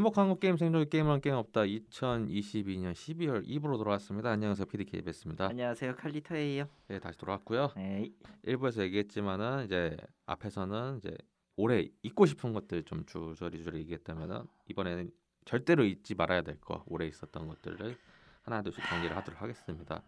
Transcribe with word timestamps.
행복한 0.00 0.30
국 0.30 0.40
게임 0.40 0.56
생존 0.56 0.88
게임은 0.88 1.20
게임 1.20 1.36
없다 1.36 1.60
2022년 1.60 2.94
12월 2.94 3.46
2부로 3.46 3.76
돌아왔습니다. 3.76 4.30
안녕하세요 4.30 4.64
PD 4.64 4.86
KBS입니다. 4.86 5.48
안녕하세요 5.48 5.94
칼리토예요. 5.94 6.64
네 6.88 6.98
다시 6.98 7.18
돌아왔고요. 7.18 7.72
에이. 7.76 8.10
1부에서 8.46 8.80
얘기했지만은 8.80 9.66
이제 9.66 9.98
앞에서는 10.24 10.96
이제 10.96 11.14
올해 11.58 11.86
잊고 12.02 12.24
싶은 12.24 12.54
것들 12.54 12.84
좀 12.84 13.04
주저리 13.04 13.58
주저리 13.58 13.80
얘기했다면은 13.80 14.44
이번에는 14.70 15.10
절대로 15.44 15.84
잊지 15.84 16.14
말아야 16.14 16.40
될 16.40 16.58
거 16.62 16.82
올해 16.86 17.06
있었던 17.06 17.46
것들을 17.46 17.94
하나 18.40 18.62
둘씩 18.62 18.82
정리를 18.82 19.14
하도록 19.14 19.42
하겠습니다. 19.42 20.02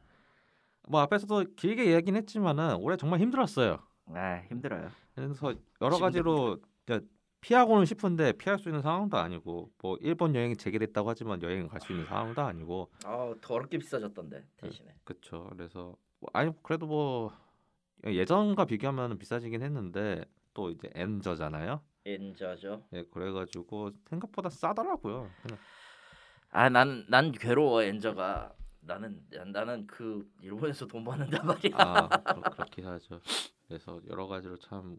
뭐 0.89 1.03
앞에서도 1.03 1.45
길게 1.55 1.91
이야기는 1.91 2.19
했지만은 2.23 2.77
올해 2.77 2.97
정말 2.97 3.21
힘들었어요. 3.21 3.79
아 4.07 4.41
힘들어요. 4.49 4.89
그래서 5.15 5.53
여러 5.83 5.99
가지로 5.99 6.57
피하고는 7.43 7.85
싶은데 7.85 8.33
피할 8.33 8.59
수 8.59 8.69
있는 8.69 8.81
상황도 8.83 9.19
아니고 9.19 9.71
뭐 9.83 9.99
일본 10.01 10.35
여행이 10.35 10.57
재개됐다고 10.57 11.11
하지만 11.11 11.43
여행 11.43 11.69
갈 11.69 11.81
수 11.81 11.93
있는 11.93 12.07
상황도 12.07 12.41
아니고 12.41 12.91
아 13.05 13.35
더럽게 13.43 13.79
비싸졌던데 13.79 14.47
대신에. 14.57 14.95
그렇죠. 15.05 15.49
그래서 15.53 15.97
뭐 16.21 16.31
아니 16.33 16.53
그래도 16.63 16.87
뭐 16.87 17.33
예전과 18.07 18.65
비교하면 18.65 19.19
비싸지긴 19.19 19.61
했는데 19.63 20.25
또 20.55 20.71
이제 20.71 20.89
엔저잖아요. 20.95 21.81
엔저죠. 22.05 22.85
예, 22.93 23.03
그래가지고 23.05 23.91
생각보다 24.09 24.49
싸더라고요. 24.49 25.29
그냥 25.43 25.59
아난 26.51 27.05
난 27.09 27.33
괴로워 27.33 27.83
엔저가. 27.83 28.55
나는 28.85 29.25
나는 29.53 29.87
그 29.87 30.29
일본에서 30.43 30.87
돈 30.89 31.05
버는단 31.05 31.47
말이야. 31.47 31.77
아 31.77 32.09
그렇, 32.09 32.43
그렇긴 32.51 32.87
하죠. 32.87 33.21
그래서 33.69 34.01
여러 34.09 34.27
가지로 34.27 34.57
참 34.59 34.99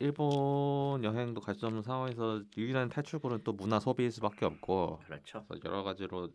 일본 0.00 1.04
여행도 1.04 1.40
갈 1.40 1.54
수 1.54 1.66
없는 1.66 1.82
상황에서 1.82 2.42
유일한 2.56 2.88
탈출구는 2.88 3.44
또 3.44 3.52
문화 3.52 3.78
소비일 3.80 4.10
수밖에 4.10 4.44
없고 4.44 4.98
그렇죠. 5.06 5.44
그래서 5.48 5.68
여러 5.68 5.82
가지로 5.82 6.30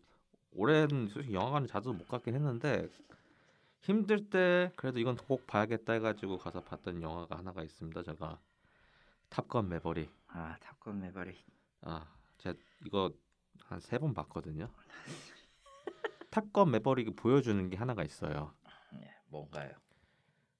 올해는 0.52 1.08
솔직히 1.08 1.34
영화관을 1.34 1.68
자주 1.68 1.92
못 1.92 2.08
갔긴 2.08 2.34
했는데 2.34 2.88
힘들 3.82 4.28
때 4.30 4.72
그래도 4.76 4.98
이건 4.98 5.16
꼭 5.16 5.46
봐야겠다 5.46 5.92
해가지고 5.94 6.38
가서 6.38 6.60
봤던 6.62 7.02
영화가 7.02 7.36
하나가 7.38 7.62
있습니다. 7.62 8.02
제가 8.02 8.38
탑건 9.28 9.68
매버릭. 9.68 10.10
아 10.28 10.56
탑건 10.60 11.00
매버릭. 11.00 11.38
아 11.82 12.06
제가 12.38 12.58
이거 12.86 13.12
한 13.64 13.78
세 13.80 13.98
번 13.98 14.14
봤거든요. 14.14 14.68
탑건 16.30 16.70
매버릭이 16.72 17.10
보여주는 17.14 17.68
게 17.70 17.76
하나가 17.76 18.02
있어요. 18.04 18.54
예, 18.94 19.10
뭔가요? 19.28 19.70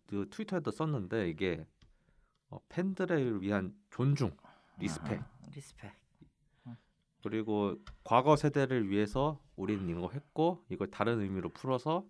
그 0.06 0.28
트위터에도 0.30 0.70
썼는데 0.70 1.28
이게 1.30 1.64
어, 2.50 2.60
팬들을 2.68 3.42
위한 3.42 3.74
존중, 3.90 4.36
respect. 4.78 5.20
아, 5.20 5.26
respect. 5.54 6.00
그리고 7.22 7.76
과거 8.02 8.36
세대를 8.36 8.88
위해서 8.88 9.40
우리는 9.56 9.88
이거 9.88 10.08
했고 10.10 10.64
이걸 10.70 10.90
다른 10.90 11.20
의미로 11.20 11.50
풀어서 11.50 12.06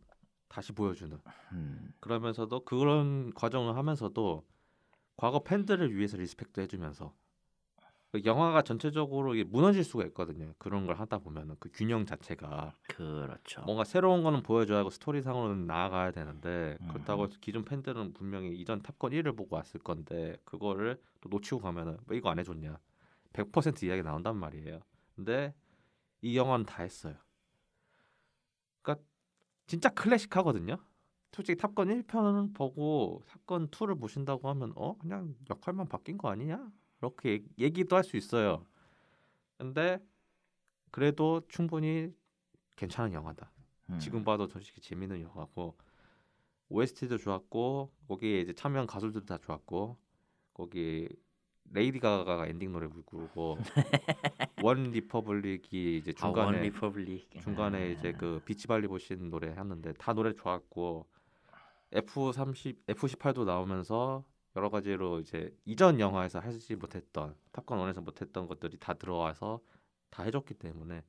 다시 0.49 0.73
보여주는 0.73 1.17
음. 1.53 1.93
그러면서도 2.01 2.65
그런 2.65 3.33
과정을 3.35 3.77
하면서도 3.77 4.45
과거 5.17 5.43
팬들을 5.43 5.97
위해서 5.97 6.17
respect도 6.17 6.63
해주면서 6.63 7.13
그 7.13 7.30
영화가 8.25 8.63
전체적으로 8.63 9.35
이게 9.35 9.45
무너질 9.45 9.85
수가 9.85 10.05
있거든요. 10.07 10.53
그런 10.59 10.87
걸 10.87 10.97
하다 10.97 11.19
보면은 11.19 11.55
그 11.61 11.71
균형 11.73 12.05
자체가. 12.05 12.75
그렇죠. 12.89 13.63
뭔가 13.63 13.85
새로운 13.85 14.25
거는 14.25 14.43
보여줘야 14.43 14.79
하고 14.81 14.91
스토리상으로는 14.91 15.67
나아가야 15.67 16.11
되는데 16.11 16.77
음. 16.81 16.89
그렇다고 16.89 17.29
기존 17.41 17.65
팬들은 17.65 18.13
분명히 18.15 18.57
이전 18.57 18.83
탑건 18.83 19.13
1을 19.13 19.37
보고 19.37 19.55
왔을 19.55 19.79
건데 19.81 20.37
그거를 20.45 21.01
또 21.21 21.29
놓치고 21.29 21.61
가면은 21.61 21.99
왜 22.07 22.17
이거 22.17 22.31
안 22.31 22.39
해줬냐. 22.41 22.79
100% 23.33 23.85
이야기 23.85 24.03
나온단 24.03 24.37
말이에요. 24.37 24.81
근데 25.15 25.55
이 26.21 26.37
영화는 26.37 26.67
다 26.67 26.83
했어요. 26.83 27.15
그러니까 28.83 29.05
진짜 29.67 29.89
클래식하거든요. 29.91 30.79
솔직히 31.33 31.57
탑건 31.61 31.89
1편은 31.89 32.55
보고 32.55 33.23
탑건 33.29 33.69
2를 33.69 34.01
보신다고 34.01 34.49
하면 34.49 34.73
어? 34.75 34.97
그냥 34.99 35.37
역할만 35.49 35.87
바뀐 35.87 36.19
거 36.19 36.29
아니냐 36.29 36.69
이렇게 37.01 37.31
얘기- 37.33 37.49
얘기도 37.59 37.97
할 37.97 38.05
수 38.05 38.17
있어요 38.17 38.67
근데 39.59 39.99
그래도 40.91 41.43
충분히 41.49 42.13
괜찮은 42.77 43.13
영화다 43.13 43.51
음. 43.91 43.99
지금 43.99 44.25
봐도 44.25 44.47
솔직히 44.47 44.81
재밌는 44.81 45.21
영화고 45.23 45.77
OST도 46.69 47.19
좋았고 47.19 47.91
거기에 48.09 48.41
이제 48.41 48.53
참여한 48.53 48.87
가수들도 48.87 49.27
다 49.27 49.39
좋았고 49.39 49.99
거기 50.55 51.09
레이디 51.73 51.99
가가가 52.01 52.47
엔딩 52.47 52.73
노래 52.73 52.87
부르고 52.89 53.59
원 54.63 54.91
리퍼블릭이 54.91 55.97
이제 55.99 56.13
아, 56.21 56.27
원 56.27 56.35
중간에 56.35 56.63
리퍼블릭. 56.63 57.41
중간에 57.43 57.79
아, 57.79 57.85
이제 57.87 58.13
그 58.13 58.41
비치발리볼 58.45 58.89
신 58.89 59.31
노래 59.31 59.53
하는데 59.53 59.93
다 59.95 60.13
노래 60.13 60.33
좋았고 60.33 61.07
F30 61.93 62.87
F18도 62.87 63.45
나오면서 63.45 64.25
여러 64.57 64.69
가지로 64.69 65.21
이제 65.21 65.55
이전 65.65 66.01
영화에서 66.01 66.41
하지 66.41 66.77
못했던 66.77 67.35
탑건 67.53 67.79
1에서 67.79 68.03
못했던 68.03 68.47
것들이 68.47 68.79
다 68.79 68.95
들어와서 68.95 69.61
다 70.11 70.25
해줬기 70.25 70.55
때문에 70.55 71.03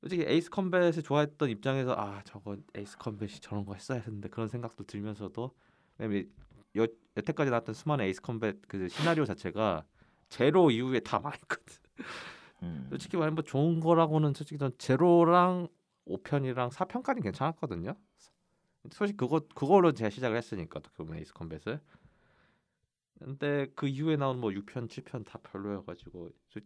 솔직히 0.00 0.24
에이스 0.26 0.48
컴뱃을 0.50 1.02
좋아했던 1.02 1.50
입장에서 1.50 1.94
아 1.94 2.22
저거 2.24 2.56
에이스 2.74 2.96
컴뱃이 2.98 3.40
저런 3.40 3.66
거 3.66 3.74
했어야 3.74 3.98
했는데 3.98 4.28
그런 4.28 4.48
생각도 4.48 4.84
들면서도 4.84 5.54
왜냐면 5.98 6.30
여, 6.76 6.86
여태까지 7.16 7.50
나왔던 7.50 7.74
수많은 7.74 8.06
에이스 8.06 8.22
컴뱃 8.22 8.62
그 8.66 8.88
시나리오 8.88 9.26
자체가 9.26 9.84
제로 10.30 10.70
이후에 10.70 11.00
다 11.00 11.18
망했거든. 11.18 11.76
음. 12.62 12.86
솔직히 12.88 13.16
말하면 13.16 13.34
뭐 13.34 13.44
좋은 13.44 13.80
거라고는 13.80 14.32
솔직히 14.32 14.58
전 14.58 14.72
제로랑 14.78 15.68
5편이랑 16.06 16.70
4편까지는 16.70 17.22
괜찮았거든요. 17.22 17.94
솔직히 18.90 19.16
그거 19.18 19.40
그걸로 19.54 19.92
제가 19.92 20.10
시작을 20.10 20.36
했으니까 20.36 20.78
어떻게 20.78 20.96
보면 20.98 21.18
에이스 21.18 21.32
컴뱃을. 21.34 21.80
근데 23.18 23.66
그 23.74 23.86
이후에 23.86 24.16
나온 24.16 24.40
뭐 24.40 24.50
6편, 24.50 24.88
7편 24.88 25.24
다 25.26 25.38
별로여가지고 25.42 26.30
솔- 26.48 26.62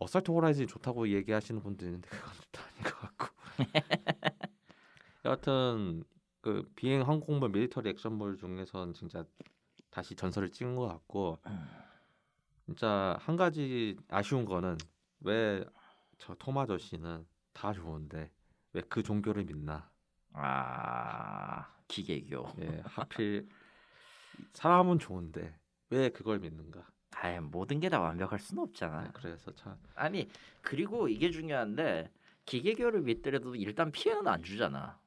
어설트 0.00 0.32
호라이즌이 0.32 0.66
좋다고 0.66 1.08
얘기하시는 1.08 1.62
분도 1.62 1.84
있는데 1.86 2.08
그건 2.10 2.32
또 2.50 2.60
아닌 2.60 2.82
것 2.82 2.98
같고. 2.98 3.26
여하튼 5.24 6.02
그 6.40 6.68
비행 6.74 7.06
항공물 7.06 7.50
밀리터리 7.50 7.90
액션물 7.90 8.36
중에선 8.36 8.94
진짜 8.94 9.24
다시 9.90 10.16
전설을 10.16 10.50
찍은 10.50 10.74
것 10.74 10.88
같고 10.88 11.38
음. 11.46 11.68
진짜 12.66 13.16
한 13.20 13.36
가지 13.36 13.96
아쉬운 14.08 14.44
거는 14.44 14.76
왜저톰 15.20 16.58
아저씨는 16.58 17.24
다 17.52 17.72
좋은데 17.72 18.32
왜 18.72 18.82
그 18.88 19.02
종교를 19.04 19.44
믿나? 19.44 19.91
아 20.34 21.66
기계교. 21.88 22.46
예, 22.60 22.82
하필 22.84 23.48
사람은 24.54 24.98
좋은데 24.98 25.54
왜 25.90 26.08
그걸 26.10 26.38
믿는가? 26.38 26.86
아예 27.14 27.38
모든 27.40 27.78
게 27.80 27.88
다 27.88 28.00
완벽할 28.00 28.38
수는 28.38 28.62
없잖아. 28.64 29.02
네, 29.02 29.10
그래서 29.12 29.52
참 29.54 29.76
아니 29.94 30.28
그리고 30.62 31.08
이게 31.08 31.30
중요한데 31.30 32.10
기계교를 32.46 33.02
믿더라도 33.02 33.54
일단 33.54 33.92
피해는 33.92 34.26
안 34.26 34.42
주잖아. 34.42 34.98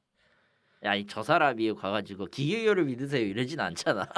야이 0.84 1.06
저 1.06 1.22
사람이 1.22 1.74
가가지고 1.74 2.26
기계교를 2.26 2.84
믿으세요 2.84 3.26
이러진 3.26 3.58
않잖아. 3.60 4.08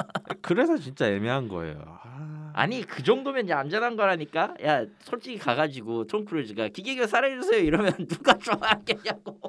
그래서 0.41 0.77
진짜 0.77 1.07
애매한 1.09 1.47
거예요. 1.47 1.81
아, 2.03 2.38
아니 2.53 2.81
그 2.81 3.03
정도면 3.03 3.45
이제 3.45 3.53
안전한 3.53 3.95
거라니까. 3.95 4.55
야 4.63 4.85
솔직히 5.01 5.37
가가지고 5.37 6.07
톰 6.07 6.25
크루즈가 6.25 6.69
기계교 6.69 7.07
살해주세요 7.07 7.61
이러면 7.63 7.93
누가 8.07 8.37
좋아하겠냐고. 8.37 9.39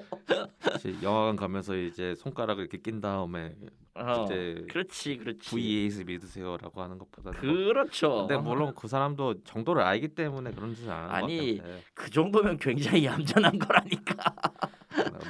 영화관 1.03 1.37
가면서 1.37 1.77
이제 1.77 2.15
손가락을 2.15 2.63
이렇게 2.65 2.79
낀 2.79 3.01
다음에 3.01 3.55
어, 3.95 4.25
이제 4.25 4.65
그렇지 4.71 5.17
그렇지. 5.19 5.51
VAS 5.51 6.05
믿으세요라고 6.07 6.81
하는 6.83 6.99
것보다는 6.99 7.41
뭐- 7.43 7.55
그렇죠. 7.73 8.27
근데 8.29 8.37
물론 8.41 8.73
그 8.75 8.89
사람도 8.89 9.43
정도를 9.45 9.83
알기 9.83 10.09
때문에 10.09 10.53
그런 10.53 10.75
짓을 10.75 10.91
안 10.91 11.11
하는 11.11 11.15
아니, 11.25 11.61
그 11.95 12.11
정도면 12.11 12.59
굉장히 12.59 13.05
얌전한 13.07 13.59
거라니까. 13.59 14.15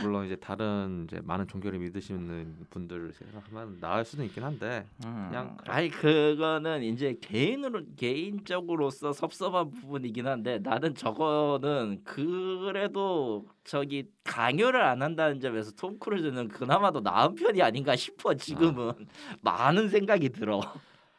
물론 0.00 0.26
이제 0.26 0.36
다른 0.36 1.06
이제 1.06 1.20
많은 1.22 1.46
종교를 1.46 1.78
믿으시는 1.78 2.66
분들을 2.70 3.12
생각하면 3.12 3.78
나을 3.80 4.04
수도 4.04 4.24
있긴 4.24 4.42
한데 4.42 4.86
그냥 5.00 5.56
그래. 5.58 5.72
아니 5.72 5.90
그거는 5.90 6.82
이제 6.82 7.18
개인으로 7.20 7.82
개인적으로서 7.96 9.12
섭섭한 9.12 9.70
부분이긴 9.70 10.26
한데 10.26 10.58
나는 10.58 10.94
저거는 10.94 12.02
그래도 12.04 13.46
저기 13.64 14.10
강요를 14.24 14.82
안 14.82 15.02
한다는 15.02 15.40
점에서 15.40 15.72
톰 15.72 15.98
크루즈는 15.98 16.48
그나마도 16.48 17.00
나은 17.00 17.34
편이 17.34 17.62
아닌가 17.62 17.94
싶어 17.96 18.34
지금은 18.34 18.92
많은 19.42 19.88
생각이 19.88 20.30
들어. 20.30 20.60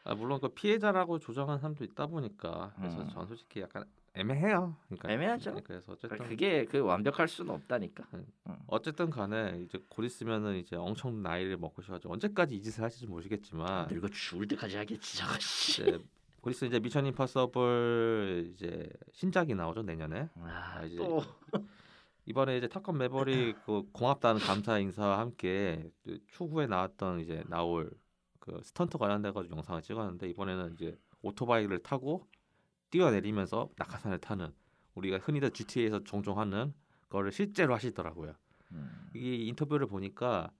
아, 0.03 0.15
물론 0.15 0.39
그 0.41 0.49
피해자라고 0.49 1.19
조정한 1.19 1.59
사람도 1.59 1.83
있다 1.83 2.07
보니까 2.07 2.71
그래서 2.75 3.01
음. 3.01 3.09
전 3.09 3.27
솔직히 3.27 3.61
약간 3.61 3.85
애매해요. 4.13 4.75
그러니까 4.87 5.11
애매하죠. 5.11 5.53
네, 5.53 5.61
그래서 5.63 5.93
어쨌든 5.93 6.17
그게 6.17 6.65
그 6.65 6.79
완벽할 6.79 7.27
수는 7.27 7.53
없다니까. 7.53 8.05
어쨌든 8.67 9.09
간에 9.09 9.61
이제 9.65 9.79
곧 9.89 10.03
있으면은 10.03 10.57
이제 10.57 10.75
엄청 10.75 11.21
나이를 11.21 11.57
먹으셔가지고 11.57 12.13
언제까지 12.13 12.55
이 12.55 12.61
짓을 12.61 12.83
하실지 12.83 13.07
모르겠지만 13.07 13.87
늙어 13.89 14.09
죽을 14.09 14.47
때까지 14.47 14.77
하겠지 14.77 15.17
저거 15.17 15.33
씨. 15.39 15.81
이제 15.81 16.03
그리고 16.41 16.65
이제 16.65 16.79
미션 16.79 17.05
임파서블 17.05 18.51
이제 18.53 18.89
신작이 19.13 19.55
나오죠 19.55 19.83
내년에. 19.83 20.29
아, 20.35 20.77
아, 20.77 20.83
이제 20.83 20.97
또 20.97 21.21
이번에 22.25 22.57
이제 22.57 22.67
탑건 22.67 22.97
매버릭 22.97 23.65
그 23.65 23.83
고맙다는 23.93 24.41
감사 24.41 24.77
인사와 24.77 25.19
함께 25.19 25.89
그 26.03 26.19
추후에 26.27 26.67
나왔던 26.67 27.21
이제 27.21 27.43
나올 27.47 27.91
그 28.39 28.59
스턴트 28.63 28.97
관련돼 28.97 29.31
가지고 29.31 29.55
영상을 29.57 29.81
찍었는데 29.81 30.29
이번에는 30.29 30.73
이제 30.73 30.97
오토바이를 31.21 31.79
타고 31.79 32.27
뛰어내리면서 32.91 33.69
낙하산을 33.77 34.19
타는 34.19 34.53
우리가 34.95 35.17
흔히들 35.17 35.51
GTA에서 35.51 36.03
종종 36.03 36.39
하는 36.39 36.73
거를 37.09 37.31
실제로 37.31 37.73
하시더라고요. 37.73 38.33
음, 38.73 39.09
이 39.15 39.47
인터뷰를 39.47 39.87
보니까 39.87 40.51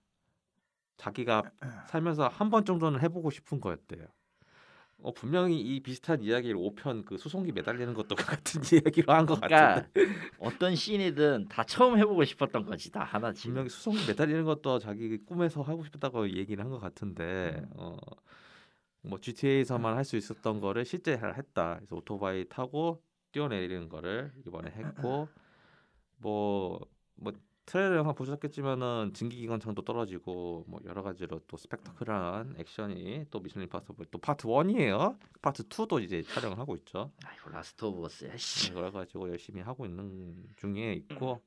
자기가 0.96 1.42
살면서 1.88 2.28
한 2.28 2.50
번 2.50 2.64
정도는 2.64 3.00
해보고 3.00 3.30
싶은 3.30 3.60
거였대요. 3.60 4.06
어, 5.04 5.12
분명히 5.14 5.60
이 5.60 5.80
비슷한 5.80 6.22
이야기를 6.22 6.54
5편 6.56 7.04
그 7.04 7.18
수송기 7.18 7.50
매달리는 7.52 7.92
것도 7.92 8.14
같은 8.40 8.62
이야기로 8.62 9.12
한것 9.12 9.40
그러니까 9.40 9.82
같은데 9.82 10.14
어떤 10.38 10.76
씬이든 10.76 11.48
다 11.48 11.64
처음 11.64 11.98
해보고 11.98 12.24
싶었던 12.24 12.64
거지 12.64 12.92
다 12.92 13.02
하나씩. 13.02 13.44
분명히 13.46 13.68
수송기 13.68 14.06
매달리는 14.06 14.44
것도 14.44 14.78
자기 14.78 15.18
꿈에서 15.18 15.62
하고 15.62 15.84
싶다고 15.84 16.28
얘기를 16.30 16.62
한 16.64 16.70
것 16.70 16.78
같은데 16.78 17.64
어, 17.72 17.96
뭐 19.02 19.18
GTA에서만 19.20 19.96
할 19.96 20.04
수 20.04 20.16
있었던 20.16 20.60
거를 20.60 20.84
실제 20.84 21.12
했다. 21.12 21.76
그래서 21.76 21.96
오토바이 21.96 22.48
타고 22.48 23.02
뛰어내리는 23.32 23.88
거를 23.88 24.32
이번에 24.46 24.70
했고 24.70 25.28
뭐뭐 26.18 27.32
트레일러 27.64 27.96
영상 27.98 28.14
보셨겠지만은 28.14 29.12
증기기관차도 29.14 29.84
떨어지고 29.84 30.64
뭐 30.66 30.80
여러 30.84 31.02
가지로 31.02 31.40
또 31.46 31.56
스펙타클한 31.56 32.56
액션이 32.58 33.26
또 33.30 33.38
미션 33.40 33.62
임파서블 33.62 34.06
또 34.10 34.18
파트 34.18 34.48
1이에요. 34.48 35.16
파트 35.40 35.62
2도 35.68 36.02
이제 36.02 36.22
촬영을 36.22 36.58
하고 36.58 36.74
있죠. 36.76 37.12
아이고 37.24 37.50
라스트 37.50 37.84
오브 37.84 38.04
어스야. 38.04 38.36
씨. 38.36 38.72
그래 38.72 38.90
가지고 38.90 39.28
열심히 39.28 39.62
하고 39.62 39.86
있는 39.86 40.44
중에 40.56 40.92
있고 40.94 41.40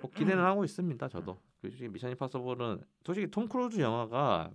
뭐 0.00 0.10
기대는 0.10 0.42
하고 0.42 0.64
있습니다. 0.64 1.08
저도. 1.08 1.38
솔직히 1.60 1.88
미션 1.88 2.10
임파서블은 2.12 2.82
솔직히 3.04 3.30
톰 3.30 3.46
크루즈 3.46 3.80
영화가 3.80 4.50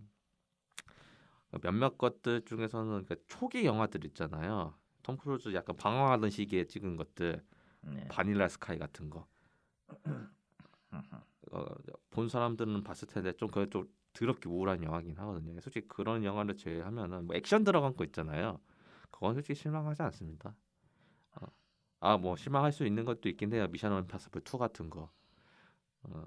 몇몇 1.59 1.97
것들 1.97 2.43
중에서는 2.45 3.05
그 3.05 3.23
초기 3.27 3.65
영화들 3.65 4.05
있잖아요. 4.05 4.73
톰 5.03 5.17
크루즈 5.17 5.53
약간 5.53 5.75
방황하던 5.75 6.29
시기에 6.29 6.65
찍은 6.65 6.95
것들 6.95 7.43
네. 7.81 8.07
바닐라 8.09 8.47
스카이 8.47 8.77
같은 8.77 9.09
거. 9.09 9.27
어, 11.51 11.65
본 12.09 12.27
사람들은 12.27 12.83
봤을 12.83 13.07
텐데 13.07 13.31
좀 13.33 13.49
그게 13.49 13.69
좀 13.69 13.87
더럽게 14.13 14.49
우울한 14.49 14.83
영화긴 14.83 15.17
하거든요. 15.17 15.59
솔직히 15.61 15.87
그런 15.87 16.23
영화를 16.23 16.57
제외하면은 16.57 17.27
뭐 17.27 17.35
액션 17.35 17.63
들어간 17.63 17.95
거 17.95 18.03
있잖아요. 18.05 18.59
그건 19.11 19.33
솔직히 19.33 19.55
실망하지 19.55 20.01
않습니다. 20.03 20.55
어. 21.35 21.45
아뭐 21.99 22.35
실망할 22.35 22.71
수 22.71 22.85
있는 22.85 23.05
것도 23.05 23.29
있긴 23.29 23.53
해요. 23.53 23.67
미션 23.67 23.97
임파서블 24.03 24.41
2 24.41 24.57
같은 24.57 24.89
거. 24.89 25.11
어, 26.03 26.23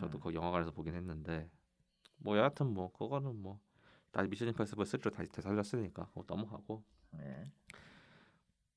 저도 0.00 0.18
음. 0.18 0.20
그 0.20 0.34
영화관에서 0.34 0.70
보긴 0.70 0.94
했는데 0.94 1.50
뭐 2.16 2.36
여하튼 2.38 2.72
뭐 2.72 2.90
그거는 2.92 3.36
뭐 3.36 3.60
다시 4.12 4.28
미션 4.28 4.48
임파서블 4.48 4.84
3로 4.84 5.12
다시 5.12 5.30
되살렸으니까 5.30 6.06
그거 6.06 6.24
넘어가고 6.26 6.84
네. 7.12 7.50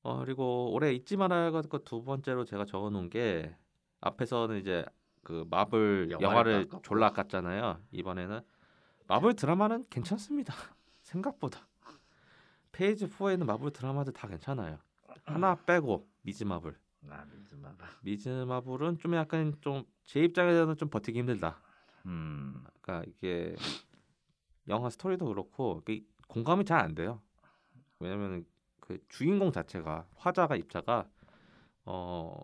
어 0.02 0.18
그리고 0.24 0.72
올해 0.72 0.92
잊지 0.92 1.16
말아야 1.16 1.52
할 1.52 1.62
것 1.68 1.84
두 1.84 2.02
번째로 2.04 2.44
제가 2.44 2.64
적어놓은 2.64 3.10
게 3.10 3.54
앞에서는 4.00 4.58
이제 4.58 4.84
그 5.22 5.44
마블 5.50 6.08
영화를 6.10 6.52
영화를. 6.52 6.82
졸라 6.82 7.10
깠잖아요. 7.12 7.80
이번에는 7.90 8.40
마블 9.08 9.34
드라마는 9.34 9.86
괜찮습니다. 9.90 10.54
생각보다 11.02 11.66
페이즈 12.72 13.06
4에는 13.06 13.44
마블 13.44 13.72
드라마들 13.72 14.12
다 14.12 14.28
괜찮아요. 14.28 14.78
하나 15.24 15.54
빼고 15.56 16.08
미즈 16.22 16.44
마블. 16.44 16.76
나 17.00 17.24
믿지 17.32 17.54
마봐. 17.56 17.86
미즈 18.02 18.28
마블은 18.28 18.98
좀 18.98 19.14
약간 19.14 19.54
좀 19.60 19.84
제 20.04 20.22
입장에서는 20.22 20.76
좀 20.76 20.88
버티기 20.88 21.18
힘들다. 21.18 21.60
음. 22.06 22.62
그러니까 22.80 23.10
이게 23.10 23.56
영화 24.68 24.90
스토리도 24.90 25.26
그렇고 25.26 25.82
이게 25.88 26.04
공감이 26.28 26.64
잘 26.64 26.80
안 26.80 26.94
돼요. 26.94 27.20
왜냐면 28.00 28.44
그 28.80 28.98
주인공 29.08 29.52
자체가 29.52 30.06
화자가 30.16 30.56
입자가 30.56 31.08
어 31.84 32.40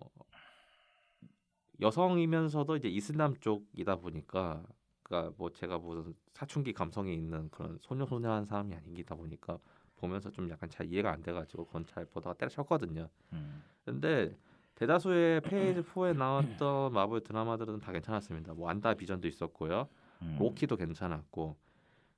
여성이면서도 1.81 2.77
이제 2.77 2.89
이슬람 2.89 3.35
쪽이다 3.41 3.97
보니까 3.97 4.63
그러니까 5.03 5.35
뭐 5.37 5.51
제가 5.53 5.79
무슨 5.79 6.15
사춘기 6.33 6.73
감성이 6.73 7.15
있는 7.15 7.51
그런 7.51 7.79
소녀 7.81 8.07
소녀한 8.07 8.45
사람이 8.45 8.75
아니기다 8.75 9.15
보니까 9.15 9.59
보면서 9.97 10.31
좀 10.31 10.49
약간 10.51 10.69
잘 10.71 10.87
이해가 10.87 11.11
안 11.13 11.23
돼가지고 11.23 11.67
그건 11.67 11.87
잘 11.87 12.05
보다가 12.07 12.35
때려쳤거든요. 12.35 13.09
음. 13.33 13.63
근데 13.85 14.37
대다수의 14.77 15.43
페이즈 15.43 15.81
4에 15.83 16.17
나왔던 16.17 16.93
마블 16.93 17.21
드라마들은 17.23 17.81
다 17.81 17.93
괜찮았습니다. 17.93 18.55
뭐 18.55 18.69
완다비전도 18.70 19.29
있었고요. 19.29 19.89
음. 20.23 20.37
로키도 20.41 20.77
괜찮았고 20.77 21.57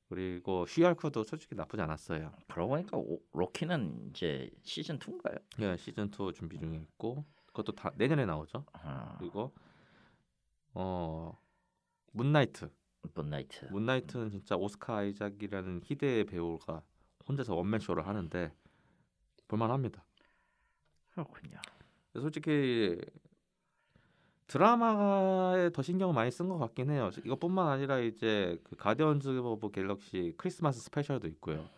그리고 0.09 0.67
쉬헐크도 0.67 1.25
솔직히 1.25 1.55
나쁘지 1.55 1.83
않았어요. 1.83 2.33
그러고 2.49 2.71
보니까 2.75 2.97
오, 2.97 3.21
로키는 3.33 4.11
이제 4.11 4.51
시즌 4.63 4.99
2인가요? 4.99 5.41
예, 5.61 5.77
시즌 5.77 6.09
2 6.09 6.33
준비 6.35 6.59
중에 6.59 6.77
있고 6.77 7.25
그것도 7.47 7.73
다 7.73 7.91
내년에 7.97 8.27
나오죠. 8.27 8.65
아, 8.73 9.17
그리고 9.19 9.53
어 10.75 11.39
문나이트. 12.13 12.71
문나이트. 13.15 13.67
문나이트는 13.67 14.31
진짜 14.31 14.57
오스카 14.57 14.97
아이작이라는 14.99 15.83
희대의 15.85 16.25
배우가 16.25 16.83
혼자서 17.29 17.55
원맨 17.55 17.81
쇼를 17.81 18.07
하는데 18.07 18.53
볼만합니다. 19.49 20.05
그렇군요. 21.11 21.59
솔직히 22.15 22.99
드라마에 24.47 25.71
더 25.71 25.83
신경을 25.83 26.15
많이 26.15 26.31
쓴 26.31 26.49
것 26.49 26.59
같긴 26.59 26.91
해요. 26.91 27.11
이것뿐만 27.25 27.67
아니라 27.69 27.99
이제 27.99 28.59
그 28.65 28.77
가디언즈 28.77 29.29
오브 29.39 29.71
갤럭시 29.71 30.35
크리스마스 30.37 30.81
스페셜도 30.81 31.29
있고요. 31.29 31.69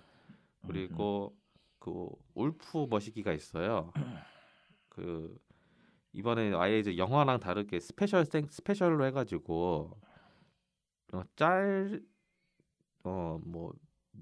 그리고 0.66 1.36
그 1.78 2.08
울프 2.34 2.86
머시기가 2.90 3.32
있어요. 3.32 3.92
그 4.88 5.38
이번에 6.12 6.54
아예 6.56 6.78
이제 6.80 6.96
영화랑 6.96 7.40
다르게 7.40 7.78
스페셜 7.80 8.24
생 8.24 8.46
스페셜로 8.48 9.04
해가지고 9.06 9.96
어, 11.12 11.22
짤어뭐 11.36 12.00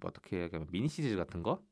어떻게 0.05 0.43
얘기하면 0.43 0.69
미니 0.71 0.89
시리즈 0.89 1.17
같은 1.17 1.43
거 1.43 1.63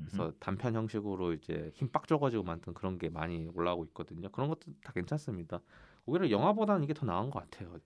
그래서 0.00 0.32
단편 0.40 0.74
형식으로 0.74 1.32
이제 1.32 1.70
힘 1.74 1.88
빡 1.90 2.06
줘가지고 2.06 2.42
만든 2.42 2.74
그런 2.74 2.98
게 2.98 3.08
많이 3.08 3.48
올라오고 3.54 3.84
있거든요. 3.86 4.28
그런 4.30 4.48
것도 4.50 4.72
다 4.82 4.92
괜찮습니다. 4.92 5.60
오히려 6.08 6.30
영화보다는 6.30 6.84
이게 6.84 6.94
더 6.94 7.04
나은 7.06 7.30
것 7.30 7.40
같아요. 7.40 7.76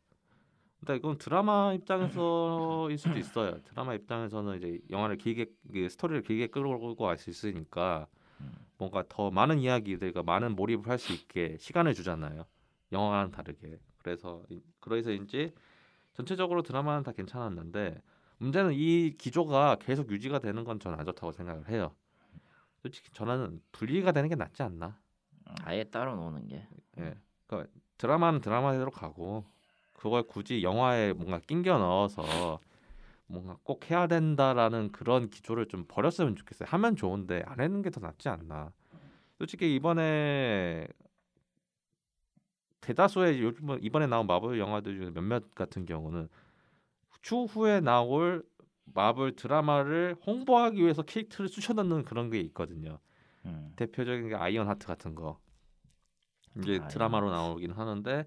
근데 0.78 0.96
이건 0.96 1.18
드라마 1.18 1.72
입장에서일 1.74 2.96
수도 2.98 3.18
있어요. 3.18 3.60
드라마 3.64 3.94
입장에서는 3.94 4.56
이제 4.58 4.80
영화를 4.90 5.16
길게 5.18 5.46
이게 5.68 5.88
스토리를 5.88 6.22
길게 6.22 6.48
끌고 6.48 6.96
갈 6.96 7.18
수 7.18 7.30
있으니까 7.30 8.06
음. 8.40 8.52
뭔가 8.78 9.04
더 9.08 9.30
많은 9.30 9.58
이야기들과 9.60 10.22
많은 10.22 10.56
몰입을 10.56 10.88
할 10.88 10.98
수 10.98 11.12
있게 11.12 11.56
시간을 11.58 11.94
주잖아요. 11.94 12.44
영화랑 12.92 13.30
다르게. 13.30 13.78
그래서 13.98 14.42
이- 14.50 14.60
그래서인지 14.80 15.52
전체적으로 16.14 16.62
드라마는 16.62 17.02
다 17.04 17.12
괜찮았는데 17.12 18.02
문제는 18.38 18.72
이 18.74 19.14
기조가 19.18 19.76
계속 19.80 20.10
유지가 20.10 20.40
되는 20.40 20.64
건 20.64 20.80
저는 20.80 20.98
안 20.98 21.06
좋다고 21.06 21.30
생각을 21.32 21.68
해요. 21.68 21.94
솔직히 22.82 23.10
저는 23.12 23.60
분리가 23.70 24.10
되는 24.10 24.28
게 24.28 24.34
낫지 24.34 24.62
않나. 24.64 24.98
아예 25.62 25.84
따로 25.84 26.16
노는 26.16 26.48
게. 26.48 26.66
예. 26.98 27.14
그러니까 27.46 27.70
드라마는 27.98 28.40
드라마대로 28.40 28.90
가고 28.90 29.44
그걸 29.92 30.24
굳이 30.24 30.62
영화에 30.62 31.12
뭔가 31.12 31.38
낑겨 31.46 31.78
넣어서 31.78 32.58
뭔가 33.26 33.56
꼭 33.62 33.90
해야 33.90 34.06
된다라는 34.06 34.92
그런 34.92 35.30
기조를 35.30 35.66
좀 35.68 35.84
버렸으면 35.88 36.36
좋겠어요. 36.36 36.68
하면 36.70 36.96
좋은데 36.96 37.42
안 37.46 37.60
하는 37.60 37.82
게 37.82 37.90
더 37.90 38.00
낫지 38.00 38.28
않나. 38.28 38.72
솔직히 39.38 39.74
이번에 39.74 40.86
대다수의 42.80 43.40
요즘 43.40 43.78
이번에 43.80 44.06
나온 44.06 44.26
마블 44.26 44.58
영화들 44.58 44.96
중에 44.96 45.10
몇몇 45.12 45.54
같은 45.54 45.86
경우는 45.86 46.28
추후에 47.22 47.80
나올 47.80 48.42
마블 48.84 49.36
드라마를 49.36 50.16
홍보하기 50.26 50.82
위해서 50.82 51.02
캐릭터를 51.02 51.48
쑤셔넣는 51.48 52.04
그런 52.04 52.30
게 52.30 52.40
있거든요. 52.40 52.98
음. 53.44 53.72
대표적인 53.76 54.28
게 54.30 54.34
아이언 54.34 54.68
하트 54.68 54.86
같은 54.86 55.14
거 55.14 55.38
이제 56.58 56.72
아이언 56.72 56.88
드라마로 56.88 57.30
나오긴 57.30 57.72
하는데 57.72 58.26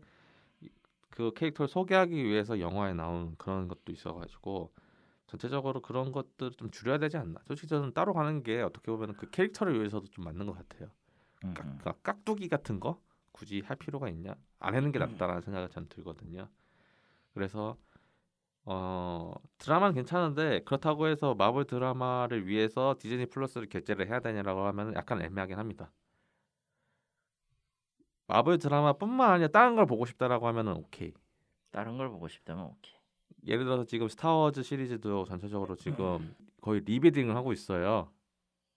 이- 0.61 0.69
그 1.09 1.31
캐릭터를 1.35 1.67
소개하기 1.67 2.23
위해서 2.23 2.59
영화에 2.59 2.93
나오는 2.93 3.35
그런 3.37 3.67
것도 3.67 3.91
있어가지고 3.91 4.71
전체적으로 5.27 5.81
그런 5.81 6.11
것들 6.11 6.51
좀 6.51 6.69
줄여야 6.71 6.97
되지 6.99 7.17
않나. 7.17 7.39
솔직히 7.47 7.67
저는 7.67 7.93
따로 7.93 8.13
가는 8.13 8.43
게 8.43 8.61
어떻게 8.61 8.91
보면 8.91 9.15
그 9.17 9.29
캐릭터를 9.29 9.75
위해서도 9.79 10.07
좀 10.07 10.23
맞는 10.25 10.45
것 10.45 10.53
같아요. 10.53 10.89
음, 11.43 11.53
깍, 11.53 11.65
음. 11.65 11.77
깍- 11.83 12.03
깍두기 12.03 12.47
같은 12.47 12.79
거 12.79 13.01
굳이 13.31 13.61
할 13.65 13.75
필요가 13.75 14.07
있냐? 14.09 14.35
안 14.59 14.75
하는 14.75 14.91
게 14.91 14.99
낫다라는 14.99 15.41
생각이 15.41 15.73
전 15.73 15.87
들거든요. 15.89 16.47
그래서 17.33 17.77
어 18.67 19.33
드라마는 19.59 19.93
괜찮은데 19.93 20.61
그렇다고 20.63 21.07
해서 21.07 21.35
마블 21.35 21.65
드라마를 21.65 22.47
위해서 22.47 22.95
디즈니 22.99 23.25
플러스를 23.27 23.67
결제를 23.69 24.07
해야 24.07 24.19
되냐라고 24.21 24.61
하면 24.67 24.93
약간 24.95 25.21
애매하긴 25.21 25.59
합니다. 25.59 25.91
마블 28.27 28.57
드라마뿐만 28.57 29.31
아니라 29.31 29.47
다른 29.49 29.75
걸 29.75 29.85
보고 29.85 30.05
싶다라고 30.05 30.47
하면은 30.47 30.73
오케이. 30.73 31.13
다른 31.71 31.97
걸 31.97 32.09
보고 32.09 32.27
싶다면 32.27 32.65
오케이. 32.65 32.95
예를 33.45 33.65
들어서 33.65 33.83
지금 33.85 34.07
스타워즈 34.07 34.63
시리즈도 34.63 35.25
전체적으로 35.25 35.75
지금 35.75 36.35
거의 36.61 36.81
리비딩을 36.81 37.35
하고 37.35 37.53
있어요. 37.53 38.11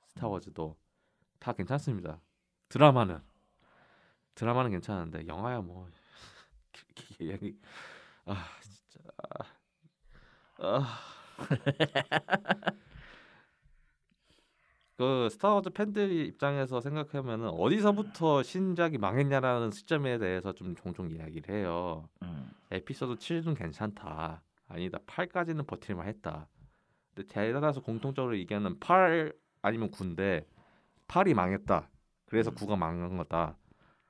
스타워즈도 0.09 0.77
다 1.39 1.53
괜찮습니다. 1.53 2.21
드라마는 2.69 3.21
드라마는 4.35 4.71
괜찮은데 4.71 5.27
영화야 5.27 5.63
뭐 5.63 5.89
얘기 7.21 7.59
아 8.27 8.47
진짜 8.61 9.01
아. 10.59 10.99
그 14.99 15.29
스타워즈 15.31 15.71
팬들 15.71 16.11
입장에서 16.27 16.81
생각하면은 16.81 17.51
어디서부터 17.51 18.43
신작이 18.43 18.99
망했냐라는 18.99 19.71
시점에 19.71 20.19
대해서 20.19 20.53
좀 20.53 20.75
종종 20.75 21.09
이야기를 21.09 21.55
해요. 21.55 22.09
음. 22.23 22.51
에피소드 22.73 23.15
7은 23.15 23.57
괜찮다. 23.57 24.43
아니다. 24.67 24.99
8까지는 25.07 25.69
버틸만 25.69 26.09
했다. 26.09 26.49
근데 27.15 27.29
대다수 27.29 27.81
공통적으로 27.81 28.37
얘기하는 28.39 28.81
8 28.81 29.33
아니면 29.63 29.93
9인데 29.93 30.45
8이 31.07 31.33
망했다. 31.33 31.89
그래서 32.27 32.51
음. 32.51 32.57
9가 32.57 32.77
망한 32.77 33.17
거다. 33.19 33.57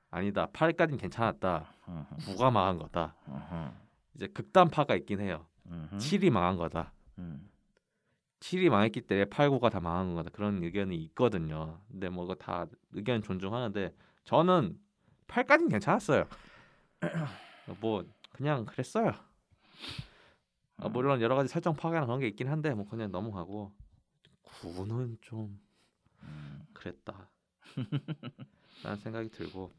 아니다. 0.09 0.47
8까지는 0.47 0.99
괜찮았다. 0.99 1.71
음흠, 1.87 2.15
9가 2.35 2.51
망한 2.51 2.79
거다. 2.79 3.15
이제 4.15 4.25
극단파가 4.25 4.95
있긴 4.95 5.19
해요. 5.19 5.45
음흠, 5.67 5.97
7이 5.97 6.31
망한 6.31 6.57
거다. 6.57 6.91
음. 8.39 8.41
7이 8.41 8.69
망했기 8.69 9.01
때문에 9.01 9.25
8, 9.25 9.49
9가 9.49 9.69
다 9.69 9.79
망한 9.79 10.15
거다. 10.15 10.29
그런 10.31 10.63
의견이 10.63 10.95
있거든요. 11.05 11.81
근데 11.91 12.09
뭐 12.09 12.33
다 12.35 12.65
의견 12.93 13.21
존중하는데 13.21 13.93
저는 14.25 14.79
8까지는 15.27 15.69
괜찮았어요. 15.69 16.25
뭐 17.81 18.03
그냥 18.31 18.65
그랬어요. 18.65 19.09
아, 20.77 20.87
음. 20.87 20.93
물론 20.93 21.21
여러 21.21 21.35
가지 21.35 21.49
설정 21.49 21.75
파괴나 21.75 22.05
그런 22.05 22.19
게 22.19 22.27
있긴 22.27 22.47
한데 22.47 22.73
뭐 22.73 22.87
그냥 22.87 23.11
넘어가고 23.11 23.73
9는 24.43 25.17
좀 25.21 25.59
음. 26.23 26.61
그랬다. 26.73 27.29
라는 28.83 28.97
생각이 28.97 29.29
들고 29.29 29.73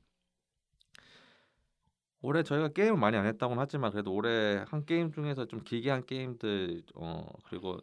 올해 2.23 2.43
저희가 2.43 2.69
게임을 2.69 2.99
많이 2.99 3.17
안 3.17 3.25
했다고는 3.27 3.61
하지만 3.61 3.91
그래도 3.93 4.13
올해 4.13 4.63
한 4.69 4.85
게임 4.85 5.11
중에서 5.11 5.47
좀 5.47 5.65
길게 5.65 5.91
한 5.91 6.05
게임들 6.05 6.83
어 6.95 7.27
그리고 7.45 7.79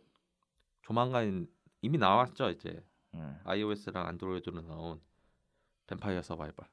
조만간 0.87 1.45
이미 1.81 1.97
나왔죠 1.97 2.49
이제 2.49 2.81
음. 3.13 3.37
iOS랑 3.43 4.07
안드로이드로 4.07 4.61
나온 4.61 5.01
뱀파이어 5.87 6.21
서바이벌 6.21 6.65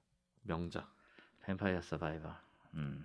명작 0.42 0.88
뱀파이어 1.42 1.80
서바이버. 1.80 2.32
음. 2.74 3.04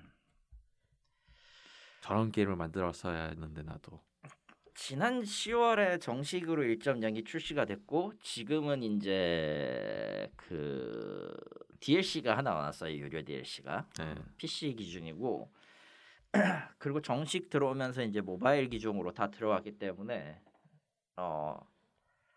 저런 2.02 2.32
게임을 2.32 2.56
만들었어야 2.56 3.30
했는데 3.30 3.64
나도 3.64 4.00
지난 4.76 5.22
10월에 5.24 6.00
정식으로 6.00 6.62
1.0이 6.64 7.26
출시가 7.26 7.66
됐고 7.66 8.14
지금은 8.22 8.84
이제 8.84 10.32
그 10.36 11.36
DLC가 11.80 12.38
하나 12.38 12.52
나왔어요. 12.52 12.96
유료 12.96 13.22
DLC가. 13.24 13.88
네. 13.98 14.16
PC 14.38 14.76
기준이고 14.76 15.52
그리고 16.78 17.02
정식 17.02 17.50
들어오면서 17.50 18.04
이제 18.04 18.22
모바일 18.22 18.70
기종으로 18.70 19.12
다 19.12 19.32
들어왔기 19.32 19.80
때문에 19.80 20.40
어 21.20 21.60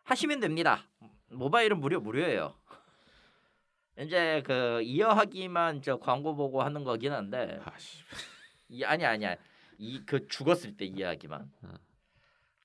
하시면 0.05 0.41
됩니다. 0.41 0.83
모바일은 1.31 1.79
무료 1.81 2.01
무료예요. 2.01 2.55
이제 3.99 4.43
그 4.45 4.83
이어하기만 4.83 5.83
저 5.83 5.99
광고 5.99 6.35
보고 6.35 6.63
하는 6.63 6.83
거긴 6.83 7.13
한데 7.13 7.61
아씨 7.65 7.99
이 8.69 8.83
아니 8.85 9.05
아니야 9.05 9.37
이 9.79 10.03
그 10.07 10.27
죽었을 10.29 10.77
때 10.77 10.85
이해하기만 10.87 11.51
어. 11.63 11.69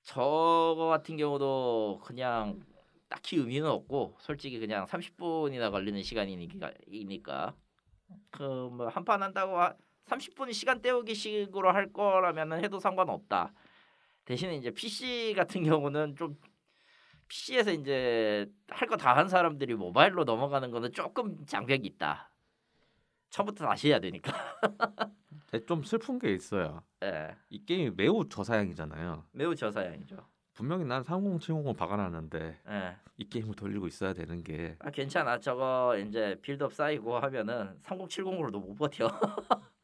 저거 0.02 0.86
같은 0.90 1.16
경우도 1.16 2.00
그냥 2.04 2.60
딱히 3.08 3.36
의미는 3.36 3.68
없고 3.68 4.16
솔직히 4.20 4.58
그냥 4.58 4.86
30분이나 4.86 5.70
걸리는 5.70 6.02
시간이니까 6.02 6.72
이니까 6.86 7.54
그뭐 8.30 8.88
한 8.88 9.04
판 9.04 9.22
한다고 9.22 9.56
30분 10.06 10.52
시간 10.52 10.80
때우기 10.80 11.14
식으로 11.14 11.70
할 11.72 11.92
거라면은 11.92 12.64
해도 12.64 12.78
상관없다 12.80 13.52
대신에 14.28 14.56
이제 14.56 14.70
PC 14.70 15.32
같은 15.34 15.62
경우는 15.64 16.14
좀 16.16 16.36
PC에서 17.28 17.72
이제 17.72 18.46
할 18.68 18.86
거 18.88 18.96
다 18.98 19.14
한 19.16 19.26
사람들이 19.26 19.74
모바일로 19.74 20.24
넘어가는 20.24 20.70
거는 20.70 20.92
조금 20.92 21.46
장벽이 21.46 21.86
있다. 21.86 22.30
처음부터 23.30 23.64
다시 23.64 23.88
해야 23.88 23.98
되니까. 23.98 24.30
좀 25.66 25.82
슬픈 25.82 26.18
게 26.18 26.34
있어요. 26.34 26.82
예. 27.02 27.34
이 27.48 27.64
게임이 27.64 27.92
매우 27.96 28.28
저사양이잖아요. 28.28 29.24
매우 29.32 29.54
저사양이죠. 29.56 30.16
분명히 30.52 30.84
난 30.84 31.02
3070을 31.02 31.74
박아놨는데 31.74 32.60
예. 32.68 32.96
이 33.16 33.26
게임을 33.30 33.54
돌리고 33.54 33.86
있어야 33.86 34.12
되는 34.12 34.44
게. 34.44 34.76
아 34.80 34.90
괜찮아. 34.90 35.38
저거 35.40 35.96
이제 35.96 36.36
빌드업 36.42 36.74
쌓이고 36.74 37.18
하면은 37.18 37.78
3070으로도 37.82 38.60
못 38.60 38.74
버텨 38.74 39.08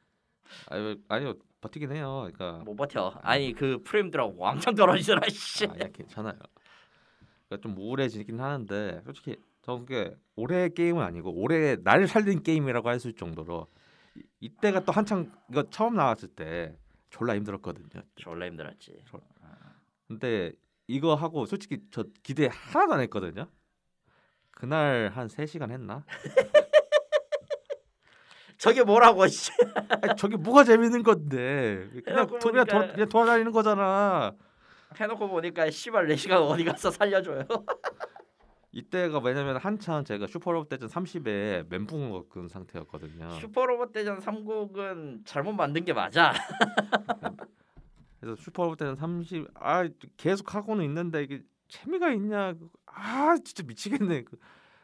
아유 0.68 0.96
아니요 1.08 1.34
버티긴 1.60 1.92
해요. 1.92 2.28
그러니까 2.32 2.62
못 2.64 2.74
버텨 2.76 3.18
아니 3.22 3.52
그 3.52 3.82
프레임들하고 3.84 4.36
왕창 4.36 4.74
떨어지더라 4.74 5.22
씨 5.30 5.66
아니야 5.66 5.88
괜찮아요. 5.92 6.34
그러니까 7.48 7.62
좀 7.62 7.76
우울해지긴 7.78 8.40
하는데 8.40 9.00
솔직히 9.04 9.36
저게 9.62 10.14
올해 10.36 10.68
게임은 10.68 11.02
아니고 11.02 11.32
올해 11.32 11.76
날 11.76 12.06
살린 12.06 12.42
게임이라고 12.42 12.88
할 12.88 12.98
수 13.00 13.08
있을 13.08 13.16
정도로 13.16 13.66
이, 14.16 14.22
이때가 14.40 14.80
또 14.84 14.92
한창 14.92 15.32
이거 15.50 15.62
처음 15.70 15.94
나왔을 15.94 16.28
때 16.28 16.76
졸라 17.10 17.34
힘들었거든요. 17.34 18.02
졸라 18.16 18.46
힘들었지 18.46 19.02
근데 20.06 20.52
이거 20.86 21.14
하고 21.14 21.46
솔직히 21.46 21.78
저 21.90 22.04
기대 22.22 22.48
하나도 22.52 22.92
안 22.94 23.00
했거든요. 23.00 23.46
그날 24.50 25.10
한 25.14 25.28
3시간 25.28 25.70
했나? 25.70 26.04
저게 28.58 28.82
뭐라고 28.84 29.26
씨 29.28 29.50
아니, 30.02 30.16
저게 30.16 30.37
뭐가 30.37 30.64
재밌는 30.64 31.02
건데 31.02 31.88
그냥 32.04 32.20
해놓고 32.20 32.38
도, 32.38 32.50
그냥, 32.50 32.64
보니까- 32.66 32.87
도, 32.88 32.92
그냥 32.94 33.08
돌아다니는 33.08 33.52
거잖아. 33.52 34.32
해놓고 34.96 35.28
보니까 35.28 35.70
씨발 35.70 36.06
4시간 36.08 36.34
어디 36.49 36.64
가서 36.64 36.90
살려줘요 36.90 37.44
이때가 38.70 39.18
왜냐면 39.20 39.56
한창 39.56 40.04
제가 40.04 40.26
슈퍼로봇 40.26 40.68
대전 40.68 40.88
30에 40.88 41.66
멘붕을 41.68 42.11
겪은 42.28 42.49
상태였거든요. 42.49 43.30
슈퍼로봇 43.30 43.92
대전 43.92 44.18
3국은 44.18 45.25
잘못 45.25 45.52
만든 45.52 45.84
게 45.84 45.92
맞아 45.92 46.32
그래서 48.20 48.40
슈퍼로봇 48.40 48.78
대전 48.78 48.96
30, 48.96 49.49
아 49.54 49.88
계속 50.16 50.54
하고는 50.54 50.84
있는데 50.84 51.23
이게 51.23 51.42
재미가 51.68 52.11
있냐? 52.12 52.54
아 52.87 53.37
진짜 53.44 53.62
미치겠네. 53.66 54.23
그, 54.23 54.37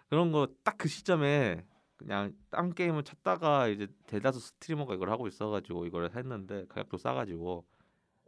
그런 0.08 0.32
거 0.32 0.46
딱 0.64 0.76
그 0.78 0.88
시점에 0.88 1.64
그냥 2.00 2.34
딴 2.48 2.74
게임을 2.74 3.04
찾다가 3.04 3.68
이제 3.68 3.86
대다수 4.06 4.40
스트리머가 4.40 4.94
이걸 4.94 5.10
하고 5.10 5.28
있어가지고 5.28 5.84
이걸 5.84 6.10
했는데 6.16 6.64
가격도 6.66 6.96
싸가지고. 6.96 7.66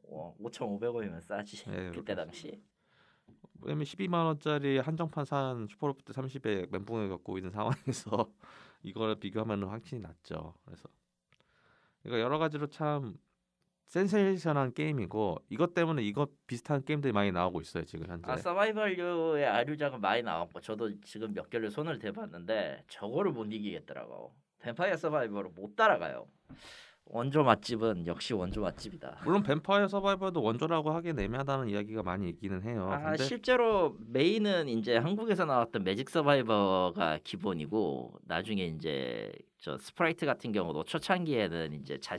어, 0.05 0.37
5,500원이면 0.39 1.23
싸지 1.23 1.65
예, 1.71 1.91
그때 1.97 2.15
당시 2.15 2.63
왜냐면 3.63 3.85
12만 3.85 4.27
원짜리 4.27 4.77
한정판 4.77 5.25
산 5.25 5.67
슈퍼로봇 5.69 6.05
30에 6.05 6.71
멘붕을 6.71 7.09
겪고 7.09 7.39
있는 7.39 7.51
상황에서 7.51 8.31
이거를 8.83 9.15
비교하면 9.19 9.65
확실히 9.65 10.03
낫죠. 10.03 10.55
그래서 10.67 10.91
그러니까 12.03 12.23
여러 12.23 12.39
가지로 12.39 12.67
참 12.67 13.17
센세이션한 13.93 14.73
게임이고 14.73 15.43
이것 15.51 15.75
때문에 15.75 16.03
이것 16.03 16.31
비슷한 16.47 16.83
게임들이 16.83 17.13
많이 17.13 17.31
나오고 17.31 17.61
있어요 17.61 17.85
지금 17.85 18.07
현재. 18.09 18.33
아 18.33 18.39
서바이벌류의 18.39 19.45
아류작은 19.45 20.01
많이 20.01 20.23
나왔고 20.23 20.61
저도 20.61 20.99
지금 21.03 21.35
몇 21.35 21.51
개를 21.51 21.71
손을 21.71 21.99
대봤는데 21.99 22.85
저거를 22.89 23.33
못 23.33 23.53
이기겠더라고 23.53 24.35
뱀파이어 24.61 24.97
서바이벌을 24.97 25.51
못 25.55 25.77
따라가요 25.77 26.27
원조 27.05 27.43
맛집은 27.43 28.07
역시 28.07 28.33
원조 28.33 28.63
맛집이다 28.63 29.21
물론 29.25 29.43
뱀파이어 29.45 29.89
서바이벌도 29.89 30.43
원조라고 30.43 30.91
하기엔 30.93 31.19
애매하다는 31.19 31.69
이야기가 31.69 32.03
많이 32.03 32.31
있기는 32.31 32.63
해요. 32.63 32.89
아 32.91 32.99
근데 32.99 33.25
실제로 33.25 33.99
메인은 34.07 34.69
이제 34.69 34.97
한국에서 34.97 35.45
나왔던 35.45 35.85
매직 35.85 36.09
서바이버가 36.09 37.19
기본이고 37.25 38.21
나중에 38.25 38.65
이제 38.65 39.31
저 39.59 39.77
sprite 39.77 40.25
같은 40.25 40.51
경우도 40.53 40.85
초창기에는 40.85 41.75
이제 41.75 41.99
자, 42.01 42.17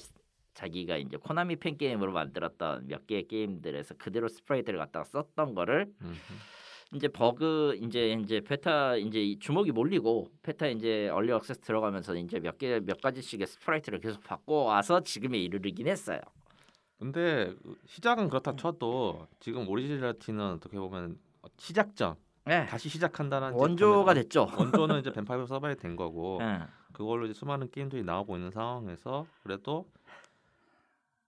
자기가 0.53 0.97
이제 0.97 1.17
코나미 1.17 1.55
팬 1.57 1.77
게임으로 1.77 2.11
만들었던 2.11 2.87
몇 2.87 3.07
개의 3.07 3.27
게임들에서 3.27 3.95
그대로 3.97 4.27
sprite를 4.27 4.79
갖다가 4.79 5.03
썼던 5.05 5.55
거를 5.55 5.87
음, 6.01 6.15
이제 6.93 7.07
버그 7.07 7.79
이제 7.81 8.11
이제 8.13 8.39
베타 8.39 8.95
이제 8.95 9.19
이 9.21 9.39
주목이 9.39 9.71
몰리고 9.71 10.27
베타 10.43 10.67
이제 10.67 11.09
early 11.09 11.31
access 11.33 11.61
들어가면서 11.61 12.15
이제 12.15 12.39
몇 12.39 12.57
개 12.59 12.79
몇 12.79 13.01
가지씩의 13.01 13.47
sprite를 13.47 13.99
계속 13.99 14.23
바꿔 14.23 14.63
와서 14.65 15.01
지금에 15.01 15.39
이르르긴 15.39 15.87
했어요. 15.87 16.19
근데 16.99 17.53
그 17.63 17.75
시작은 17.87 18.29
그렇다 18.29 18.55
쳐도 18.55 19.27
지금 19.39 19.67
originality는 19.67 20.39
어떻게 20.53 20.77
보면 20.77 21.17
시작점 21.57 22.15
네. 22.45 22.65
다시 22.67 22.89
시작한다는 22.89 23.53
원조가 23.53 24.13
됐죠. 24.13 24.47
원조는 24.57 24.99
이제 24.99 25.11
뱀파이어 25.11 25.45
서바이 25.47 25.75
된 25.75 25.95
거고 25.95 26.39
예. 26.43 26.59
그걸로 26.93 27.25
이제 27.25 27.33
수많은 27.33 27.71
게임들이 27.71 28.03
나오고 28.03 28.35
있는 28.37 28.51
상황에서 28.51 29.25
그래도 29.41 29.89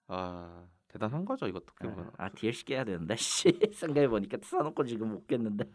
아 0.08 0.64
대단한 0.88 1.26
거죠 1.26 1.48
이거 1.48 1.58
어떻게 1.58 1.88
보면 1.88 2.12
아 2.18 2.30
DLC 2.30 2.66
깨야 2.66 2.84
되는데 2.84 3.16
씨 3.20 3.52
생각해 3.74 4.08
보니까 4.08 4.38
사놓고 4.42 4.84
지금 4.86 5.10
못 5.10 5.28
깼는데 5.28 5.66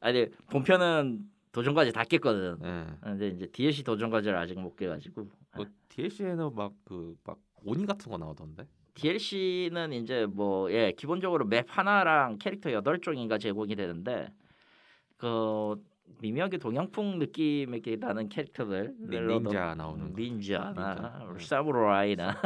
아니 0.00 0.28
본편은 0.50 1.20
도전 1.50 1.74
과제 1.74 1.90
다 1.92 2.04
깼거든. 2.04 2.58
예. 2.62 2.86
근데 3.02 3.28
이제 3.28 3.46
DLC 3.46 3.82
도전 3.82 4.10
과제를 4.10 4.38
아직 4.38 4.58
못 4.60 4.76
깨가지고 4.76 5.28
뭐 5.56 5.66
DLC에는 5.88 6.54
막 6.54 6.72
그 6.84 7.16
막 7.24 7.38
오니 7.64 7.86
같은 7.86 8.10
거 8.12 8.18
나오던데 8.18 8.64
DLC는 8.94 9.92
이제 9.94 10.26
뭐 10.26 10.70
예 10.70 10.92
기본적으로 10.96 11.46
맵 11.46 11.66
하나랑 11.68 12.38
캐릭터 12.38 12.70
여덟 12.72 13.00
종인가 13.00 13.38
제공이 13.38 13.74
되는데 13.76 14.28
그 15.16 15.74
미묘하게 16.20 16.58
동양풍 16.58 17.18
느낌이 17.18 17.82
나는 17.98 18.28
캐릭터들 18.28 18.94
닌- 18.98 19.26
닌자 19.26 19.74
나오는 19.74 20.12
거. 20.12 20.20
닌자나 20.20 20.94
닌자. 20.94 21.26
네. 21.38 21.44
사무라이나 21.44 22.40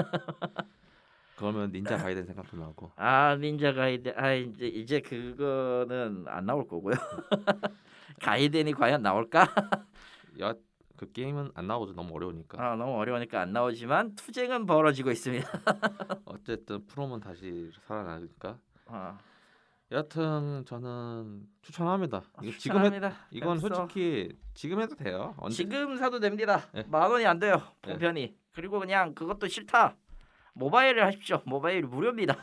그러면 1.43 1.73
닌자 1.73 1.97
가이덴 1.97 2.25
생각도 2.27 2.57
나고 2.57 2.91
아 2.97 3.37
닌자 3.37 3.73
가이드 3.73 4.15
아 4.17 4.33
이제 4.33 4.67
이제 4.67 5.01
그거는 5.01 6.25
안 6.29 6.47
나올 6.47 6.67
거고요. 6.67 6.95
가이덴이 8.23 8.73
과연 8.73 9.03
나올까? 9.03 9.47
야 10.41 10.55
그 11.03 11.11
게임은 11.11 11.51
안 11.57 11.67
나오죠 11.67 11.95
너무 11.95 12.15
어려우니까 12.15 12.65
아 12.65 12.77
너무 12.77 12.97
어려우니까 12.97 13.41
안 13.41 13.53
나오지만 13.53 14.15
투쟁은 14.15 14.67
벌어지고 14.67 15.11
있습니다. 15.11 15.49
어쨌든 16.27 16.87
프롬은 16.87 17.19
다시 17.19 17.73
살아나니까 17.89 18.57
어, 18.87 19.19
여하튼 19.91 20.65
저는 20.65 21.43
추천합니다 21.63 22.23
이거 22.41 22.53
지금 22.57 22.85
해, 22.85 22.91
추천합니다. 22.91 23.17
이건 23.33 23.57
앱스토어. 23.57 23.77
솔직히 23.89 24.39
지금 24.55 24.81
해도 24.81 24.95
돼요 24.95 25.35
언제 25.39 25.57
지금 25.57 25.97
사도 25.97 26.21
됩니다. 26.21 26.69
네. 26.73 26.85
만 26.87 27.11
원이 27.11 27.27
안 27.27 27.41
돼요 27.41 27.57
네. 27.83 27.91
본편이. 27.95 28.37
그리고 28.53 28.79
그냥 28.79 29.13
그것도 29.13 29.49
싫다. 29.49 29.97
모바일을 30.55 31.05
하십시오. 31.05 31.43
모바일 31.47 31.83
무료입니다. 31.83 32.37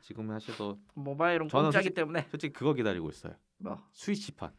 지금 0.00 0.30
하셔도 0.30 0.78
모바일은 0.94 1.48
공짜기 1.48 1.90
때문에 1.90 2.26
솔직히 2.30 2.52
그거 2.52 2.72
기다리고 2.72 3.08
있어요 3.10 3.34
뭐. 3.58 3.80
스위치판 3.92 4.52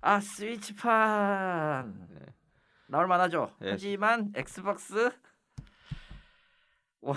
아 0.00 0.20
스위치판 0.20 2.08
네. 2.10 2.26
나올 2.88 3.06
만하죠. 3.06 3.54
네. 3.60 3.70
하지만 3.70 4.32
엑스박스 4.34 5.10
와 7.00 7.16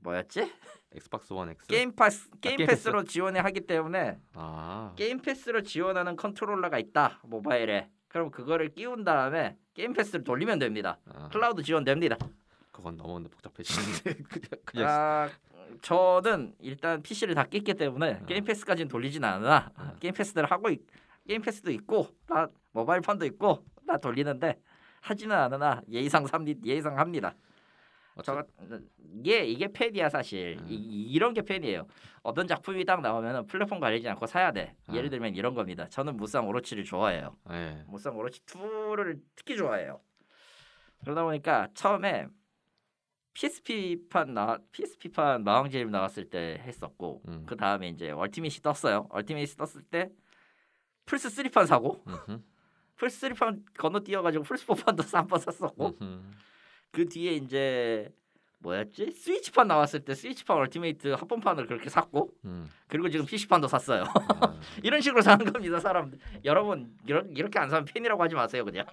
뭐였지? 0.00 0.52
엑스박스 0.92 1.32
원 1.34 1.50
X 1.50 1.66
게임 1.68 1.94
파스 1.94 2.30
게임 2.40 2.56
게임 2.56 2.66
패스로 2.66 3.04
지원을 3.04 3.44
하기 3.44 3.66
때문에 3.66 4.18
아 4.34 4.92
게임 4.96 5.20
패스로 5.20 5.62
지원하는 5.62 6.16
컨트롤러가 6.16 6.78
있다 6.78 7.20
모바일에. 7.24 7.90
그럼 8.08 8.30
그거를 8.30 8.74
끼운 8.74 9.04
다음에 9.04 9.56
게임 9.74 9.92
패스를 9.92 10.24
돌리면 10.24 10.58
됩니다. 10.58 10.98
아, 11.04 11.28
클라우드 11.28 11.62
지원됩니다. 11.62 12.16
그건 12.78 12.96
너무 12.96 13.28
복잡해지는데 13.28 14.22
그냥 14.30 14.48
그냥 14.64 14.88
아 14.88 15.28
저는 15.82 16.54
일단 16.60 17.02
PC를 17.02 17.34
다 17.34 17.42
깼기 17.42 17.74
때문에 17.74 18.20
아. 18.22 18.24
게임 18.24 18.44
패스까지는 18.44 18.88
돌리진 18.88 19.24
않으나 19.24 19.72
아. 19.74 19.94
게임 19.98 20.14
패스들을 20.14 20.48
하고 20.48 20.70
있, 20.70 20.80
게임 21.26 21.42
패스도 21.42 21.72
있고 21.72 22.06
다 22.26 22.48
모바일 22.70 23.00
판도 23.00 23.26
있고 23.26 23.64
다 23.84 23.98
돌리는데 23.98 24.60
하지는 25.00 25.34
않으나 25.34 25.82
예의상 25.90 26.26
삽니 26.28 26.60
예의상 26.64 27.00
합니다. 27.00 27.34
저 28.22 28.44
이게 28.98 29.44
이게 29.44 29.68
팬이야 29.72 30.08
사실 30.08 30.58
음. 30.60 30.66
이, 30.68 30.74
이런 31.10 31.34
게 31.34 31.42
팬이에요. 31.42 31.84
어떤 32.22 32.46
작품이 32.46 32.84
딱 32.84 33.00
나오면 33.00 33.46
플랫폼 33.46 33.80
가리지 33.80 34.08
않고 34.08 34.26
사야 34.26 34.52
돼. 34.52 34.76
예를 34.92 35.06
아. 35.06 35.10
들면 35.10 35.34
이런 35.34 35.54
겁니다. 35.54 35.88
저는 35.88 36.16
무쌍 36.16 36.46
오로치를 36.46 36.84
좋아해요. 36.84 37.36
예. 37.50 37.82
무쌍 37.88 38.16
오로치 38.16 38.40
2를 38.42 39.20
특히 39.34 39.56
좋아해요. 39.56 40.00
그러다 41.02 41.24
보니까 41.24 41.68
처음에 41.74 42.26
PSP판 43.38 44.34
나 44.34 44.58
PSP판 44.72 45.44
마왕재림 45.44 45.92
나왔을 45.92 46.28
때 46.28 46.60
했었고 46.64 47.22
음. 47.28 47.44
그 47.46 47.56
다음에 47.56 47.88
이제 47.88 48.10
얼티밋이 48.10 48.56
떴어요. 48.62 49.06
얼티밋이 49.10 49.46
떴을 49.56 49.84
때 49.88 50.10
플스 51.06 51.28
3판 51.28 51.66
사고 51.66 52.02
음흠, 52.08 52.42
플스 52.96 53.28
3판 53.28 53.62
건너뛰어가지고 53.78 54.42
플스 54.42 54.66
4판도 54.66 55.06
한번 55.14 55.38
샀었고 55.38 55.98
음흠. 56.02 56.20
그 56.90 57.08
뒤에 57.08 57.34
이제 57.34 58.12
뭐였지 58.58 59.12
스위치판 59.12 59.68
나왔을 59.68 60.00
때 60.00 60.16
스위치판 60.16 60.56
얼티메이트 60.56 61.12
합본판을 61.12 61.68
그렇게 61.68 61.88
샀고 61.88 62.32
음. 62.44 62.68
그리고 62.88 63.08
지금 63.08 63.24
PC판도 63.24 63.68
샀어요. 63.68 64.02
아, 64.02 64.58
이런 64.82 65.00
식으로 65.00 65.22
사는 65.22 65.46
겁니다, 65.52 65.78
사람들. 65.78 66.18
여러분 66.44 66.92
이렇게 67.06 67.60
안 67.60 67.70
사면 67.70 67.84
팬이라고 67.84 68.20
하지 68.20 68.34
마세요, 68.34 68.64
그냥. 68.64 68.84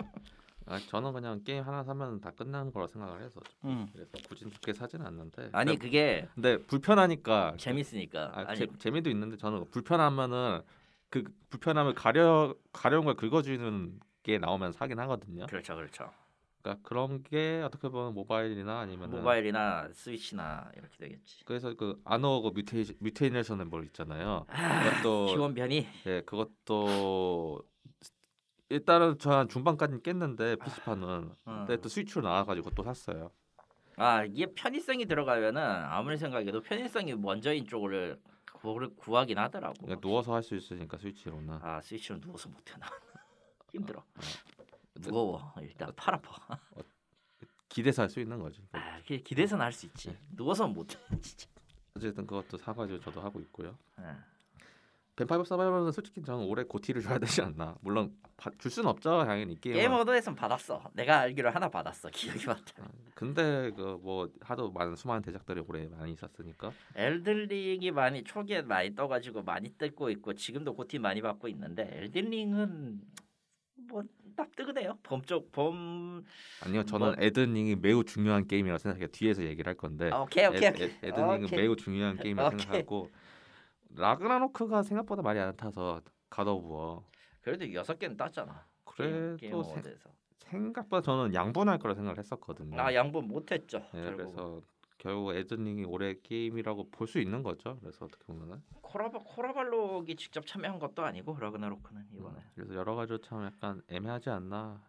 아, 0.68 0.80
저는 0.80 1.14
그냥 1.14 1.44
게임 1.44 1.64
하나 1.64 1.84
사면 1.84 2.20
다 2.20 2.32
끝나는 2.32 2.72
거라 2.72 2.88
생각을 2.88 3.22
해서 3.22 3.40
음. 3.66 3.88
그래서 3.94 4.12
굳이 4.28 4.50
좋게 4.50 4.74
사지는 4.74 5.06
않는데 5.06 5.50
아니 5.52 5.72
근데, 5.72 5.86
그게 5.86 6.28
근데 6.34 6.58
불편하니까 6.58 7.56
재밌으니까. 7.58 8.32
아, 8.34 8.46
아니 8.48 8.60
재, 8.60 8.68
재미도 8.80 9.10
있는데 9.12 9.38
저는 9.38 9.70
불편하면은 9.70 10.62
그 11.10 11.24
불편함을 11.50 11.94
가려 11.94 12.56
가려운 12.74 13.06
걸 13.06 13.16
긁어주는 13.16 14.00
게 14.24 14.38
나오면 14.40 14.72
사긴 14.72 15.00
하거든요. 15.00 15.46
그렇죠, 15.46 15.76
그렇죠. 15.76 16.12
그러니까 16.62 16.82
그런 16.88 17.22
게 17.22 17.62
어떻게 17.64 17.90
보면 17.90 18.16
모바일이나 18.16 18.80
아니면 18.80 19.12
모바일이나 19.12 19.90
스위치나 19.94 20.72
이렇게 20.76 20.98
되겠지. 20.98 21.46
그래서 21.46 21.76
그 21.76 22.02
아노그 22.04 22.50
뮤테이 22.56 22.86
뮤테이네이션의 23.00 23.68
뭘 23.68 23.84
있잖아요. 23.86 24.46
아, 24.48 24.90
그것도 24.90 25.28
기원변이 25.28 25.88
예 26.08 26.22
그것도 26.22 27.64
일단은 28.70 29.18
저한 29.20 29.48
중반까지 29.48 30.02
깼는데 30.02 30.56
PC판은 30.58 31.32
어. 31.46 31.66
근데 31.68 31.80
또 31.82 31.88
스위치로 31.90 32.22
나와가지고 32.22 32.72
또 32.72 32.84
샀어요. 32.84 33.32
아 33.98 34.24
이게 34.26 34.48
편의성이 34.48 35.06
들어가면은 35.06 35.62
아무리 35.62 36.18
생각해도 36.18 36.62
편의성이 36.62 37.14
먼저인 37.16 37.66
쪽을 37.66 38.20
구, 38.54 38.90
구하긴 38.96 39.38
하더라고. 39.38 39.74
그러니까 39.86 40.02
누워서 40.02 40.34
할 40.34 40.42
수 40.44 40.56
있으니까 40.56 40.98
스위치로는 40.98 41.60
아 41.62 41.80
스위치는 41.82 42.22
누워서 42.22 42.50
못해 42.50 42.76
나. 42.80 42.88
힘들어. 43.72 44.04
근데 44.94 45.10
무거워 45.10 45.54
일단 45.62 45.92
팔 45.96 46.16
아파. 46.16 46.60
기대서 47.70 48.02
할 48.04 48.10
수 48.10 48.20
있는 48.20 48.40
거지. 48.40 48.62
아, 48.72 49.00
기- 49.02 49.22
기대서는 49.22 49.64
할 49.64 49.72
수 49.72 49.86
있지. 49.86 50.18
누워서는 50.32 50.74
못해 50.74 50.98
진짜. 51.22 51.48
어쨌든 51.96 52.26
그것도 52.26 52.58
사가지고 52.58 53.00
저도 53.00 53.22
하고 53.22 53.40
있고요. 53.42 53.78
예. 54.00 54.04
뱀파이어 55.16 55.46
서바이벌은 55.46 55.92
솔직히 55.94 56.22
저는 56.22 56.44
올해 56.46 56.64
GOTY를 56.64 57.02
줘야 57.02 57.18
되지 57.18 57.42
않나. 57.42 57.76
물론 57.80 58.12
바, 58.36 58.52
줄 58.58 58.70
수는 58.70 58.90
없죠 58.90 59.24
당연히 59.26 59.54
이 59.54 59.56
게임은. 59.62 59.80
게임 59.80 59.92
어워드에선 59.94 60.36
받았어. 60.36 60.84
내가 60.94 61.20
알기로 61.22 61.50
하나 61.52 61.70
받았어. 61.70 62.10
기억이 62.10 62.46
맞다. 62.48 62.62
아, 62.84 62.88
근데 63.14 63.72
그 63.72 63.96
뭐 64.06 64.30
하도 64.42 64.72
많은 64.72 64.96
수많은 64.96 65.22
대작들이 65.22 65.64
올해 65.68 65.88
많이 65.88 66.12
있었으니까 66.12 66.72
엘든링이 66.96 67.92
많이 67.92 68.24
초기에 68.24 68.62
많이 68.62 68.94
떠가지고 68.94 69.42
많이 69.44 69.70
뜯고 69.78 70.10
있고 70.12 70.34
지금도 70.34 70.74
GOTY 70.76 71.00
많이 71.00 71.22
받고 71.22 71.48
있는데 71.48 71.90
엘든링은 71.94 73.00
뭐 73.88 74.04
납득은 74.36 74.74
범쪽 75.02 75.52
범 75.54 76.24
아니요 76.66 76.84
저는 76.84 77.08
뭐- 77.08 77.16
에드닝이 77.18 77.78
매우 77.78 78.04
중요한 78.04 78.46
게임이라고 78.48 78.78
생각해요. 78.80 79.08
뒤에서 79.08 79.44
얘기를 79.46 79.68
할 79.70 79.76
건데 79.76 80.10
아, 80.12 80.20
오케이 80.24 80.46
오케이 80.46 80.70
오케이 80.70 80.90
에, 81.04 81.10
오케이. 81.12 81.58
매우 81.62 81.76
중요한 81.78 82.18
게임이라고 82.18 82.48
오케이. 82.56 82.60
생각하고 82.66 83.10
라그나로크가 83.96 84.84
생각보다 84.84 85.22
많이 85.22 85.40
안 85.40 85.56
따서 85.56 86.02
갓오브워 86.30 87.08
그래도 87.42 87.72
여섯 87.74 87.98
개는 88.00 88.18
땄잖아. 88.18 88.66
게임, 88.96 89.38
게임 89.38 89.52
그래도 89.52 89.64
세-. 89.64 89.82
생각보다 90.38 91.02
저는 91.02 91.34
양분할 91.34 91.80
거라 91.80 91.94
생각을 91.96 92.18
했었거든요. 92.20 92.80
아 92.80 92.94
양분 92.94 93.28
못했죠. 93.28 93.80
네, 93.94 94.12
그래서 94.12 94.62
결국 94.98 95.34
에드닝이 95.36 95.84
올해 95.86 96.16
게임이라고 96.22 96.90
볼 96.90 97.08
수 97.08 97.20
있는 97.20 97.44
거죠. 97.44 97.78
그래서 97.80 98.06
어떻게 98.06 98.24
보면은 98.26 98.62
코리 98.82 99.04
발 99.04 99.20
코리 99.24 99.57
발록이 99.57 100.16
직접 100.16 100.46
참여한 100.46 100.80
것도 100.80 101.04
아니고 101.04 101.38
라그나로크는 101.40 102.06
이번에. 102.14 102.40
그래서 102.56 102.74
여러 102.76 102.96
가지로 102.96 103.20
참 103.20 103.44
약간 103.46 103.82
애매하지 103.90 104.30
않나. 104.30 104.82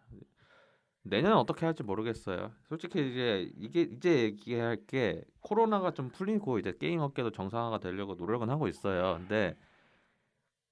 내년은 1.09 1.37
어떻게 1.37 1.65
할지 1.67 1.83
모르겠어요. 1.83 2.53
솔직히 2.65 2.99
이제 3.11 3.51
이게 3.57 3.83
이제 3.83 4.23
얘기할 4.25 4.85
게 4.87 5.23
코로나가 5.41 5.93
좀 5.93 6.11
풀리고 6.11 6.59
이제 6.59 6.73
게임 6.79 7.01
업계도 7.01 7.31
정상화가 7.33 7.79
되려고 7.79 8.15
노력은 8.15 8.51
하고 8.51 8.69
있어요. 8.69 9.15
근데 9.19 9.57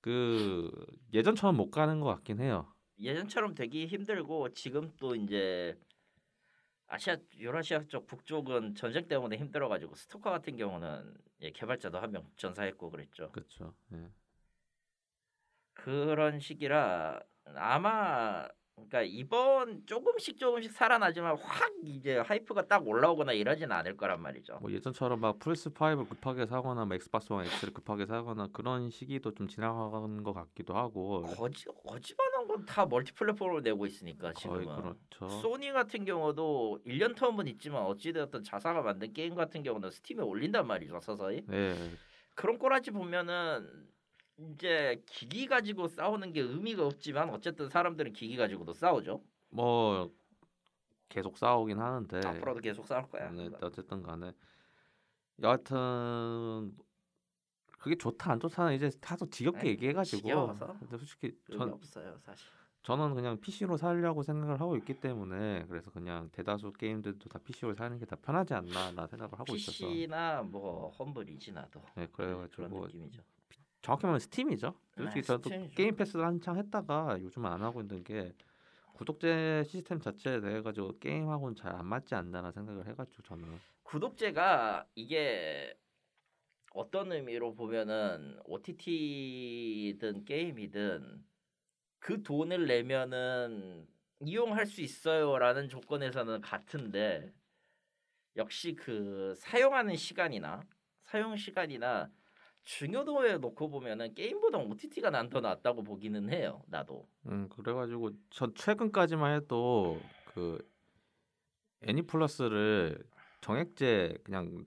그 0.00 0.70
예전처럼 1.12 1.56
못 1.56 1.70
가는 1.70 2.00
것 2.00 2.06
같긴 2.06 2.40
해요. 2.40 2.72
예전처럼 2.98 3.54
되기 3.54 3.86
힘들고 3.86 4.52
지금 4.54 4.92
또 4.98 5.14
이제 5.16 5.76
아시아 6.86 7.16
유라시아 7.36 7.84
쪽 7.88 8.06
북쪽은 8.06 8.74
전쟁 8.74 9.08
때문에 9.08 9.36
힘들어가지고 9.36 9.94
스토커 9.94 10.30
같은 10.30 10.56
경우는 10.56 11.14
예, 11.40 11.50
개발자도 11.50 11.98
한 11.98 12.12
명 12.12 12.30
전사했고 12.36 12.90
그랬죠. 12.90 13.30
그렇죠. 13.32 13.74
예. 13.92 14.08
그런 15.72 16.38
시기라 16.38 17.20
아마 17.56 18.46
그러니까 18.74 19.02
이번 19.02 19.86
조금씩 19.86 20.38
조금씩 20.38 20.72
살아나지만 20.72 21.36
확 21.38 21.72
이제 21.84 22.18
hype가 22.18 22.66
딱 22.66 22.86
올라오거나 22.86 23.32
이러진 23.32 23.70
않을 23.70 23.96
거란 23.96 24.20
말이죠. 24.20 24.58
뭐 24.60 24.70
예전처럼 24.70 25.20
막 25.20 25.38
플스 25.38 25.70
5를 25.70 26.08
급하게 26.08 26.46
사거나 26.46 26.84
뭐 26.84 26.94
엑스박스 26.96 27.32
원 27.32 27.44
X를 27.44 27.72
급하게 27.72 28.06
사거나 28.06 28.48
그런 28.52 28.90
시기도 28.90 29.32
좀 29.32 29.46
지나가는 29.48 30.22
것 30.22 30.32
같기도 30.32 30.74
하고 30.74 31.22
거지 31.22 31.66
거지반한 31.86 32.48
건 32.48 32.64
다 32.66 32.86
multi-platform으로 32.86 33.60
내고 33.60 33.84
있으니까 33.84 34.32
지금은. 34.32 34.64
그렇죠. 34.76 35.28
소니 35.40 35.72
같은 35.72 36.04
경우도 36.04 36.80
1년 36.86 37.14
텀은 37.14 37.46
있지만 37.48 37.82
어찌되었든 37.82 38.42
자사가 38.42 38.80
만든 38.80 39.12
게임 39.12 39.34
같은 39.34 39.62
경우는 39.62 39.90
스팀에 39.90 40.22
올린단 40.22 40.66
말이죠 40.66 40.98
서서히. 41.00 41.42
네, 41.46 41.74
그런 42.34 42.58
꼬라지 42.58 42.90
보면은 42.90 43.68
이제 44.36 45.02
기기 45.06 45.46
가지고 45.46 45.86
싸우는 45.88 46.32
게 46.32 46.40
의미가 46.40 46.86
없지만 46.86 47.30
어쨌든 47.30 47.68
사람들은 47.68 48.12
기기 48.12 48.36
가지고도 48.36 48.72
싸우죠. 48.72 49.22
뭐 49.50 50.10
계속 51.08 51.38
싸우긴 51.38 51.78
하는데 51.78 52.20
앞으로도 52.26 52.60
계속 52.60 52.86
싸울 52.86 53.08
거야. 53.08 53.30
네, 53.30 53.48
어쨌든 53.60 54.02
간에 54.02 54.32
여하튼 55.40 56.76
그게 57.78 57.96
좋다 57.96 58.32
안 58.32 58.40
좋다는 58.40 58.74
이제 58.74 58.90
다소 59.00 59.28
지겹게 59.28 59.58
아니, 59.60 59.68
얘기해가지고 59.70 60.22
지겨워서. 60.22 60.76
근데 60.78 60.96
솔직히 60.96 61.36
전 61.52 61.72
없어요 61.72 62.18
사실. 62.18 62.48
저는 62.82 63.14
그냥 63.14 63.40
PC로 63.40 63.76
살려고 63.78 64.22
생각을 64.22 64.60
하고 64.60 64.76
있기 64.76 65.00
때문에 65.00 65.64
그래서 65.68 65.90
그냥 65.90 66.28
대다수 66.32 66.72
게임들도 66.72 67.28
다 67.30 67.38
PC로 67.38 67.74
사는 67.74 67.96
게 67.98 68.04
다 68.04 68.16
편하지 68.16 68.52
않나 68.54 68.90
나 68.92 69.06
생각을 69.06 69.38
하고 69.38 69.54
있어서 69.54 69.86
PC나 69.86 70.42
뭐 70.42 70.90
험블 70.90 71.30
이지 71.30 71.52
나도. 71.52 71.82
네 71.94 72.06
그래가지고 72.12 72.86
느낌이죠. 72.86 73.22
정확히 73.84 74.06
말하면 74.06 74.18
스팀이죠. 74.20 74.74
솔직히 74.96 75.20
네, 75.20 75.26
저도 75.26 75.50
스팀이죠. 75.50 75.74
게임 75.74 75.94
패스를 75.94 76.24
한창 76.24 76.56
했다가 76.56 77.20
요즘은 77.20 77.50
안 77.50 77.62
하고 77.62 77.82
있는 77.82 78.02
게 78.02 78.32
구독제 78.94 79.64
시스템 79.66 80.00
자체에 80.00 80.40
대해 80.40 80.62
가지고 80.62 80.98
게임하고는 80.98 81.54
잘 81.54 81.74
안 81.74 81.86
맞지 81.86 82.14
않나라는 82.14 82.52
생각을 82.52 82.86
해가지고 82.88 83.22
저는 83.24 83.60
구독제가 83.82 84.86
이게 84.94 85.76
어떤 86.72 87.12
의미로 87.12 87.54
보면은 87.54 88.38
OTT든 88.44 90.24
게임이든 90.24 91.24
그 91.98 92.22
돈을 92.22 92.66
내면은 92.66 93.86
이용할 94.20 94.66
수 94.66 94.80
있어요라는 94.80 95.68
조건에서는 95.68 96.40
같은데 96.40 97.32
역시 98.36 98.74
그 98.74 99.34
사용하는 99.36 99.96
시간이나 99.96 100.62
사용 101.02 101.36
시간이나 101.36 102.10
중요도에 102.64 103.38
놓고 103.38 103.68
보면은 103.70 104.14
게임보다 104.14 104.58
OTT가 104.58 105.10
난 105.10 105.28
더 105.30 105.40
낫다고 105.40 105.82
보기는 105.82 106.30
해요. 106.32 106.62
나도. 106.66 107.06
음 107.26 107.48
그래가지고 107.48 108.10
전 108.30 108.54
최근까지만 108.54 109.34
해도 109.36 110.00
그 110.34 110.58
애니플러스를 111.82 113.02
정액제 113.40 114.18
그냥 114.24 114.64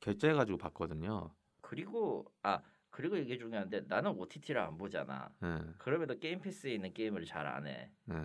결제해가지고 0.00 0.58
봤거든요. 0.58 1.30
그리고 1.60 2.30
아 2.42 2.62
그리고 2.90 3.16
이게 3.16 3.36
중요한데 3.36 3.82
나는 3.88 4.12
OTT를 4.12 4.60
안 4.60 4.76
보잖아. 4.78 5.28
네, 5.40 5.58
그럼에도 5.78 6.18
게임 6.18 6.40
패스에 6.40 6.74
있는 6.74 6.92
게임을 6.94 7.24
잘 7.24 7.46
안 7.46 7.66
해. 7.66 7.90
네, 8.04 8.16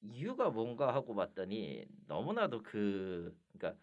이유가 0.00 0.50
뭔가 0.50 0.94
하고 0.94 1.14
봤더니 1.14 1.84
너무나도 2.06 2.62
그 2.62 3.36
그러니까 3.52 3.78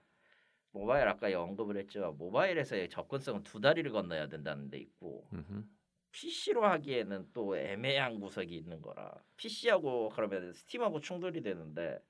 모바일 0.75 1.07
아까 1.07 1.27
언급을 1.27 1.77
했지만 1.77 2.17
모바일에서의 2.17 2.89
접근성은 2.89 3.43
두 3.43 3.61
다리를 3.61 3.89
건너야 3.91 4.27
된다는 4.27 4.69
데 4.69 4.77
있고 4.77 5.25
음흠. 5.31 5.63
PC로 6.11 6.65
하기에는 6.65 7.29
또 7.33 7.57
애매한 7.57 8.19
구석이 8.19 8.53
있는 8.53 8.81
거라 8.81 9.13
PC하고 9.37 10.09
그러면 10.09 10.51
스팀하고 10.51 10.99
충돌이 10.99 11.41
되는데 11.41 12.01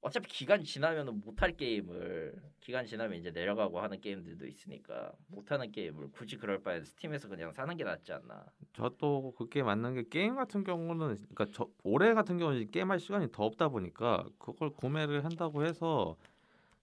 어차피 0.00 0.28
기간 0.28 0.64
지나면은 0.64 1.20
못할 1.20 1.56
게임을 1.56 2.34
기간 2.60 2.84
지나면 2.84 3.16
이제 3.16 3.30
내려가고 3.30 3.80
하는 3.80 4.00
게임들도 4.00 4.44
있으니까 4.46 5.12
못하는 5.28 5.70
게임을 5.70 6.10
굳이 6.10 6.36
그럴 6.36 6.60
바에 6.60 6.82
스팀에서 6.82 7.28
그냥 7.28 7.52
사는 7.52 7.76
게 7.76 7.84
낫지 7.84 8.12
않나 8.12 8.44
저도 8.72 9.34
그게 9.36 9.62
맞는 9.62 9.94
게 9.94 10.04
게임 10.10 10.34
같은 10.34 10.64
경우는 10.64 11.16
그러니까 11.16 11.46
저 11.52 11.68
올해 11.84 12.12
같은 12.14 12.38
경우는 12.38 12.72
게임할 12.72 12.98
시간이 12.98 13.30
더 13.30 13.44
없다 13.44 13.68
보니까 13.68 14.26
그걸 14.38 14.70
구매를 14.70 15.24
한다고 15.24 15.64
해서 15.64 16.16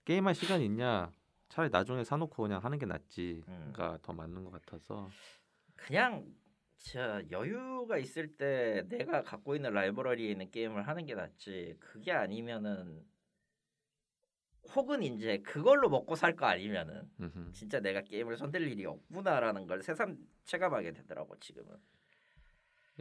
게임할 0.06 0.36
시간이 0.36 0.66
있냐? 0.66 1.12
차라리 1.50 1.72
나중에 1.72 2.04
사놓고 2.04 2.44
그냥 2.44 2.64
하는 2.64 2.78
게 2.78 2.86
낫지. 2.86 3.44
음. 3.48 3.72
그러니까 3.74 3.98
더 4.02 4.14
맞는 4.14 4.44
것 4.44 4.52
같아서. 4.52 5.10
그냥 5.76 6.26
저 6.78 7.22
여유가 7.30 7.98
있을 7.98 8.38
때 8.38 8.84
내가 8.88 9.24
갖고 9.24 9.56
있는 9.56 9.74
라이브러리에 9.74 10.32
있는 10.32 10.50
게임을 10.52 10.88
하는 10.88 11.06
게 11.06 11.16
낫지. 11.16 11.76
그게 11.80 12.12
아니면은 12.12 13.04
혹은 14.76 15.02
이제 15.02 15.40
그걸로 15.40 15.90
먹고 15.90 16.16
살 16.16 16.36
거 16.36 16.46
아니면은 16.46 17.10
음흠. 17.20 17.52
진짜 17.54 17.80
내가 17.80 18.02
게임을 18.02 18.38
손댈 18.38 18.68
일이 18.68 18.86
없구나라는 18.86 19.66
걸 19.68 19.82
새삼 19.82 20.18
체감하게 20.46 20.92
되더라고 20.94 21.38
지금은. 21.40 21.76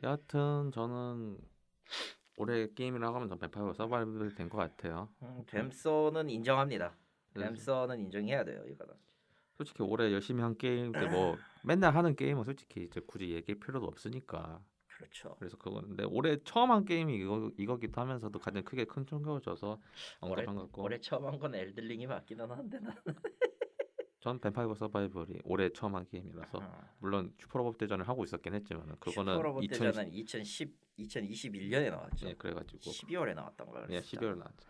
여하튼 0.03 0.71
저는 0.73 1.37
올해 2.39 2.69
게임이라고 2.75 3.15
하면 3.17 3.29
전 3.29 3.39
뱀파이어 3.39 3.73
서바이벌 3.75 4.35
된 4.35 4.49
것 4.49 4.59
같아요. 4.59 5.09
음, 5.23 5.45
뱀서는 5.47 6.31
인정합니다. 6.31 6.95
뱀서는 7.35 7.99
인정해야 8.01 8.45
돼요 8.45 8.63
이거는. 8.67 8.95
솔직히 9.57 9.83
올해 9.83 10.13
열심히 10.13 10.43
한 10.43 10.57
게임들 10.57 11.11
뭐 11.11 11.37
맨날 11.65 11.95
하는 11.97 12.15
게임은 12.17 12.45
솔직히 12.45 12.85
이제 12.85 13.01
굳이 13.07 13.31
얘기할 13.31 13.59
필요도 13.61 13.87
없으니까. 13.87 14.61
그렇죠. 14.87 15.37
그래서 15.39 15.57
그건데 15.57 16.05
올해 16.05 16.39
처음 16.45 16.71
한 16.73 16.85
게임이 16.85 17.15
이거 17.17 17.53
이거기도 17.57 18.01
하면서도 18.01 18.37
가장 18.41 18.65
크게 18.65 18.85
큰 18.85 19.07
충격을 19.07 19.41
줘서 19.43 19.81
언급한 20.21 20.55
것 20.57 20.63
같고. 20.63 20.83
올해 20.83 21.01
처음 21.01 21.27
한 21.27 21.39
건 21.39 21.55
엘들링이 21.55 22.07
맞기는 22.07 22.51
한데 22.51 22.81
나 22.81 22.95
전 24.21 24.41
뱀파이어 24.41 24.75
서바이벌이 24.75 25.41
올해 25.45 25.71
처음 25.71 25.95
한 25.95 26.05
게임이라서 26.09 26.61
물론 26.99 27.33
슈퍼로봇 27.39 27.79
대전을 27.79 28.09
하고 28.09 28.25
있었긴 28.25 28.55
했지만 28.55 28.97
그거는 28.99 29.35
슈퍼로봇 29.35 29.65
2010 29.65 29.81
대전은 29.87 30.13
2010 30.13 30.89
2021년에 30.99 31.91
나왔죠 31.91 32.29
예 32.29 32.35
그래가지고 32.35 32.81
12월에 32.81 33.35
나왔던 33.35 33.69
거예요 33.69 33.87
예 33.91 34.01
진짜. 34.01 34.27
12월 34.27 34.39
나왔죠 34.39 34.69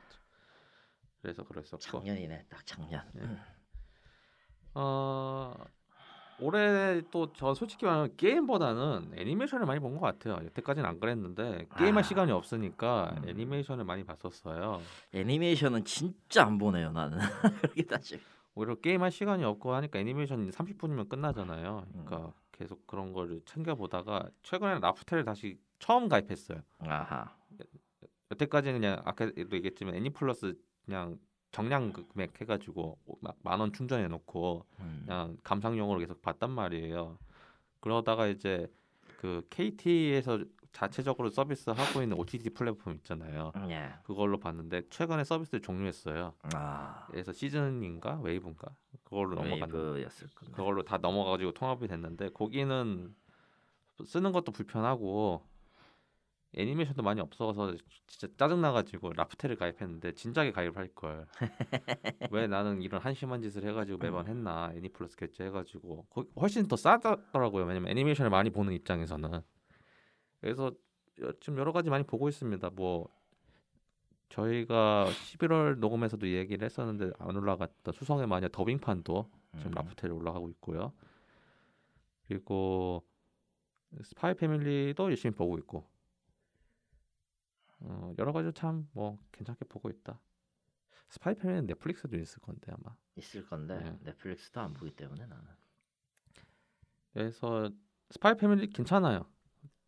그래서 1.23 1.43
그랬었고 1.45 1.79
작년이네 1.81 2.45
딱 2.51 2.67
작년 2.67 3.03
예. 3.19 3.39
어 4.75 5.55
올해 6.41 7.01
또 7.11 7.33
저 7.35 7.55
솔직히 7.55 7.85
말하면 7.87 8.15
게임보다는 8.17 9.13
애니메이션을 9.17 9.67
많이 9.67 9.81
본 9.81 9.95
것 9.99 10.01
같아요. 10.01 10.35
여태까지는 10.45 10.89
안 10.89 11.01
그랬는데 11.01 11.67
게임할 11.79 11.99
아. 11.99 12.03
시간이 12.07 12.31
없으니까 12.31 13.17
음. 13.25 13.29
애니메이션을 13.29 13.85
많이 13.85 14.05
봤었어요. 14.05 14.81
애니메이션은 15.15 15.85
진짜 15.85 16.45
안 16.45 16.59
보네요 16.59 16.93
나는 16.93 17.19
그렇게 17.63 17.83
따지 17.87 18.21
오히려 18.59 18.75
게임할 18.75 19.11
시간이 19.13 19.45
없고 19.45 19.73
하니까 19.73 19.99
애니메이션 20.01 20.51
30분이면 20.51 21.09
끝나잖아요. 21.09 21.87
그러니까 21.93 22.17
음. 22.27 22.33
계속 22.53 22.87
그런 22.89 23.13
거를 23.13 23.41
챙겨 23.47 23.75
보다가 23.77 24.29
최근에 24.43 24.81
라프텔 24.81 25.25
다시 25.25 25.57
처음 25.79 26.09
가입했어요. 26.09 26.61
아하 26.81 27.37
여태까지는 28.33 28.81
그냥 28.81 29.01
아까도 29.05 29.33
얘기했지만 29.39 29.95
애니플러스 29.95 30.59
그냥 30.85 31.19
정량 31.53 31.93
금액 31.93 32.39
해가지고 32.41 32.99
막 33.21 33.37
만 33.43 33.61
원 33.61 33.73
충전해 33.73 34.09
놓고 34.09 34.67
음. 34.81 35.03
그냥 35.07 35.37
감상용으로 35.45 36.01
계속 36.01 36.21
봤단 36.21 36.51
말이에요. 36.51 37.17
그러다가 37.81 38.27
이제 38.27 38.67
그 39.19 39.47
KT에서 39.51 40.41
자체적으로 40.73 41.31
서비스 41.31 41.71
하고 41.71 42.03
있는 42.03 42.17
OTT 42.19 42.51
플랫폼 42.51 42.95
있잖아요. 42.97 43.53
예. 43.71 43.95
그걸로 44.05 44.39
봤는데 44.39 44.83
최근에 44.91 45.25
서비스를 45.25 45.61
종료했어요. 45.61 46.35
아 46.55 47.07
그래서 47.11 47.33
시즌인가 47.33 48.21
웨이브인가 48.21 48.69
그걸로 49.05 49.35
넘어갔는데 49.37 50.05
건데 50.35 50.53
그걸로 50.53 50.83
다 50.83 50.99
넘어가가지고 50.99 51.53
통합이 51.53 51.89
됐는데 51.89 52.31
거기는 52.31 53.15
쓰는 54.05 54.33
것도 54.33 54.53
불편하고 54.53 55.43
애니메이션도 56.55 57.03
많이 57.03 57.21
없어서 57.21 57.75
진짜 58.07 58.29
짜증 58.39 58.61
나가지고 58.61 59.13
라프텔을 59.13 59.57
가입했는데 59.57 60.13
진작에 60.13 60.53
가입을 60.53 60.77
할 60.77 60.89
걸. 60.89 61.27
왜 62.33 62.47
나는 62.47 62.81
이런 62.83 63.01
한심한 63.01 63.43
짓을 63.43 63.65
해가지고 63.69 63.99
매번 63.99 64.27
했나 64.27 64.73
애니플러스 64.75 65.17
결제해가지고 65.17 66.07
훨씬 66.41 66.67
더 66.67 66.77
싸더라고요. 66.77 67.65
왜냐면 67.65 67.91
애니메이션을 67.91 68.31
많이 68.31 68.51
보는 68.51 68.73
입장에서는. 68.73 69.43
그래서 70.41 70.73
여- 71.21 71.33
지금 71.41 71.59
여러 71.59 71.73
가지 71.73 71.91
많이 71.91 72.05
보고 72.05 72.29
있습니다. 72.29 72.71
뭐 72.71 73.09
저희가 74.29 75.07
11월 75.09 75.79
녹음에서도 75.79 76.29
얘기를 76.29 76.65
했었는데 76.65 77.13
안 77.19 77.37
올라갔던 77.37 77.93
수성의 77.95 78.27
마녀 78.27 78.49
더빙판도 78.49 79.31
지금 79.57 79.71
음. 79.71 79.75
라프텔에 79.75 80.13
올라가고 80.13 80.49
있고요. 80.51 80.93
그리고 82.27 83.05
스파이 84.03 84.35
패밀리도 84.35 85.05
열심히 85.09 85.35
보고 85.35 85.57
있고 85.59 85.89
어, 87.81 88.13
여러 88.19 88.33
가지 88.33 88.53
참 88.53 88.89
뭐 88.93 89.19
괜찮게 89.33 89.65
보고 89.65 89.89
있다. 89.89 90.21
스파이 91.09 91.35
패밀리는 91.35 91.67
넷플릭스도 91.67 92.17
있을 92.19 92.41
건데 92.41 92.71
아마. 92.73 92.95
있을 93.17 93.47
건데 93.47 93.79
네. 93.79 93.99
넷플릭스도 94.03 94.61
안 94.61 94.75
보기 94.75 94.91
때문에 94.95 95.25
나는 95.27 95.45
그래서 97.15 97.71
스파이 98.11 98.37
패밀리 98.37 98.69
괜찮아요. 98.69 99.25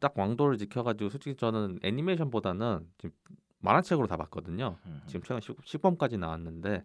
딱 0.01 0.19
왕도를 0.19 0.59
지켜가지고 0.59 1.11
솔직히 1.11 1.37
저는 1.37 1.79
애니메이션보다는 1.83 2.89
지금 2.99 3.15
만화책으로 3.61 4.07
다 4.07 4.17
봤거든요. 4.17 4.79
음. 4.87 5.03
지금 5.07 5.23
최근 5.23 5.41
10, 5.65 5.83
범까지 5.83 6.17
나왔는데 6.17 6.85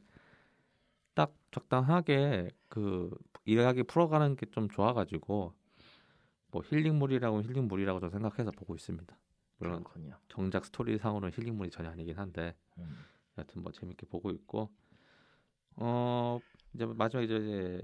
딱 1.13 1.33
적당하게 1.51 2.49
그 2.67 3.09
이야기 3.45 3.83
풀어가는 3.83 4.35
게 4.35 4.45
좀 4.51 4.69
좋아가지고 4.69 5.53
뭐 6.51 6.61
힐링물이라고 6.65 7.41
힐링물이라고 7.43 7.99
저 8.01 8.09
생각해서 8.09 8.51
보고 8.51 8.75
있습니다. 8.75 9.17
물론 9.57 9.83
그렇군요. 9.83 10.17
정작 10.27 10.65
스토리상으로는 10.65 11.31
힐링물이 11.35 11.69
전혀 11.69 11.89
아니긴 11.89 12.17
한데 12.17 12.53
음. 12.77 12.97
여하튼 13.37 13.61
뭐 13.63 13.71
재밌게 13.71 14.05
보고 14.07 14.29
있고 14.31 14.69
어 15.77 16.39
이제 16.73 16.85
마지막에 16.85 17.25
이제 17.25 17.81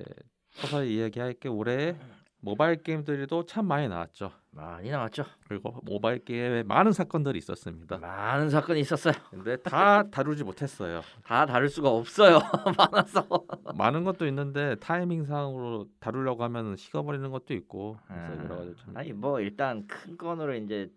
서서히 0.52 0.98
이야기할 0.98 1.34
게 1.36 1.48
올해 1.48 1.98
모바일 2.44 2.82
게임들도 2.82 3.46
참 3.46 3.68
많이 3.68 3.88
나왔죠. 3.88 4.32
많이 4.50 4.90
나왔죠. 4.90 5.24
그리고 5.48 5.76
모바일 5.84 6.26
게임에 6.26 6.64
많은 6.64 6.92
사건들이 6.92 7.38
있었습니다. 7.38 8.00
많은 8.00 8.50
사건이 8.50 8.80
있었어요. 8.80 9.14
근데 9.30 9.56
다 9.58 10.04
다루지 10.10 10.44
못했어요. 10.44 11.02
다 11.24 11.46
다룰 11.46 11.70
수가 11.70 11.90
없어요. 11.90 12.40
많아서. 12.78 13.28
많은 13.76 14.04
것도 14.04 14.26
있는데 14.28 14.76
타이밍상으로 14.82 15.88
다루려고 16.00 16.44
하면 16.46 16.76
식어버리는 16.76 17.30
것도 17.30 17.54
있고 17.54 17.98
그래서 18.08 18.42
아, 18.42 18.44
여러 18.44 18.56
가지 18.58 18.76
좀 18.76 18.98
아니 18.98 19.14
뭐 19.14 19.40
일단 19.40 19.86
큰 19.86 20.18
건으로 20.18 20.56
이제 20.56 20.92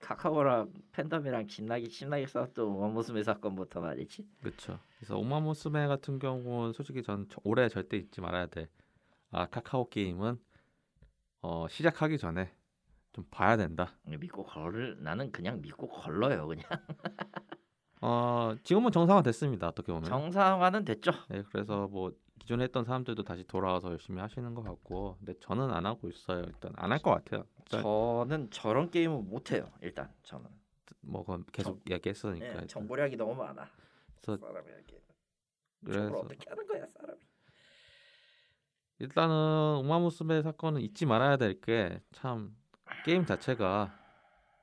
카카오랑 0.00 0.70
팬덤이랑 0.92 1.46
신나게 1.46 1.88
신나게 1.88 2.26
싸웠던 2.26 2.66
원모스메 2.66 3.22
사건부터 3.22 3.80
말이지. 3.80 4.26
그렇죠. 4.40 4.78
그래서 4.98 5.16
오마무스메 5.16 5.86
같은 5.86 6.18
경우는 6.18 6.72
솔직히 6.72 7.04
전 7.04 7.26
저- 7.30 7.40
올해 7.44 7.68
절대 7.68 7.96
잊지 7.96 8.20
말아야 8.20 8.46
돼. 8.46 8.68
아 9.30 9.46
카카오 9.46 9.88
게임은 9.88 10.38
어 11.42 11.66
시작하기 11.68 12.18
전에 12.18 12.52
좀 13.12 13.24
봐야 13.30 13.56
된다. 13.56 13.92
믿고 14.04 14.44
걸 14.44 14.96
나는 15.02 15.30
그냥 15.32 15.60
믿고 15.60 15.88
걸러요 15.88 16.46
그냥. 16.48 16.64
어 18.00 18.54
지금은 18.62 18.92
정상화 18.92 19.22
됐습니다. 19.22 19.68
어떻게 19.68 19.92
보면. 19.92 20.04
정상화는 20.08 20.84
됐죠. 20.84 21.10
네, 21.28 21.42
그래서 21.50 21.88
뭐 21.88 22.12
기존에 22.38 22.64
했던 22.64 22.84
사람들도 22.84 23.24
다시 23.24 23.44
돌아와서 23.44 23.90
열심히 23.90 24.20
하시는 24.20 24.54
것 24.54 24.62
같고, 24.62 25.16
근데 25.18 25.34
저는 25.40 25.70
안 25.70 25.84
하고 25.84 26.08
있어요. 26.08 26.42
일단 26.46 26.72
안 26.76 26.92
할 26.92 27.00
것 27.02 27.10
같아요. 27.10 27.44
일단 27.58 27.82
저는 27.82 28.50
저런 28.50 28.90
게임은 28.90 29.28
못 29.28 29.50
해요. 29.52 29.70
일단 29.82 30.12
저는. 30.22 30.46
뭐 31.00 31.22
그건 31.22 31.44
계속 31.52 31.80
이야기했으니까. 31.88 32.44
네, 32.44 32.52
일단. 32.52 32.68
정보량이 32.68 33.16
너무 33.16 33.34
많아. 33.34 33.68
그래서 34.22 34.36
사람이 34.46 34.68
이렇게 34.70 35.02
그래서 35.84 36.18
어떻게 36.18 36.48
하는 36.50 36.66
거야 36.66 36.86
사람이. 36.86 37.20
일단은 39.00 39.76
우마무스메 39.84 40.42
사건은 40.42 40.80
잊지 40.80 41.06
말아야 41.06 41.36
될 41.36 41.60
게 41.60 42.00
참 42.12 42.56
게임 43.04 43.24
자체가 43.26 43.94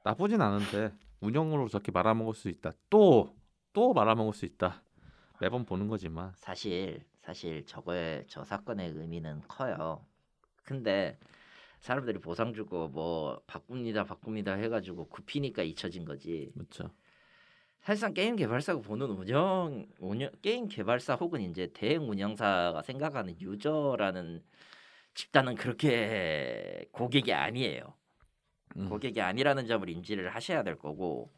나쁘진 0.03 0.41
않은데 0.41 0.93
운영으로 1.21 1.67
저렇게 1.69 1.91
말아먹을 1.91 2.33
수 2.33 2.49
있다. 2.49 2.71
또 2.89 3.35
또 3.73 3.93
말아먹을 3.93 4.33
수 4.33 4.45
있다. 4.45 4.81
매번 5.41 5.65
보는 5.65 5.87
거지만 5.89 6.31
사실 6.37 7.03
사실 7.19 7.65
저거의 7.65 8.23
저 8.29 8.43
사건의 8.45 8.91
의미는 8.95 9.41
커요. 9.49 10.05
근데 10.63 11.19
사람들이 11.81 12.19
보상 12.19 12.53
주고 12.53 12.87
뭐 12.87 13.41
바꿉니다 13.47 14.05
바꿉니다 14.05 14.53
해가지고 14.53 15.09
굽히니까 15.09 15.63
잊혀진 15.63 16.05
거지. 16.05 16.51
그렇죠. 16.53 16.89
사실상 17.85 18.15
게임 18.15 18.35
개발사가 18.35 18.81
보는 18.81 19.11
운영 19.11 19.85
운영 19.99 20.31
게임 20.41 20.67
개발사 20.67 21.13
혹은 21.13 21.41
이제 21.41 21.69
대행 21.71 22.09
운영사가 22.09 22.81
생각하는 22.81 23.39
유저라는 23.39 24.43
집단은 25.13 25.53
그렇게 25.53 26.87
고객이 26.91 27.31
아니에요. 27.31 27.93
음. 28.77 28.89
고객이 28.89 29.21
아니라는 29.21 29.67
점을 29.67 29.87
인지를 29.87 30.33
하셔야 30.33 30.63
될 30.63 30.79
거고 30.79 31.31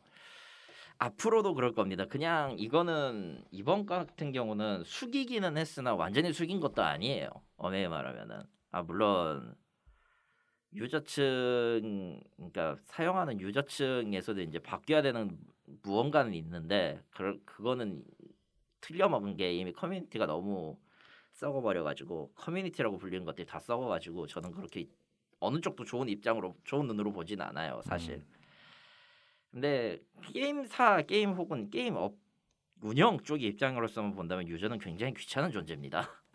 앞으로도 0.99 1.53
그럴 1.53 1.73
겁니다. 1.73 2.05
그냥 2.05 2.55
이거는 2.57 3.43
이번 3.51 3.85
같은 3.85 4.31
경우는 4.31 4.85
숙이기는 4.85 5.57
했으나 5.57 5.95
완전히 5.95 6.31
숙인 6.31 6.61
것도 6.61 6.81
아니에요. 6.81 7.27
엄밀히 7.57 7.89
말하면은 7.89 8.39
아 8.71 8.83
물론 8.83 9.53
유저층 10.73 12.21
그러니까 12.37 12.77
사용하는 12.85 13.41
유저층에서도 13.41 14.39
이제 14.43 14.59
바뀌어야 14.59 15.01
되는 15.01 15.37
무언가는 15.83 16.33
있는데 16.33 17.01
그 17.11 17.41
그거는 17.45 18.03
틀려먹은 18.81 19.37
게 19.37 19.53
이미 19.53 19.73
커뮤니티가 19.73 20.25
너무 20.25 20.77
썩어버려가지고 21.33 22.31
커뮤니티라고 22.35 22.97
불리는 22.97 23.25
것들이 23.25 23.45
다 23.45 23.59
썩어가지고 23.59 24.27
저는 24.27 24.51
그렇게 24.51 24.87
어느 25.39 25.59
쪽도 25.61 25.85
좋은 25.85 26.09
입장으로 26.09 26.55
좋은 26.63 26.87
눈으로 26.87 27.11
보진 27.11 27.41
않아요 27.41 27.81
사실. 27.83 28.15
음. 28.15 28.25
근데 29.51 29.99
게임사 30.33 31.03
게임 31.03 31.31
혹은 31.31 31.69
게임 31.69 31.95
업 31.95 32.15
운영 32.81 33.19
쪽의 33.19 33.47
입장으로서만 33.49 34.13
본다면 34.13 34.47
유저는 34.47 34.77
굉장히 34.79 35.13
귀찮은 35.13 35.51
존재입니다. 35.51 36.09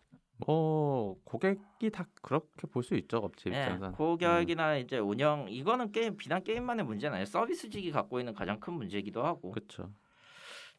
뭐 0.47 1.17
고객이 1.25 1.91
다 1.93 2.07
그렇게 2.23 2.67
볼 2.67 2.83
수 2.83 2.95
있죠 2.97 3.19
업체 3.19 3.51
예, 3.51 3.55
입장에서. 3.61 3.93
고객이나 3.93 4.77
이제 4.79 4.99
운영 4.99 5.47
이거는 5.49 5.93
게임 5.93 6.17
비단 6.17 6.43
게임만의 6.43 6.85
문제는 6.85 7.15
아니에요. 7.15 7.27
서비스직이 7.27 7.91
갖고 7.91 8.19
있는 8.19 8.35
가장 8.35 8.59
큰 8.61 8.75
문제이기도 8.75 9.23
하고 9.25 9.51
그렇죠. 9.53 9.91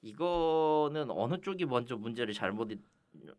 이거는 0.02 1.10
어느 1.12 1.40
쪽이 1.40 1.66
먼저 1.66 1.96
문제를 1.96 2.34
잘못 2.34 2.70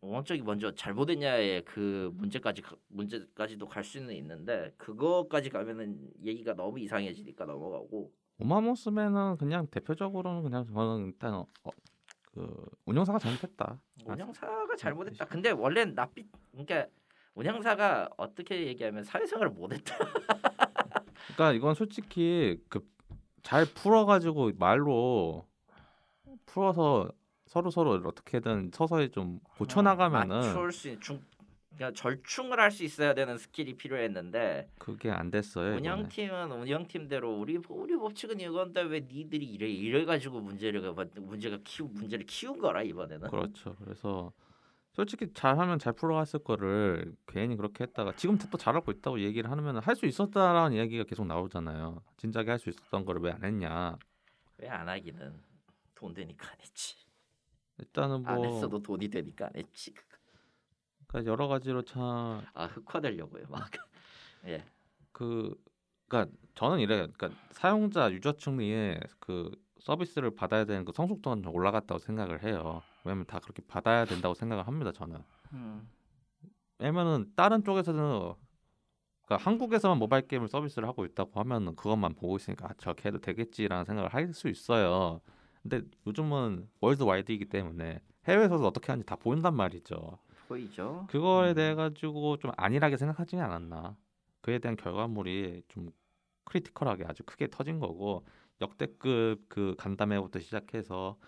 어느 0.01 0.25
쪽이 0.25 0.43
먼저 0.43 0.73
잘못했냐의 0.75 1.65
그 1.65 2.11
문제까지 2.15 2.63
가- 2.63 2.77
문제까지도 2.89 3.67
갈 3.67 3.83
수는 3.85 4.15
있는데 4.15 4.73
그거까지 4.79 5.51
가면은 5.51 5.99
얘기가 6.25 6.55
너무 6.55 6.79
이상해지니까 6.81 7.45
넘어가고 7.45 8.11
우마무스메는 8.39 9.37
그냥 9.37 9.67
대표적으로는 9.71 10.43
그냥 10.43 10.65
저는 10.67 11.07
일단 11.07 11.35
어, 11.35 11.47
어, 11.65 11.71
그 12.35 12.67
운영사가 12.85 13.19
잘못했다. 13.19 13.81
운영사가 14.05 14.77
잘못했다. 14.77 15.25
근데 15.27 15.51
원래 15.51 15.85
나삐 15.85 16.27
그러니까 16.51 16.87
운영사가 17.35 18.11
어떻게 18.17 18.67
얘기하면 18.67 19.05
사회생활을 19.05 19.53
못했다. 19.53 19.97
그러니까 21.37 21.53
이건 21.53 21.75
솔직히 21.75 22.61
그 22.69 22.95
잘 23.45 23.67
풀어가지고 23.67 24.53
말로 24.59 25.47
풀어서 26.47 27.11
서로 27.47 27.71
서로 27.71 27.93
어떻게든 28.05 28.71
서서히 28.73 29.11
좀 29.11 29.39
고쳐 29.59 29.83
나가면은 29.83 30.37
맞출 30.41 30.73
수 30.73 30.89
있는 30.89 31.01
중 31.03 31.23
그러니까 31.77 31.93
절충을 32.01 32.61
할 32.61 32.71
수 32.71 32.85
있어야 32.85 33.15
되는 33.15 33.37
스킬이 33.39 33.77
필요했는데 33.77 34.71
그게 34.79 35.11
안 35.11 35.31
됐어요. 35.31 35.77
운영팀은 35.77 36.51
운영팀대로 36.53 37.39
우리 37.39 37.59
우리 37.69 37.97
법칙은 37.97 38.41
이건데 38.41 38.83
왜 38.83 39.01
니들이 39.01 39.45
이래 39.47 39.69
이래 39.69 40.05
가지고 40.05 40.41
문제를 40.41 40.81
문제가 41.17 41.59
키우 41.65 41.89
문제를 41.93 42.27
키운 42.27 42.59
거라 42.59 42.83
이번에는. 42.83 43.29
그렇죠. 43.29 43.77
그래서 43.81 44.33
솔직히 44.93 45.33
잘하면 45.35 45.81
잘 45.81 45.93
풀어갔을 45.93 46.41
거를 46.45 47.15
괜히 47.27 47.57
그렇게 47.57 47.83
했다가 47.85 48.15
지금 48.17 48.39
또 48.39 48.57
잘하고 48.57 48.93
있다고 48.93 49.21
얘기를 49.21 49.51
하면 49.51 49.79
할 49.79 49.97
수 49.97 50.07
있었다라는 50.07 50.77
이야기가 50.77 51.05
계속 51.05 51.27
나오잖아요. 51.27 52.01
진작에 52.17 52.47
할 52.47 52.59
수 52.59 52.69
있었던 52.71 53.05
거를 53.05 53.21
왜 53.23 53.33
안 53.33 53.43
했냐. 53.45 53.97
왜 54.59 54.69
안 54.69 54.89
하기는 54.89 55.43
돈 55.97 56.15
되니까 56.15 56.49
안 56.49 56.61
했지. 56.61 56.95
일단은 57.79 58.25
안뭐 58.25 58.47
했어도 58.47 58.81
돈이 58.81 59.09
되니까 59.09 59.47
안 59.47 59.53
했지. 59.57 59.93
그러니까 61.15 61.31
여러 61.31 61.47
가지로 61.49 61.83
참 61.83 62.43
아 62.55 62.67
흑화되려고요 62.67 63.45
막. 63.49 63.71
예. 64.47 64.65
그 65.13 65.55
그러니까 66.09 66.37
저는 66.55 66.81
이래요. 66.81 67.07
그러니까 67.13 67.31
사용자 67.53 68.11
유저층의 68.13 69.01
그 69.21 69.51
서비스를 69.81 70.35
받아야 70.35 70.65
되는 70.65 70.85
그 70.85 70.93
성숙도는 70.95 71.43
좀 71.45 71.55
올라갔다고 71.55 71.99
생각을 71.99 72.43
해요. 72.43 72.83
왜냐면 73.05 73.27
다 73.27 73.39
그렇게 73.39 73.63
받아야 73.67 74.05
된다고 74.05 74.35
생각을 74.35 74.67
합니다. 74.67 74.91
저는. 74.93 75.21
음. 75.53 75.89
왜냐면은 76.79 77.31
다른 77.37 77.63
쪽에서는 77.65 78.33
그러니까 79.27 79.49
한국에서만 79.51 79.99
모바일 79.99 80.27
게임을 80.27 80.49
서비스를 80.49 80.89
하고 80.89 81.05
있다고 81.05 81.39
하면은 81.41 81.77
그것만 81.77 82.15
보고 82.15 82.37
있으니까 82.37 82.67
아, 82.71 82.75
저렇게 82.79 83.09
해도 83.09 83.19
되겠지라는 83.21 83.85
생각을 83.85 84.13
할 84.13 84.33
수 84.35 84.49
있어요. 84.49 85.21
근데 85.63 85.81
요즘은 86.07 86.69
월드 86.81 87.03
와이드이기 87.05 87.47
때문에 87.47 88.01
해외에서도 88.27 88.67
어떻게 88.67 88.89
하는지 88.93 89.07
다 89.07 89.17
보인단 89.17 89.55
말이죠. 89.55 90.19
보이죠. 90.47 91.07
그거에 91.09 91.51
음. 91.51 91.55
대해 91.55 91.75
가지고 91.75 92.37
좀 92.39 92.51
안일하게 92.57 92.97
생각하지 92.97 93.37
않았나. 93.37 93.97
그에 94.41 94.59
대한 94.59 94.77
결과물이 94.77 95.63
좀 95.69 95.91
크리티컬하게 96.45 97.05
아주 97.07 97.23
크게 97.25 97.49
터진 97.51 97.79
거고 97.81 98.25
역대급 98.61 99.49
그 99.49 99.75
간담회부터 99.79 100.41
시작해서 100.41 101.19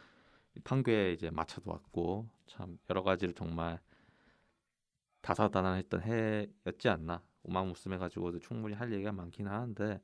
판교에 0.64 1.12
이제 1.12 1.31
마차도 1.31 1.70
왔고 1.70 2.29
참 2.46 2.79
여러 2.90 3.02
가지로 3.02 3.33
정말 3.33 3.81
다사다난했던 5.22 6.02
해였지 6.02 6.88
않나. 6.88 7.22
오마무스메 7.42 7.98
가지고도 7.98 8.38
충분히 8.40 8.74
할 8.74 8.92
얘기가 8.92 9.12
많긴 9.12 9.46
하는데 9.48 10.00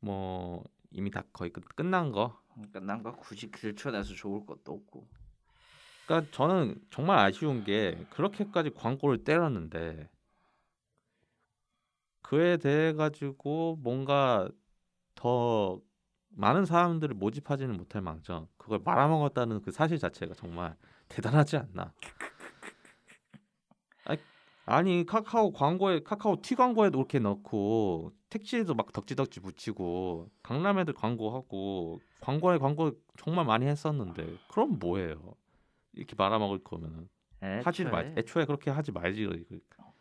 뭐 0.00 0.64
이미 0.90 1.10
다 1.10 1.22
거의 1.32 1.50
끝, 1.50 1.64
끝난 1.74 2.12
거. 2.12 2.40
그러니까 2.54 2.80
난가 2.80 3.12
굳이 3.12 3.50
들춰내서 3.50 4.14
좋을 4.14 4.44
것도 4.44 4.72
없고. 4.72 5.06
그러니까 6.12 6.30
저는 6.30 6.74
정말 6.90 7.18
아쉬운 7.18 7.64
게 7.64 7.96
그렇게까지 8.10 8.74
광고를 8.74 9.24
때렸는데 9.24 10.10
그에 12.20 12.58
대해 12.58 12.92
가지고 12.92 13.78
뭔가 13.80 14.46
더 15.14 15.80
많은 16.28 16.66
사람들을 16.66 17.14
모집하지는 17.14 17.78
못할 17.78 18.02
망정 18.02 18.46
그걸 18.58 18.80
말아먹었다는 18.84 19.62
그 19.62 19.70
사실 19.72 19.98
자체가 19.98 20.34
정말 20.34 20.76
대단하지 21.08 21.56
않나? 21.56 21.94
아니, 24.66 25.04
카카오 25.06 25.52
광고에 25.52 26.02
카카오 26.02 26.42
티 26.42 26.54
광고에도 26.54 26.98
그렇게 26.98 27.18
넣고 27.20 28.12
택시에도 28.28 28.74
막 28.74 28.92
덕지덕지 28.92 29.40
붙이고 29.40 30.30
강남에도 30.42 30.92
광고하고 30.92 32.00
광고에 32.20 32.58
광고 32.58 32.92
정말 33.16 33.46
많이 33.46 33.66
했었는데 33.66 34.36
그럼 34.48 34.78
뭐예요? 34.78 35.34
이렇게 35.94 36.14
말아먹을 36.16 36.62
거면은 36.64 37.08
하지 37.64 37.84
말 37.84 38.06
애초에 38.06 38.20
애초에 38.20 38.44
그렇게 38.46 38.70
하지 38.70 38.92
말지 38.92 39.24
그러니까. 39.26 39.92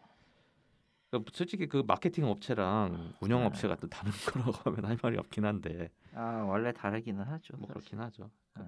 그러니까 1.09 1.31
솔직히 1.33 1.67
그 1.67 1.83
마케팅 1.85 2.25
업체랑 2.25 3.13
운영 3.19 3.39
네. 3.41 3.45
업체가 3.47 3.75
또 3.77 3.87
다른 3.87 4.11
거라고 4.25 4.51
하면 4.71 4.85
할 4.85 4.97
말이 5.01 5.17
없긴 5.17 5.45
한데 5.45 5.91
아 6.13 6.43
원래 6.47 6.71
다르기는 6.71 7.21
하죠. 7.23 7.57
뭐 7.57 7.67
사실. 7.67 7.73
그렇긴 7.73 7.99
하죠. 7.99 8.23
네. 8.57 8.63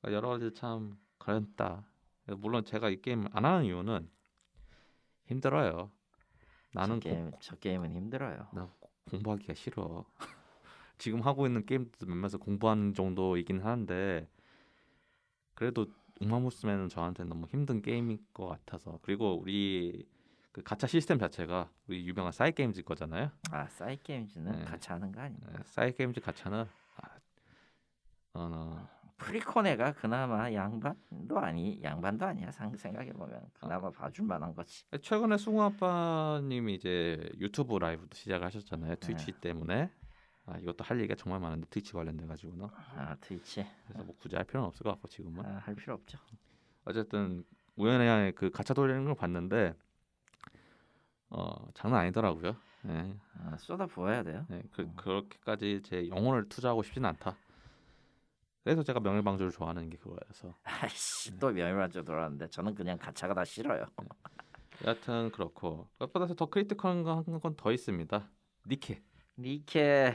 그러니까 0.00 0.12
여러 0.16 0.28
가지 0.28 0.52
참 0.54 0.96
그랬다. 1.18 1.84
물론 2.38 2.64
제가 2.64 2.88
이 2.88 3.00
게임 3.02 3.24
안 3.32 3.44
하는 3.44 3.64
이유는 3.64 4.08
힘들어요. 5.26 5.90
나는 6.72 7.00
저 7.00 7.08
고- 7.08 7.14
게임 7.14 7.30
저 7.40 7.56
게임은 7.56 7.92
힘들어요. 7.94 8.48
나 8.52 8.70
공부하기가 9.10 9.54
싫어. 9.54 10.04
지금 10.98 11.20
하고 11.20 11.46
있는 11.46 11.66
게임도 11.66 12.06
몇몇을 12.06 12.38
공부하는 12.38 12.94
정도이긴 12.94 13.60
하는데 13.60 14.28
그래도 15.54 15.86
우마무스메는 16.20 16.88
저한테 16.88 17.24
너무 17.24 17.46
힘든 17.46 17.82
게임일 17.82 18.18
것 18.32 18.46
같아서 18.46 18.98
그리고 19.02 19.38
우리 19.40 20.06
그 20.52 20.62
가챠 20.62 20.86
시스템 20.86 21.18
자체가 21.18 21.70
우리 21.88 22.06
유명한 22.06 22.30
사이 22.32 22.52
게임즈 22.52 22.82
거잖아요. 22.82 23.30
아 23.50 23.66
사이 23.68 23.96
게임즈는 24.02 24.52
네. 24.52 24.64
같이 24.64 24.90
하는 24.90 25.10
거 25.10 25.20
아니야? 25.20 25.38
네, 25.50 25.58
사이 25.64 25.92
게임즈 25.94 26.20
가챠는 26.20 26.66
아, 26.96 27.08
어, 28.34 28.40
어, 28.52 28.88
프리코네가 29.16 29.92
그나마 29.92 30.52
양반도 30.52 31.38
아니 31.38 31.82
양반도 31.82 32.26
아니야 32.26 32.50
상 32.50 32.74
생각해 32.76 33.12
보면 33.12 33.40
그나마 33.54 33.90
봐줄 33.90 34.26
만한 34.26 34.54
거지. 34.54 34.84
최근에 35.00 35.38
승우 35.38 35.62
아빠님이 35.62 36.74
이제 36.74 37.30
유튜브 37.38 37.78
라이브도 37.78 38.14
시작하셨잖아요. 38.14 38.96
트위치 38.96 39.32
때문에. 39.32 39.90
아 40.46 40.58
이것도 40.58 40.84
할 40.84 40.98
얘기가 40.98 41.14
정말 41.14 41.40
많은데 41.40 41.66
트위치 41.70 41.92
관련돼 41.92 42.26
가지고는 42.26 42.66
아 42.96 43.16
트위치 43.20 43.64
그래서 43.86 44.04
뭐 44.04 44.16
굳이 44.18 44.34
할 44.36 44.44
필요는 44.44 44.66
없을 44.68 44.82
것 44.84 44.90
같고 44.90 45.08
지금은 45.08 45.44
아, 45.46 45.58
할 45.58 45.74
필요 45.74 45.94
없죠. 45.94 46.18
어쨌든 46.84 47.44
우연히 47.76 48.32
그 48.34 48.50
가차 48.50 48.74
돌리는 48.74 49.04
걸 49.04 49.14
봤는데 49.14 49.74
어 51.30 51.66
장난 51.74 52.00
아니더라고요. 52.00 52.56
네, 52.84 53.16
아, 53.38 53.56
쏟아 53.58 53.86
부어야 53.86 54.22
돼요. 54.24 54.44
네, 54.48 54.62
그 54.72 54.92
그렇게까지 54.96 55.82
제 55.84 56.08
영혼을 56.08 56.48
투자하고 56.48 56.82
싶지는 56.82 57.08
않다. 57.10 57.36
그래서 58.64 58.82
제가 58.82 59.00
명일방주를 59.00 59.50
좋아하는 59.52 59.88
게 59.90 59.96
그거여서 59.96 60.54
아이씨 60.64 61.36
또 61.38 61.50
명일방주 61.50 62.02
돌아왔는데 62.02 62.48
저는 62.48 62.74
그냥 62.74 62.98
가차가 62.98 63.34
다 63.34 63.44
싫어요. 63.44 63.86
여하튼 64.84 65.30
그렇고 65.30 65.88
그것보다 65.98 66.34
더 66.34 66.46
critical한 66.46 67.04
건 67.04 67.56
더 67.56 67.72
있습니다. 67.72 68.28
니케. 68.68 69.02
니케 69.38 70.14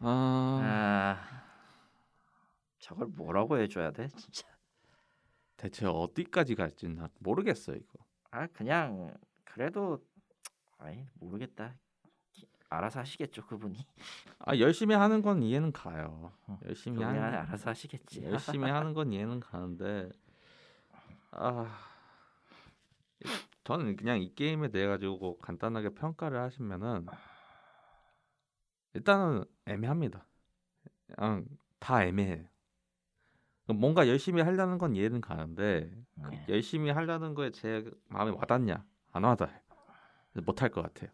아, 0.00 0.60
아 0.62 1.42
저걸 2.78 3.08
뭐라고 3.08 3.58
해줘야 3.58 3.90
돼 3.90 4.08
진짜. 4.08 4.46
대체 5.56 5.86
어디까지 5.86 6.54
갈지 6.54 6.88
나 6.88 7.08
모르겠어요 7.18 7.76
이거. 7.76 7.98
아 8.30 8.46
그냥 8.48 9.14
그래도 9.44 10.04
아이 10.78 11.04
모르겠다. 11.14 11.74
알아서 12.68 13.00
하시겠죠 13.00 13.46
그분이. 13.46 13.78
아 14.40 14.58
열심히 14.58 14.94
하는 14.94 15.22
건 15.22 15.42
이해는 15.42 15.72
가요. 15.72 16.32
어, 16.46 16.60
열심히 16.66 17.02
하는 17.02 17.22
알아서 17.22 17.70
하시겠지. 17.70 18.24
열심히 18.24 18.68
하는 18.70 18.92
건 18.92 19.12
이해는 19.12 19.40
가는데 19.40 20.10
아 21.30 21.78
저는 23.66 23.96
그냥 23.96 24.22
이 24.22 24.32
게임에 24.32 24.68
대해 24.68 24.86
가지고 24.86 25.38
간단하게 25.38 25.88
평가를 25.94 26.38
하시면은 26.38 27.04
일단은 28.94 29.44
애매합니다. 29.64 30.24
그냥 31.08 31.44
다 31.80 32.04
애매해요. 32.04 32.44
뭔가 33.66 34.06
열심히 34.06 34.40
하려는 34.40 34.78
건 34.78 34.94
이해는 34.94 35.20
가는데 35.20 35.90
그 36.22 36.28
네. 36.30 36.46
열심히 36.48 36.90
하려는 36.90 37.34
거에 37.34 37.50
제 37.50 37.90
마음에 38.06 38.30
와닿냐 38.30 38.84
안 39.10 39.24
와닿아요. 39.24 39.58
못할 40.44 40.70
것 40.70 40.82
같아요. 40.82 41.10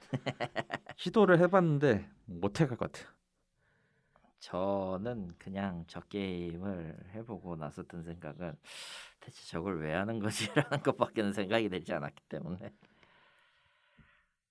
시도를 0.98 1.38
해봤는데 1.38 2.06
못할 2.26 2.68
것 2.68 2.78
같아요. 2.78 3.08
저는 4.40 5.34
그냥 5.38 5.84
저 5.86 6.00
게임을 6.00 7.12
해보고 7.14 7.56
나서 7.56 7.82
든 7.82 8.02
생각은 8.02 8.58
대체 9.20 9.44
저걸 9.46 9.80
왜 9.80 9.92
하는 9.92 10.18
거지라는 10.20 10.82
것밖에는 10.82 11.32
생각이 11.32 11.68
들지 11.68 11.92
않았기 11.92 12.24
때문에 12.28 12.72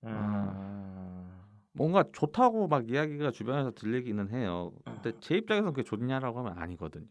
음, 0.04 1.38
뭔가 1.74 2.04
좋다고 2.12 2.68
막 2.68 2.90
이야기가 2.90 3.32
주변에서 3.32 3.72
들리기는 3.72 4.30
해요. 4.32 4.74
근데 4.84 5.12
제 5.20 5.38
입장에서는 5.38 5.74
그게 5.74 5.84
좋냐라고 5.84 6.40
하면 6.40 6.58
아니거든요. 6.58 7.08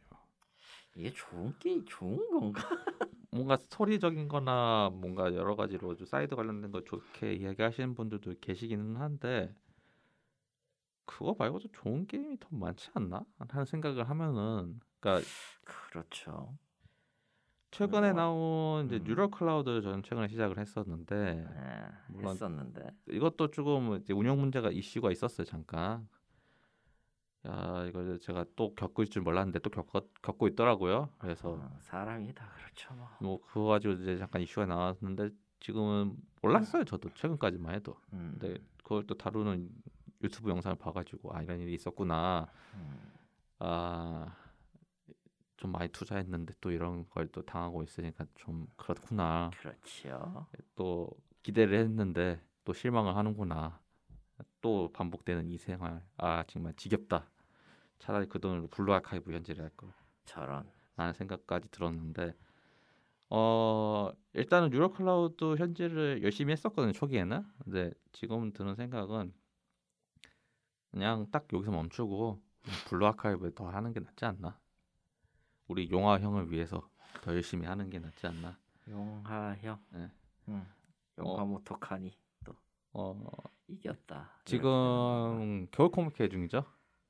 이게 0.96 1.12
좋은 1.12 1.54
게 1.58 1.84
좋은 1.84 2.30
건가? 2.30 2.62
뭔가 3.30 3.56
스토리적인거나 3.56 4.90
뭔가 4.94 5.34
여러 5.34 5.56
가지로 5.56 5.94
좀 5.96 6.06
사이드 6.06 6.34
관련된 6.34 6.72
거 6.72 6.82
좋게 6.82 7.34
이야기하시는 7.34 7.94
분들도 7.94 8.34
계시기는 8.40 8.96
한데 8.96 9.54
그거 11.04 11.34
말고도 11.38 11.68
좋은 11.72 12.06
게임이 12.06 12.38
더 12.40 12.48
많지 12.50 12.90
않나 12.94 13.24
하는 13.38 13.64
생각을 13.64 14.08
하면은 14.08 14.80
그러니까 15.00 15.28
그렇죠. 15.64 16.56
최근에 17.70 18.12
뭐, 18.12 18.22
나온 18.22 18.86
이제 18.86 18.96
음. 18.96 19.04
뉴럴 19.04 19.30
클라우드 19.30 19.82
저는 19.82 20.02
최근에 20.02 20.28
시작을 20.28 20.58
했었는데 20.58 21.46
예, 21.48 21.88
물론- 22.08 22.30
했었는데 22.32 22.90
이것도 23.08 23.50
조금 23.50 23.96
이제 23.96 24.12
운영 24.12 24.38
문제가 24.38 24.70
이슈가 24.70 25.10
있었어요 25.12 25.44
잠깐. 25.44 26.08
야 27.46 27.84
이걸 27.86 28.18
제가 28.18 28.44
또 28.56 28.74
겪을 28.74 29.06
줄 29.06 29.22
몰랐는데 29.22 29.60
또 29.60 29.70
겪, 29.70 29.86
겪고 30.22 30.48
있더라고요. 30.48 31.10
그래서 31.18 31.50
어, 31.50 31.76
사람이 31.80 32.34
다 32.34 32.50
그렇죠 32.56 32.92
뭐. 32.94 33.08
뭐 33.20 33.40
그거 33.42 33.66
가지고 33.66 33.94
이제 33.94 34.16
잠깐 34.18 34.42
이슈가 34.42 34.66
나왔는데 34.66 35.30
지금은 35.60 36.16
몰랐어요 36.42 36.84
저도 36.84 37.10
최근까지만 37.14 37.74
해도. 37.74 37.96
음, 38.12 38.36
근데 38.38 38.58
그걸 38.82 39.06
또 39.06 39.14
다루는 39.14 39.68
유튜브 40.22 40.50
영상을 40.50 40.76
봐가지고 40.78 41.34
아 41.36 41.42
이런 41.42 41.60
일이 41.60 41.74
있었구나. 41.74 42.48
음, 42.74 43.12
아 43.60 44.34
좀 45.56 45.72
많이 45.72 45.88
투자했는데 45.90 46.54
또 46.60 46.70
이런 46.70 47.08
걸 47.10 47.28
또 47.32 47.42
당하고 47.42 47.82
있으니까 47.82 48.26
좀 48.34 48.66
그렇구나. 48.76 49.50
그렇지요. 49.58 50.46
또 50.74 51.10
기대를 51.42 51.78
했는데 51.78 52.40
또 52.64 52.72
실망을 52.72 53.16
하는구나. 53.16 53.80
또 54.60 54.90
반복되는 54.92 55.48
이 55.50 55.58
생활. 55.58 56.02
아 56.18 56.44
정말 56.46 56.74
지겹다. 56.76 57.30
차라리 57.98 58.26
그 58.28 58.40
돈으로 58.40 58.68
블루 58.68 58.92
아카이브 58.94 59.32
현질을 59.32 59.62
할 59.64 59.70
걸. 59.76 59.90
저런. 60.24 60.68
라는 60.96 61.12
생각까지 61.14 61.68
들었는데 61.70 62.34
어 63.30 64.10
일단은 64.34 64.72
뉴럴 64.72 64.90
클라우드 64.92 65.56
현질을 65.56 66.22
열심히 66.22 66.52
했었거든요 66.52 66.92
초기에는. 66.92 67.44
근데 67.64 67.90
지금 68.12 68.52
드는 68.52 68.74
생각은 68.76 69.32
그냥 70.90 71.26
딱 71.30 71.46
여기서 71.52 71.70
멈추고 71.70 72.40
블루 72.88 73.06
아카이브에 73.06 73.50
더 73.54 73.68
하는 73.68 73.92
게 73.92 74.00
낫지 74.00 74.24
않나. 74.24 74.58
우리 75.68 75.90
용하 75.90 76.18
형을 76.20 76.50
위해서 76.50 76.88
더 77.22 77.32
열심히 77.34 77.66
하는 77.66 77.90
게 77.90 77.98
낫지 77.98 78.26
않나. 78.26 78.56
용하 78.88 79.54
형. 79.62 79.78
네. 79.90 80.10
응. 80.48 80.66
용화모토카니 81.18 82.16
또 82.44 82.54
어 82.92 83.14
이겼다. 83.68 84.30
지금 84.44 85.66
겨울 85.70 85.90
코미케 85.90 86.28
중이죠. 86.28 86.64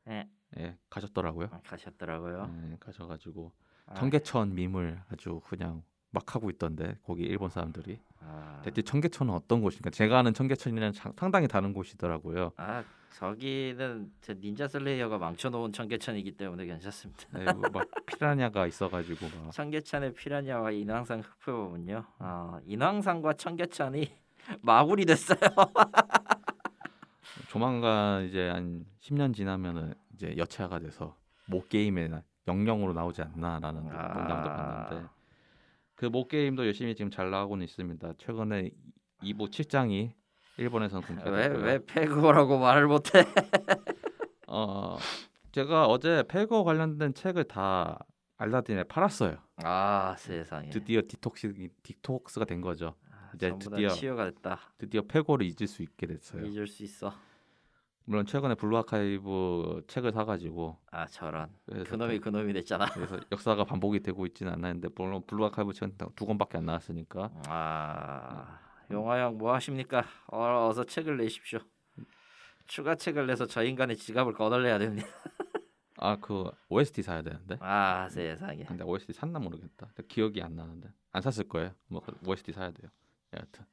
네. 0.05 0.29
예, 0.59 0.77
가셨더라고요. 0.91 1.49
아, 1.53 1.61
가셨더라고요. 1.65 2.71
예, 2.73 2.77
가셔가지고 2.81 3.53
아, 3.87 3.95
청계천 3.95 4.55
밈을 4.55 5.01
아주 5.11 5.41
그냥 5.45 5.83
막 6.17 6.35
하고 6.35 6.49
있던데 6.49 6.97
거기 7.05 7.25
일본 7.25 7.51
사람들이. 7.51 8.01
아, 8.21 8.63
대체 8.65 8.81
청계천은 8.81 9.35
어떤 9.35 9.61
곳인가? 9.61 9.91
제가 9.91 10.19
아는 10.21 10.33
청계천이랑 10.33 10.93
상- 10.93 11.13
상당히 11.15 11.47
다른 11.47 11.75
곳이더라고요. 11.75 12.53
아 12.57 12.83
저기는 13.11 14.11
저 14.23 14.33
닌자 14.33 14.67
슬레이어가 14.67 15.19
망쳐놓은 15.19 15.73
청계천이기 15.75 16.33
때문에 16.33 16.65
괜찮습니다. 16.65 17.23
네, 17.33 17.45
뭐막 17.53 17.87
피라냐가 18.07 18.67
있어가지고 18.67 19.27
막 19.45 19.53
청계천의 19.53 20.15
피라냐와 20.15 20.71
인왕산 20.71 21.21
흑표범은요. 21.21 22.05
어, 22.21 22.59
인왕산과 22.65 23.35
청계천이 23.35 24.11
마구리 24.63 25.05
됐어요. 25.05 25.39
조만간 27.49 28.25
이제 28.25 28.49
한 28.49 28.87
10년 29.01 29.35
지나면은 29.35 29.93
이제 30.15 30.35
여체화가 30.39 30.79
돼서 30.79 31.15
모 31.47 31.63
게임에 31.69 32.09
영영으로 32.49 32.95
나오지 32.95 33.21
않나라는 33.21 33.91
아. 33.93 34.15
농담도 34.15 34.49
봤는데 34.49 35.16
그 35.97 36.07
모 36.07 36.29
게임도 36.29 36.67
열심히 36.67 36.95
지금 36.95 37.11
잘 37.11 37.31
나가고는 37.31 37.65
있습니다. 37.65 38.13
최근에 38.19 38.71
2부 39.23 39.49
7장이 39.51 40.13
일본에서는 40.59 41.03
왜 41.09 41.15
공개됐고요. 41.17 41.65
왜 41.65 41.85
페그오라고 41.85 42.59
말을 42.59 42.87
못해? 42.87 43.25
어 44.47 44.97
제가 45.53 45.87
어제 45.87 46.23
페그오 46.29 46.65
관련된 46.65 47.15
책을 47.15 47.45
다 47.45 47.99
알라딘에 48.37 48.85
팔았어요. 48.85 49.37
아 49.65 50.15
세상에. 50.19 50.69
드디어 50.71 51.01
디톡스 51.07 51.53
디톡스가 51.83 52.45
된 52.45 52.61
거죠. 52.61 52.95
아, 53.11 53.31
이제 53.35 53.53
드디어 53.59 53.89
치유가 53.89 54.25
됐다. 54.27 54.61
드디어 54.79 55.03
페그오를 55.03 55.47
잊을 55.47 55.67
수 55.67 55.83
있게 55.83 56.07
됐어요. 56.07 56.45
잊을 56.45 56.67
수 56.67 56.83
있어. 56.85 57.13
물론 58.09 58.25
최근에 58.25 58.55
블루 58.55 58.77
아카이브 58.79 59.83
책을 59.89 60.13
사가지고 60.13 60.79
아 60.93 61.07
저런. 61.07 61.51
그놈이 61.67 62.21
그놈이 62.21 62.53
됐잖아. 62.53 62.87
그래서 62.87 63.19
역사가 63.33 63.65
반복이 63.65 64.01
되고 64.01 64.25
있지는 64.27 64.53
않았는데 64.53 64.91
물론 64.95 65.23
블루 65.27 65.45
아카이브 65.47 65.73
책은 65.73 65.97
두 66.15 66.25
권밖에 66.25 66.59
안 66.59 66.67
나왔으니까 66.67 67.31
아 67.49 68.61
용화형 68.91 69.39
뭐 69.39 69.53
하십니까? 69.55 70.05
어, 70.29 70.69
어서 70.69 70.85
책을 70.85 71.17
내십시오. 71.17 71.59
추가 72.69 72.95
책을 72.95 73.27
내서 73.27 73.47
저 73.47 73.63
인간의 73.65 73.97
지갑을 73.97 74.33
거덜내야 74.35 74.79
됩니다. 74.79 75.09
아 75.99 76.17
그 76.21 76.51
OST 76.69 77.03
사야 77.03 77.23
되는데 77.23 77.57
아 77.61 78.07
세상에. 78.11 78.65
근데 78.65 78.85
OST 78.85 79.15
샀나 79.15 79.39
모르겠다 79.39 79.89
기억이 80.09 80.43
안 80.43 80.55
나는데 80.55 80.91
안 81.13 81.23
샀을 81.23 81.49
거예요 81.49 81.73
뭐 81.89 82.03
OST 82.27 82.53
사야 82.53 82.71
돼요 82.71 82.91
여하튼 83.33 83.65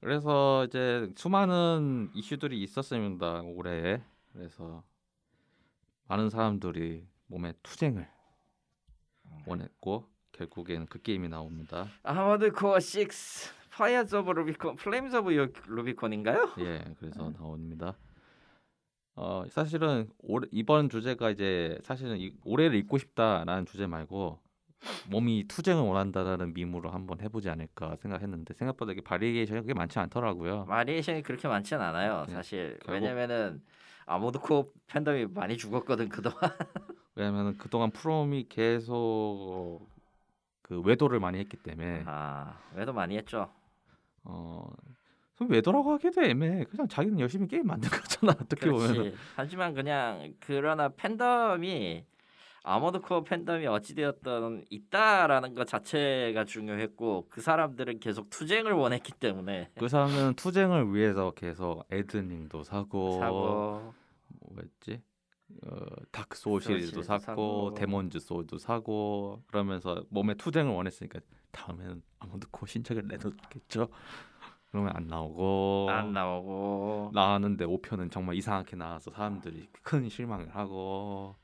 그래서 0.00 0.64
이제 0.64 1.12
수많은 1.14 2.10
이슈들이 2.14 2.62
있었습니다 2.62 3.42
올해 3.42 4.02
그래서 4.32 4.82
많은 6.08 6.30
사람들이 6.30 7.06
몸에 7.26 7.52
투쟁을 7.62 8.08
원했고 9.46 10.06
결국에는 10.32 10.86
그 10.86 11.00
게임이 11.00 11.28
나옵니다. 11.28 11.86
아머드 12.02 12.50
코어 12.50 12.76
6 12.78 13.08
파이어즈 13.70 14.16
오브 14.16 14.30
루비콘 14.32 14.76
플레임즈 14.76 15.16
오브 15.16 15.30
루비콘인가요? 15.68 16.54
예 16.58 16.84
그래서 16.98 17.30
나옵니다. 17.30 17.96
어 19.14 19.44
사실은 19.50 20.08
올, 20.18 20.48
이번 20.50 20.88
주제가 20.88 21.30
이제 21.30 21.78
사실은 21.82 22.18
이, 22.18 22.32
올해를 22.44 22.78
잊고 22.78 22.98
싶다라는 22.98 23.66
주제 23.66 23.86
말고 23.86 24.38
몸이 25.10 25.46
투쟁을 25.48 25.82
원한다라는 25.82 26.54
밈으로 26.54 26.90
한번 26.90 27.20
해보지 27.20 27.48
않을까 27.50 27.96
생각했는데 27.96 28.54
생각보다 28.54 28.92
이게 28.92 29.00
variation이 29.00 29.60
그게 29.60 29.74
많지 29.74 29.98
않더라고요. 29.98 30.64
마리에이션이 30.66 31.22
그렇게 31.22 31.48
많지는 31.48 31.82
않아요. 31.82 32.24
네, 32.26 32.32
사실 32.32 32.78
왜냐면은 32.88 33.62
아머드 34.06 34.38
코어 34.38 34.66
팬덤이 34.86 35.26
많이 35.26 35.56
죽었거든 35.56 36.08
그동안. 36.08 36.38
왜냐하면 37.14 37.56
그동안 37.58 37.90
프롬이 37.90 38.46
계속 38.48 39.86
그 40.62 40.80
외도를 40.80 41.20
많이 41.20 41.38
했기 41.38 41.56
때문에 41.56 42.04
아 42.06 42.58
외도 42.74 42.92
많이 42.92 43.16
했죠. 43.16 43.50
어 44.24 44.70
그럼 45.36 45.52
외도라고 45.52 45.92
하기도 45.92 46.22
애매해. 46.22 46.64
그냥 46.64 46.86
자기는 46.86 47.18
열심히 47.18 47.48
게임 47.48 47.66
만든 47.66 47.88
거잖아. 47.90 48.32
어떻게 48.32 48.70
보면. 48.70 49.14
하지만 49.36 49.74
그냥 49.74 50.34
그러나 50.40 50.88
팬덤이 50.90 52.04
아머드 52.62 53.00
코어 53.00 53.24
팬덤이 53.24 53.66
어찌되었던 53.66 54.66
있다라는 54.70 55.54
것 55.54 55.66
자체가 55.66 56.44
중요했고 56.44 57.26
그 57.30 57.40
사람들은 57.40 58.00
계속 58.00 58.28
투쟁을 58.30 58.72
원했기 58.72 59.12
때문에 59.12 59.70
그 59.78 59.88
사람은 59.88 60.34
투쟁을 60.34 60.94
위해서 60.94 61.30
계속 61.32 61.84
에드닝도 61.90 62.64
사고, 62.64 63.18
사고 63.18 63.94
뭐였지? 64.50 65.02
어, 65.66 65.76
다크 66.12 66.38
시리즈도 66.60 67.02
샀고 67.02 67.20
사고. 67.20 67.74
데몬즈 67.74 68.20
소울도 68.20 68.58
사고 68.58 69.42
그러면서 69.46 70.04
몸이 70.10 70.34
투쟁을 70.34 70.72
원했으니까 70.72 71.20
다음에는 71.50 72.02
아머드 72.20 72.46
코어 72.50 72.66
신작을 72.66 73.08
내놓겠죠. 73.08 73.88
그러면 74.70 74.92
안 74.94 75.08
나오고 75.08 75.88
안 75.90 76.12
나오고 76.12 77.10
나왔는데 77.12 77.66
5편은 77.66 78.12
정말 78.12 78.36
이상하게 78.36 78.76
나와서 78.76 79.10
사람들이 79.10 79.68
큰 79.82 80.08
실망을 80.08 80.54
하고 80.54 81.34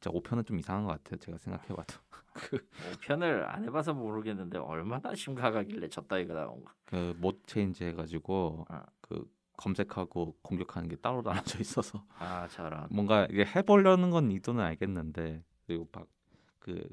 진짜 0.00 0.10
5편은 0.16 0.46
좀 0.46 0.58
이상한 0.58 0.84
것 0.84 0.90
같아요. 0.92 1.18
제가 1.18 1.38
생각해봐도 1.38 1.94
편을 3.02 3.44
안 3.50 3.64
해봐서 3.64 3.94
모르겠는데 3.94 4.58
얼마나 4.58 5.14
심각하길래 5.14 5.88
저 5.88 6.00
따위가 6.02 6.34
나온 6.34 6.64
거. 6.64 6.72
그못 6.84 7.46
change 7.46 7.84
해가지고 7.86 8.64
아. 8.68 8.84
그 9.00 9.28
검색하고 9.56 10.36
공격하는 10.42 10.88
게 10.88 10.94
따로 10.96 11.20
나눠져 11.20 11.58
있어서 11.60 12.04
아 12.18 12.46
저런. 12.48 12.86
뭔가 12.90 13.26
이게 13.28 13.44
해보려는 13.44 14.10
건 14.10 14.30
의도는 14.30 14.62
알겠는데 14.62 15.42
그리고 15.66 15.88
막 15.90 16.39
그 16.39 16.88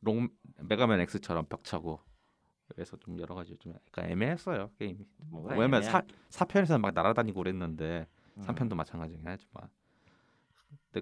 록 0.00 0.28
메가맨 0.60 1.00
X처럼 1.00 1.46
벽차고 1.46 1.98
그래서 2.68 2.98
좀 2.98 3.18
여러 3.18 3.34
가지 3.34 3.56
좀 3.56 3.72
약간 3.72 4.10
애매했어요 4.10 4.70
게임이. 4.78 5.06
왜냐면 5.48 5.82
사 5.82 6.02
애매한- 6.02 6.08
사편에서 6.28 6.78
막 6.78 6.92
날아다니고 6.92 7.38
그랬는데 7.38 8.06
음. 8.36 8.42
3편도 8.42 8.74
마찬가지긴 8.74 9.22
하지만 9.24 9.70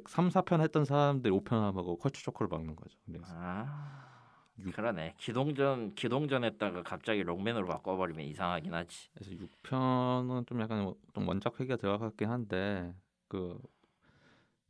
3, 0.08 0.28
4편 0.30 0.60
했던 0.60 0.84
사람들이 0.84 1.32
5편 1.32 1.62
하고 1.62 1.96
culture 1.98 2.20
shock를 2.20 2.48
받는 2.48 2.76
거죠. 2.76 2.98
그래서 3.06 3.24
아 3.28 4.50
육- 4.58 4.74
그러네. 4.74 5.14
기동전 5.18 5.94
기동전 5.94 6.44
했다가 6.44 6.82
갑자기 6.82 7.22
록맨으로 7.22 7.66
바꿔버리면 7.66 8.24
이상하긴 8.26 8.74
하지. 8.74 9.10
그래서 9.14 9.32
6편은 9.32 10.46
좀 10.46 10.60
약간 10.60 10.82
뭐좀 10.84 11.28
원작 11.28 11.58
회기가 11.60 11.76
들어갔긴 11.76 12.30
한데 12.30 12.94
그 13.28 13.58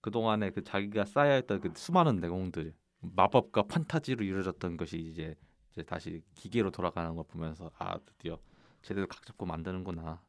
그동안에 0.00 0.50
그 0.50 0.62
자기가 0.62 1.04
쌓여 1.06 1.38
있던 1.38 1.60
그 1.60 1.72
수많은 1.74 2.16
내공들 2.16 2.74
마법과 3.00 3.62
판타지로 3.64 4.24
이루어졌던 4.24 4.76
것이 4.76 4.98
이제 4.98 5.34
이제 5.72 5.82
다시 5.82 6.22
기계로 6.34 6.70
돌아가는 6.70 7.14
걸 7.14 7.24
보면서 7.26 7.70
아 7.78 7.98
드디어 8.04 8.38
제대로 8.82 9.06
각 9.06 9.24
잡고 9.24 9.46
만드는구나. 9.46 10.22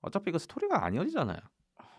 어차피 0.00 0.32
그 0.32 0.38
스토리가 0.38 0.84
안 0.84 0.94
이어지잖아요. 0.94 1.38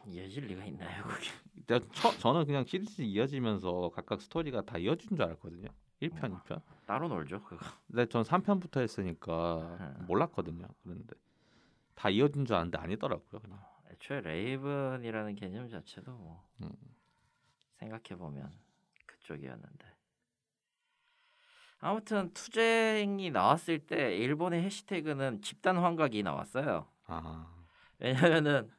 이어질 0.07 0.47
리가 0.47 0.65
있나요 0.65 1.03
그게? 1.03 1.79
저는 2.19 2.45
그냥 2.45 2.65
시리즈 2.65 3.01
이어지면서 3.01 3.91
각각 3.93 4.21
스토리가 4.21 4.61
다 4.63 4.77
이어진 4.77 5.15
줄 5.15 5.23
알았거든요. 5.23 5.69
1편, 6.01 6.33
어. 6.33 6.43
2편. 6.43 6.61
따로 6.85 7.07
놀죠 7.07 7.41
그거. 7.43 7.65
근데 7.87 8.05
전 8.07 8.23
3편부터 8.23 8.81
했으니까 8.81 9.77
음. 9.79 10.05
몰랐거든요. 10.07 10.67
그런데 10.83 11.15
다 11.95 12.09
이어진 12.09 12.45
줄 12.45 12.55
알았는데 12.55 12.77
아니더라고요. 12.77 13.41
그냥. 13.41 13.59
애초에 13.91 14.21
레이븐이라는 14.21 15.35
개념 15.35 15.69
자체도 15.69 16.11
뭐 16.11 16.43
음. 16.61 16.71
생각해 17.79 18.17
보면 18.17 18.51
그쪽이었는데 19.05 19.93
아무튼 21.79 22.33
투쟁이 22.33 23.29
나왔을 23.29 23.79
때 23.79 24.15
일본의 24.15 24.63
해시태그는 24.63 25.41
집단 25.41 25.77
환각이 25.77 26.23
나왔어요. 26.23 26.87
아, 27.07 27.53
왜냐면은 27.99 28.71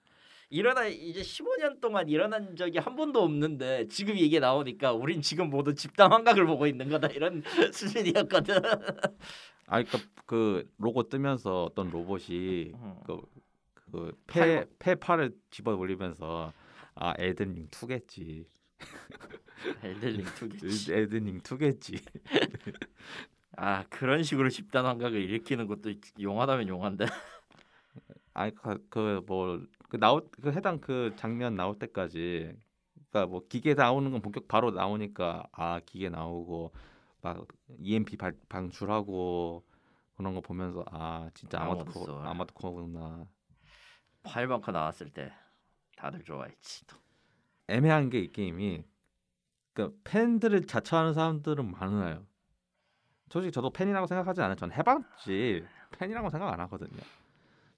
일어나 0.51 0.87
이제 0.87 1.21
15년 1.23 1.81
동안 1.81 2.09
일어난 2.09 2.57
적이 2.57 2.79
한 2.79 2.97
번도 2.97 3.23
없는데 3.23 3.89
지금 3.89 4.17
이게 4.17 4.41
나오니까 4.41 4.93
우린 4.93 5.21
지금 5.23 5.51
모두 5.51 5.75
집단 5.75 6.13
환각을 6.13 6.47
보고 6.47 6.67
있는 6.67 6.89
거다 6.89 7.09
이런 7.09 7.43
수준이었거든. 7.73 8.57
아, 9.67 9.83
그러니까 9.83 9.99
그 10.27 10.69
로고 10.79 11.09
뜨면서 11.09 11.65
어떤 11.65 11.91
로봇이 11.91 12.73
음. 12.75 12.95
그그폐 13.05 14.17
팔- 14.27 14.67
폐팔을 14.79 15.33
집어 15.51 15.75
올리면서 15.75 16.53
아 16.95 17.15
에드닝 17.19 17.69
투겠지. 17.71 18.47
엘들링 19.83 20.25
투겠지. 20.37 20.93
에드닝 20.95 21.41
투겠지. 21.41 21.97
아 23.57 23.85
그런 23.89 24.23
식으로 24.23 24.51
집단 24.51 24.85
환각을 24.85 25.21
일으키는 25.23 25.67
것도 25.67 25.93
용하다면 26.21 26.69
용한데. 26.69 27.07
아니 28.35 28.53
그뭐 28.91 29.63
그 29.89 29.99
나올 29.99 30.28
그 30.30 30.53
해당 30.53 30.80
그 30.80 31.14
장면 31.16 31.55
나올 31.55 31.78
때까지 31.78 32.57
그러니까 33.11 33.26
뭐 33.30 33.47
기계 33.49 33.74
나오는 33.74 34.11
건 34.11 34.20
본격 34.22 34.49
바로 34.49 34.70
나오니까 34.70 35.45
아 35.53 35.80
기계 35.87 36.09
나오고 36.09 36.72
막 37.20 37.47
EMP 37.78 38.16
발, 38.16 38.35
방출하고 38.49 39.64
그런 40.16 40.35
거 40.35 40.41
보면서 40.41 40.85
아 40.91 41.30
진짜 41.35 41.61
아머드 41.61 41.81
아머드 41.81 41.93
코어. 41.93 42.12
아머드 42.21 42.55
코어구나 42.55 43.27
pile 44.23 44.43
bunker 44.43 44.73
나왔을 44.72 45.11
때 45.11 45.32
다들 45.97 46.24
좋아했지. 46.24 46.87
또. 46.87 46.97
애매한 47.68 48.11
게 48.11 48.18
이 48.20 48.32
게임이 48.32 48.85
그러니까 49.72 49.99
팬들을 50.05 50.66
자처하는 50.66 51.14
사람들은 51.14 51.70
많아요. 51.70 52.26
솔직히 53.30 53.53
저도 53.53 53.70
팬이라고 53.70 54.07
생각하지 54.07 54.41
않아요. 54.43 54.55
전 54.57 54.72
해봤지 54.72 55.64
팬이라고 55.93 56.30
생각 56.30 56.53
안 56.53 56.61
하거든요. 56.61 57.01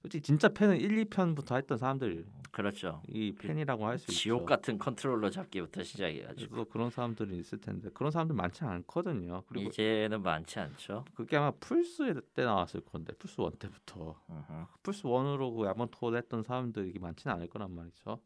솔직히 0.07 0.23
진짜 0.23 0.49
팬은 0.49 0.77
1, 0.81 1.05
2편부터 1.07 1.57
했던 1.57 1.79
사람들이 1.79 2.25
그렇죠. 2.53 3.03
팬이라고 3.39 3.87
할 3.87 3.99
수 3.99 4.05
있죠. 4.13 4.13
지옥 4.13 4.47
같은 4.47 4.79
컨트롤러 4.79 5.31
잡기부터 5.31 5.83
시작해가지고 5.83 6.67
그런 6.67 6.91
사람들이 6.91 7.37
있을 7.39 7.59
텐데 7.59 7.91
그런 7.93 8.13
사람들 8.13 8.35
많지 8.37 8.65
않거든요. 8.65 9.43
그리고 9.49 9.69
이제는 9.69 10.23
많지 10.23 10.61
않죠. 10.61 11.05
그게 11.15 11.37
아마 11.37 11.51
플스 11.51 12.21
때 12.35 12.45
나왔을 12.45 12.81
건데 12.83 13.13
플스 13.19 13.41
원 13.41 13.53
때부터 13.59 14.19
으흠. 14.31 14.67
플스 14.85 15.07
원으로 15.07 15.53
그 15.53 15.67
아머드를 15.67 16.19
했던 16.19 16.45
사람들이 16.45 16.97
많지는 17.01 17.35
않을 17.35 17.49
거란 17.49 17.75
말이죠. 17.75 18.21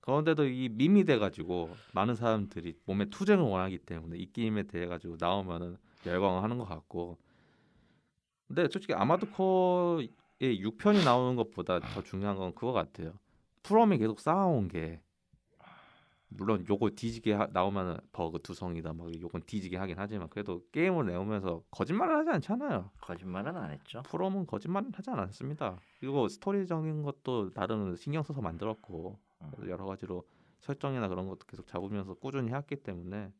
그런데도 0.00 0.46
이 0.46 0.70
밈이 0.70 1.04
돼가지고 1.04 1.76
많은 1.92 2.14
사람들이 2.14 2.78
몸이 2.86 3.04
투쟁을 3.10 3.44
원하기 3.44 3.78
때문에 3.80 4.16
이 4.16 4.32
게임에 4.32 4.62
대해 4.62 4.86
가지고 4.86 5.18
나오면은 5.20 5.76
열광을 6.06 6.42
하는 6.42 6.56
것 6.56 6.64
같고 6.64 7.18
근데 8.48 8.62
솔직히 8.62 8.94
아머드 8.94 9.30
코어의 9.30 10.10
6편이 10.48 11.04
나오는 11.04 11.36
것보다 11.36 11.80
더 11.80 12.02
중요한 12.02 12.36
건 12.36 12.54
그거 12.54 12.72
같아요. 12.72 13.12
프롬이 13.62 13.98
계속 13.98 14.20
쌓아온 14.20 14.68
게 14.68 15.00
물론 16.28 16.64
요거 16.68 16.90
뒤지게 16.90 17.32
하, 17.34 17.46
나오면은 17.48 17.98
버그 18.12 18.40
투성이다 18.42 18.92
막 18.92 19.20
요건 19.20 19.42
뒤지게 19.42 19.76
하긴 19.76 19.96
하지만 19.98 20.28
그래도 20.28 20.64
게임을 20.70 21.06
내오면서 21.06 21.62
거짓말을 21.70 22.18
하지 22.18 22.30
않잖아요. 22.30 22.90
거짓말은 23.00 23.56
안 23.56 23.70
했죠. 23.72 24.02
프롬은 24.08 24.46
거짓말을 24.46 24.90
하지 24.94 25.10
않았습니다. 25.10 25.78
그리고 25.98 26.28
스토리적인 26.28 27.02
것도 27.02 27.50
나름 27.52 27.96
신경 27.96 28.22
써서 28.22 28.40
만들었고 28.40 29.18
그래서 29.50 29.70
여러 29.70 29.84
가지로 29.86 30.24
설정이나 30.60 31.08
그런 31.08 31.26
것도 31.26 31.46
계속 31.46 31.66
잡으면서 31.66 32.14
꾸준히 32.14 32.52
했기 32.52 32.76
때문에 32.76 33.32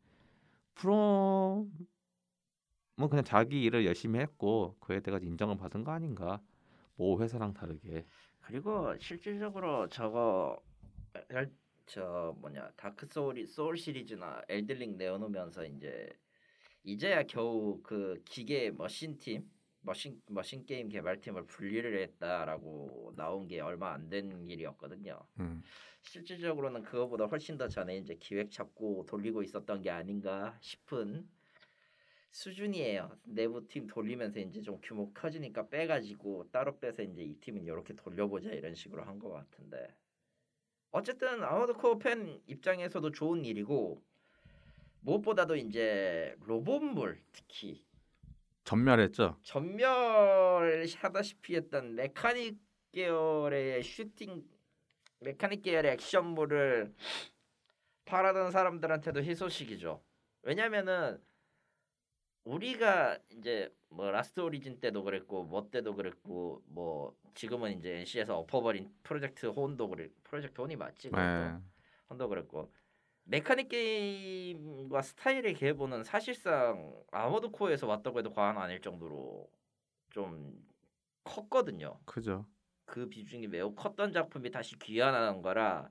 프롬은 0.75 1.69
그냥 3.09 3.25
자기 3.25 3.63
일을 3.63 3.87
열심히 3.87 4.19
했고 4.19 4.77
그에 4.81 5.01
대해 5.01 5.17
인정을 5.23 5.57
받은 5.57 5.85
거 5.85 5.93
아닌가 5.93 6.41
모 7.01 7.19
회사랑 7.23 7.55
다르게 7.55 8.05
그리고 8.41 8.95
실질적으로 8.99 9.89
저거 9.89 10.63
엘- 11.31 11.51
저 11.87 12.37
뭐냐 12.39 12.71
다크 12.77 13.07
소울 13.07 13.47
소울 13.47 13.79
시리즈나 13.79 14.43
엘든 14.49 14.79
링 14.79 14.99
내어놓으면서 14.99 15.65
이제 15.65 16.11
이제야 16.85 17.23
겨우 17.23 17.81
그 17.83 18.23
기계 18.27 18.71
machine 18.71 19.17
팀 19.19 19.51
machine 19.81 20.21
machine 20.29 20.67
게임 20.67 20.91
개발팀을 20.91 21.47
분리를 21.47 21.99
했다라고 22.03 23.15
나온 23.17 23.49
게 23.49 23.61
얼마 23.61 23.95
안 23.95 24.11
된 24.11 24.47
일이었거든요. 24.47 25.19
음. 25.41 25.63
실질적으로는 26.03 26.83
그거보다 26.83 27.25
훨씬 27.27 27.57
더 27.57 27.67
전에 27.67 27.97
이제 27.97 28.15
기획 28.21 28.51
잡고 28.51 29.07
돌리고 29.09 29.43
있었던 29.43 29.81
게 29.81 29.91
아닌가 29.91 30.57
싶은 30.61 31.27
수준이에요. 32.31 33.11
내부 33.25 33.67
팀 33.67 33.87
돌리면서 33.87 34.41
이제 34.41 34.61
좀 34.63 34.79
규모 34.83 35.13
커지니까 35.13 35.69
빼가지고 35.69 36.49
따로 36.51 36.79
빼서 36.79 37.03
이제 37.03 37.23
이 37.23 37.35
팀은 37.35 37.65
이렇게 37.65 37.95
돌려보자 37.95 38.49
이런 38.51 38.75
식으로 38.75 39.03
한 39.05 39.19
것 39.19 39.31
같은데 39.31 39.95
어쨌든 40.93 41.43
아워드 41.45 41.75
코어 41.75 41.99
팬 41.99 42.41
입장에서도 42.47 43.11
좋은 43.13 43.45
일이고 43.45 44.03
무엇보다도 45.01 45.57
이제 45.57 46.35
로봇물 46.41 47.21
특히 47.33 47.85
전멸했죠. 48.65 49.37
전멸하다시피 49.43 51.57
했던 51.57 51.95
메카닉 51.97 52.59
계열의 52.93 53.83
슈팅 53.83 54.45
mechanic 55.21 55.63
계열의 55.63 55.93
액션물을 55.93 56.95
바라던 58.05 58.51
사람들한테도 58.51 59.23
희소식이죠. 59.23 60.03
왜냐면은 60.43 61.19
우리가 62.51 63.17
이제 63.31 63.73
뭐 63.91 64.11
라스트 64.11 64.41
오리진 64.41 64.81
때도 64.81 65.05
그랬고 65.05 65.45
뭐 65.45 65.71
때도 65.71 65.95
그랬고 65.95 66.63
뭐 66.67 67.17
지금은 67.35 67.79
이제 67.79 67.99
NC에서 67.99 68.39
엎어버린 68.39 68.93
프로젝트 69.05 69.47
혼도 69.47 69.89
그래 69.89 70.09
프로젝트 70.25 70.61
혼이 70.61 70.75
맞지 70.75 71.11
그것도 71.11 71.23
네. 71.23 71.59
혼도 72.09 72.29
그랬고 72.29 72.73
mechanic 73.25 73.69
게임과 73.69 75.03
스타일의 75.03 75.55
계보는 75.55 76.03
사실상 76.03 76.93
아머드 77.13 77.51
코어에서 77.51 77.87
왔다고 77.87 78.19
해도 78.19 78.33
과언 78.33 78.59
아닐 78.59 78.81
정도로 78.81 79.49
좀 80.11 80.53
컸거든요. 81.23 82.01
크죠. 82.05 82.47
그 82.85 83.09
비중이 83.09 83.47
매우 83.47 83.73
컸던 83.77 84.13
작품이 84.13 84.51
다시 84.51 84.77
귀환하는 84.81 85.43
거라 85.43 85.89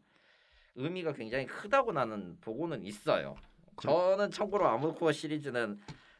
의미가 0.75 1.13
굉장히 1.13 1.45
크다고 1.45 1.93
나는 1.93 2.37
보고는 2.41 2.83
있어요. 2.83 3.35
저는 3.81 4.31
참고로 4.31 4.67
아머드 4.67 4.99
코어 4.99 5.13
시리즈는 5.13 5.79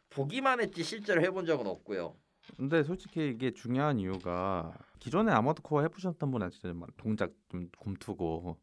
보기만 0.10 0.60
했지 0.62 0.84
실제로 0.84 1.22
해본 1.22 1.46
적은 1.46 1.68
없고요. 1.68 2.16
근데 2.58 2.84
솔직히 2.84 3.30
이게 3.30 3.52
중요한 3.52 4.00
이유가 4.00 4.74
기존에 5.00 5.32
아머드 5.32 5.62
코어 5.62 5.82
해보셨던 5.84 6.32
분은 6.32 6.50
막 6.76 6.90
동작 6.98 7.32
좀 7.50 7.70
곰투고 7.78 8.58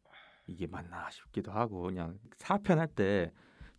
이게 0.48 0.66
맞나 0.66 1.08
싶기도 1.10 1.52
하고 1.52 1.82
그냥 1.82 2.18
4편 2.38 2.78
할 2.78 2.88
때 2.88 3.32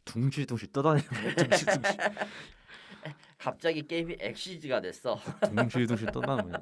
둥실둥실 0.05 0.71
떠다니는 0.71 1.05
둥실둥실 1.35 1.97
갑자기 3.37 3.85
게임이 3.85 4.15
엑시즈가 4.19 4.79
됐어. 4.81 5.19
둥실둥실 5.55 6.07
떠다니는 6.11 6.59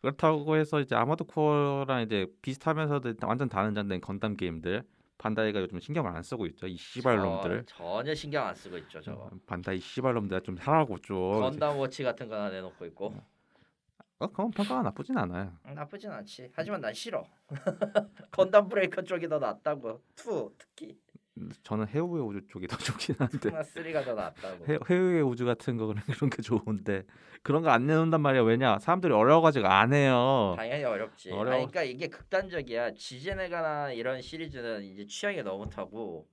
그렇다고 0.00 0.56
해서 0.56 0.80
이제 0.80 0.94
아머드 0.94 1.24
코어랑 1.24 2.02
이제 2.02 2.26
비슷하면서도 2.42 3.14
완전 3.22 3.48
다른 3.48 3.74
장르인 3.74 4.00
건담 4.00 4.36
게임들 4.36 4.82
반다이가 5.18 5.60
요즘 5.60 5.78
신경을 5.80 6.10
안 6.10 6.22
쓰고 6.22 6.46
있죠 6.46 6.66
이 6.66 6.76
씨발놈들 6.76 7.64
저- 7.66 7.76
전혀 7.76 8.14
신경 8.14 8.46
안 8.46 8.54
쓰고 8.54 8.76
있죠 8.78 9.00
저거. 9.00 9.30
반다이 9.46 9.78
씨발놈들 9.78 10.40
좀 10.42 10.56
하라고 10.58 10.98
좀 10.98 11.40
건담 11.40 11.78
워치 11.78 12.02
같은 12.02 12.28
거 12.28 12.34
하나 12.34 12.50
내놓고 12.50 12.84
있고 12.86 13.14
어, 14.18 14.26
그건 14.28 14.50
평가가 14.50 14.82
나쁘진 14.82 15.16
않아요 15.18 15.52
음, 15.66 15.74
나쁘진 15.74 16.10
않지. 16.10 16.50
하지만 16.54 16.80
난 16.80 16.94
싫어. 16.94 17.24
건담 18.30 18.68
브레이커 18.68 19.02
쪽이 19.02 19.28
더 19.28 19.38
낫다고. 19.40 20.00
2 20.16 20.50
특히. 20.56 20.96
저는 21.64 21.88
해우의 21.88 22.22
우주 22.22 22.46
쪽이 22.48 22.66
더 22.68 22.76
좋긴 22.78 23.16
한데 23.18 23.50
3가 23.50 24.04
더 24.04 24.14
낫다고. 24.14 24.66
해, 24.68 24.78
해외의 24.88 25.22
우주 25.22 25.44
같은 25.44 25.76
거 25.76 25.86
그런 25.86 26.02
그런 26.06 26.30
게 26.30 26.42
좋은데 26.42 27.02
그런 27.42 27.62
거 27.62 27.70
안 27.70 27.86
내놓는단 27.86 28.20
말이야 28.20 28.42
왜냐 28.42 28.78
사람들이 28.78 29.12
어려워가지고 29.12 29.66
안 29.66 29.92
해요 29.92 30.54
당연히 30.56 30.84
어렵지. 30.84 31.30
아니, 31.30 31.38
어려워. 31.40 31.56
그러니까 31.56 31.82
이게 31.82 32.06
극단적이야. 32.08 32.94
지제네가나 32.94 33.92
이런 33.92 34.22
시리즈는 34.22 34.84
이제 34.84 35.06
취향이 35.06 35.42
너무 35.42 35.68
타고 35.68 36.28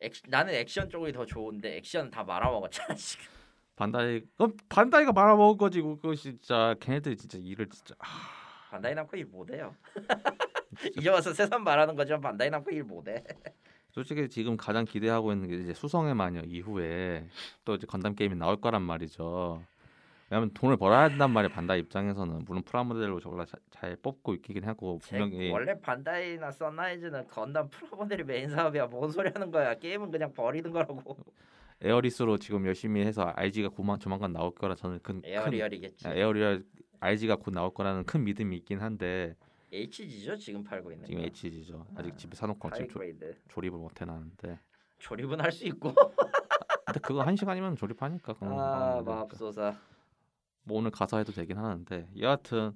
액, 0.00 0.12
나는 0.28 0.54
액션 0.54 0.88
쪽이 0.88 1.12
더 1.12 1.26
좋은데 1.26 1.76
액션 1.78 2.10
다 2.10 2.22
말아먹었잖아 2.22 2.94
지금. 2.94 3.24
반다이 3.74 4.22
어, 4.38 4.46
반다이가 4.68 5.12
말아먹은 5.12 5.58
거지 5.58 5.82
그거 5.82 6.14
진짜 6.14 6.74
걔네들이 6.80 7.16
진짜 7.16 7.36
일을 7.38 7.68
진짜 7.68 7.94
아, 7.98 8.06
반다이 8.70 8.94
남코 8.94 9.16
일 9.16 9.26
못해요. 9.26 9.74
이제 10.96 11.10
와서 11.10 11.32
세상 11.34 11.64
말하는 11.64 11.96
거지만 11.96 12.20
반다이 12.20 12.48
남코 12.48 12.70
일 12.70 12.84
못해. 12.84 13.24
솔직히 13.96 14.28
지금 14.28 14.58
가장 14.58 14.84
기대하고 14.84 15.32
있는 15.32 15.48
게 15.48 15.56
이제 15.56 15.72
수성의 15.72 16.14
마녀 16.14 16.42
이후에 16.42 17.26
또 17.64 17.76
이제 17.76 17.86
건담 17.86 18.14
게임이 18.14 18.34
나올 18.36 18.60
거란 18.60 18.82
말이죠 18.82 19.62
왜냐면 20.28 20.50
돈을 20.52 20.76
벌어야 20.76 21.08
된단 21.08 21.30
말이야 21.30 21.48
반다이 21.50 21.80
입장에서는 21.80 22.44
물론 22.46 22.62
프라모델로 22.62 23.20
저걸 23.20 23.46
자- 23.46 23.56
잘 23.70 23.96
뽑고 23.96 24.34
있긴 24.34 24.64
하고 24.64 24.98
분명히 24.98 25.50
원래 25.50 25.80
반다이나 25.80 26.50
선라이즈는 26.50 27.26
건담 27.28 27.70
프라모델이 27.70 28.24
메인 28.24 28.50
사업이야. 28.50 28.86
뭔 28.88 29.10
소리 29.10 29.30
하는 29.32 29.50
거야. 29.50 29.72
게임은 29.78 30.10
그냥 30.10 30.34
버리는 30.34 30.70
거라고. 30.70 31.16
에어리얼로 31.80 32.36
지금 32.38 32.66
열심히 32.66 33.02
해서 33.02 33.22
RG가 33.36 33.68
고만 33.70 33.98
조만간 34.00 34.32
나올 34.32 34.52
거라 34.54 34.74
저는 34.74 34.98
큰, 35.02 35.22
큰 35.22 35.30
에어리얼이겠지. 35.30 36.06
아, 36.08 36.12
에어리얼 36.12 36.64
RG가 37.00 37.36
곧 37.36 37.52
나올 37.54 37.72
거라는 37.72 38.04
큰 38.04 38.24
믿음이 38.24 38.56
있긴 38.56 38.80
한데 38.80 39.36
HG죠 39.72 40.36
지금 40.36 40.62
팔고 40.64 40.92
있는 40.92 41.06
지금 41.06 41.20
거. 41.20 41.26
HG죠. 41.26 41.86
아직 41.96 42.12
아, 42.12 42.16
집에 42.16 42.36
사놓고 42.36 42.70
지금 42.72 42.88
조. 42.88 43.00
조립을 43.48 43.78
못 43.78 44.00
해놨는데. 44.00 44.58
조립은 44.98 45.40
할 45.40 45.52
수 45.52 45.66
있고. 45.66 45.92
근데 46.86 47.00
그거 47.00 47.22
한 47.22 47.36
시간이면 47.36 47.76
조립하니까. 47.76 48.34
아. 48.40 49.02
마법소사. 49.04 49.76
뭐 50.62 50.78
오늘 50.78 50.90
가서 50.90 51.18
해도 51.18 51.32
되긴 51.32 51.58
하는데 51.58 52.08
여하튼 52.18 52.72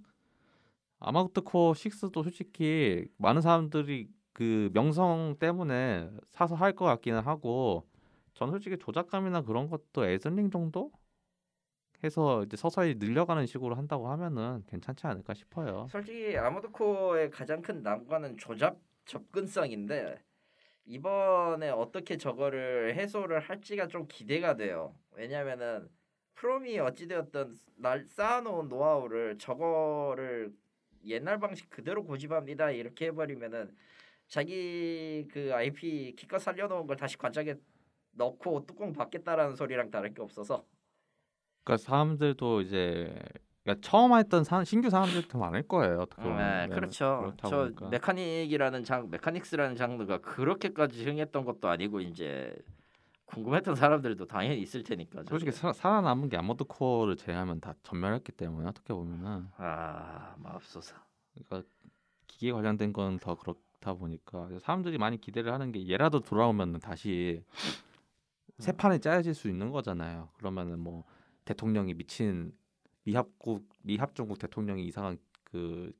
아마구트 0.99 1.41
코어 1.43 1.72
6도 1.72 2.22
솔직히 2.22 3.07
많은 3.16 3.41
사람들이 3.41 4.09
그 4.32 4.70
명성 4.72 5.36
때문에 5.41 6.09
사서 6.30 6.55
할 6.55 6.74
것 6.74 6.84
같기는 6.84 7.20
하고 7.20 7.86
전 8.34 8.51
솔직히 8.51 8.78
조작감이나 8.78 9.43
그런 9.43 9.68
것도 9.68 10.05
에슬링 10.05 10.51
정도 10.51 10.93
해서 12.03 12.43
이제 12.45 12.57
서서히 12.57 12.95
늘려가는 12.97 13.47
식으로 13.47 13.75
한다고 13.75 14.09
하면은 14.09 14.63
괜찮지 14.67 15.07
않을까 15.07 15.35
싶어요. 15.35 15.87
솔직히 15.91 16.37
아모드 16.37 16.71
코어의 16.71 17.31
가장 17.31 17.61
큰 17.63 17.83
난관은 17.83 18.39
조작 18.39 18.79
접근성인데 19.05 20.23
이번에 20.87 21.71
어떻게 21.71 22.17
저거를 22.17 22.95
해소를 22.95 23.41
할지가 23.41 23.89
좀 23.89 24.07
기대가 24.09 24.57
돼요. 24.57 24.95
왜냐면은 25.13 25.89
프롬이 26.35 26.79
어찌되었던 26.79 27.57
날 27.77 28.07
쌓아놓은 28.09 28.69
노하우를 28.69 29.39
저거를 29.39 30.53
옛날 31.05 31.39
방식 31.39 31.69
그대로 31.71 32.05
고집합니다 32.05 32.71
이렇게 32.71 33.07
해버리면은 33.07 33.75
자기 34.27 35.27
그 35.31 35.53
IP 35.53 36.15
기껏 36.17 36.39
살려놓은 36.39 36.87
걸 36.87 36.97
다시 36.97 37.19
관짝에 37.19 37.57
넣고 38.13 38.65
뚜껑 38.67 38.93
받겠다라는 38.93 39.57
소리랑 39.57 39.91
다를 39.91 40.15
게 40.15 40.23
없어서 40.23 40.65
그러니까 41.65 41.77
사람들도 41.85 42.63
이제 42.63 43.15
그러니까 43.63 43.87
처음 43.89 44.15
했던 44.15 44.43
사, 44.45 44.65
신규 44.65 44.89
사람들이 44.91 45.29
더 45.29 45.39
많을 45.39 45.63
거예요. 45.69 46.01
어떻게 46.01 46.23
보면. 46.23 46.69
네, 46.71 46.75
그렇죠. 46.75 47.35
저 47.43 47.59
보니까. 47.65 47.89
메카닉이라는 47.89 48.85
장 48.85 49.11
메카닉스라는 49.11 49.77
장르가 49.77 50.19
그렇게까지 50.19 51.05
흥했던 51.05 51.45
것도 51.45 51.69
아니고 51.69 52.01
이제 52.01 52.57
궁금했던 53.27 53.77
사람들도 53.77 54.27
당연히 54.27 54.61
있을 54.63 54.83
테니까. 54.83 55.23
솔직히. 55.29 55.53
사, 55.53 55.73
살아남은 55.73 56.31
게 56.31 56.37
아머드 56.37 56.65
코어를 56.65 57.17
제외하면 57.17 57.61
다 57.61 57.75
전멸했기 57.83 58.33
때문에 58.33 58.69
어떻게 58.69 58.93
보면은 58.95 59.47
아 59.57 60.35
마법소사. 60.39 60.97
그러니까 61.35 61.69
기계 62.27 62.53
관련된 62.53 62.93
건 62.93 63.19
더 63.21 63.35
그렇다 63.37 63.93
보니까 63.95 64.49
사람들이 64.61 64.97
많이 64.99 65.21
기대를 65.21 65.53
하는 65.53 65.71
게 65.71 65.87
얘라도 65.89 66.21
돌아오면 66.21 66.81
다시 66.81 67.45
새 68.59 68.73
판이 68.73 69.01
짜여질 69.01 69.35
수 69.35 69.49
있는 69.49 69.71
거잖아요. 69.71 70.31
그러면은 70.39 70.79
뭐 70.81 71.05
대통령이 71.45 71.95
미친 71.95 72.53
미합국 73.05 73.68
미합중국 73.82 74.38
대통령이 74.38 74.84
이상한 74.86 75.18
그뭐 75.45 75.93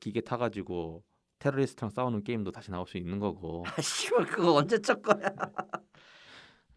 기계 0.00 0.20
타가지고 0.20 1.04
테러리스트랑 1.38 1.90
싸우는 1.90 2.24
게임도 2.24 2.52
다시 2.52 2.70
나올 2.70 2.86
수 2.86 2.98
있는 2.98 3.18
거고 3.18 3.64
아, 3.66 3.80
씨발 3.80 4.26
그거 4.26 4.54
언제 4.54 4.80
첫 4.80 5.02
거야? 5.02 5.28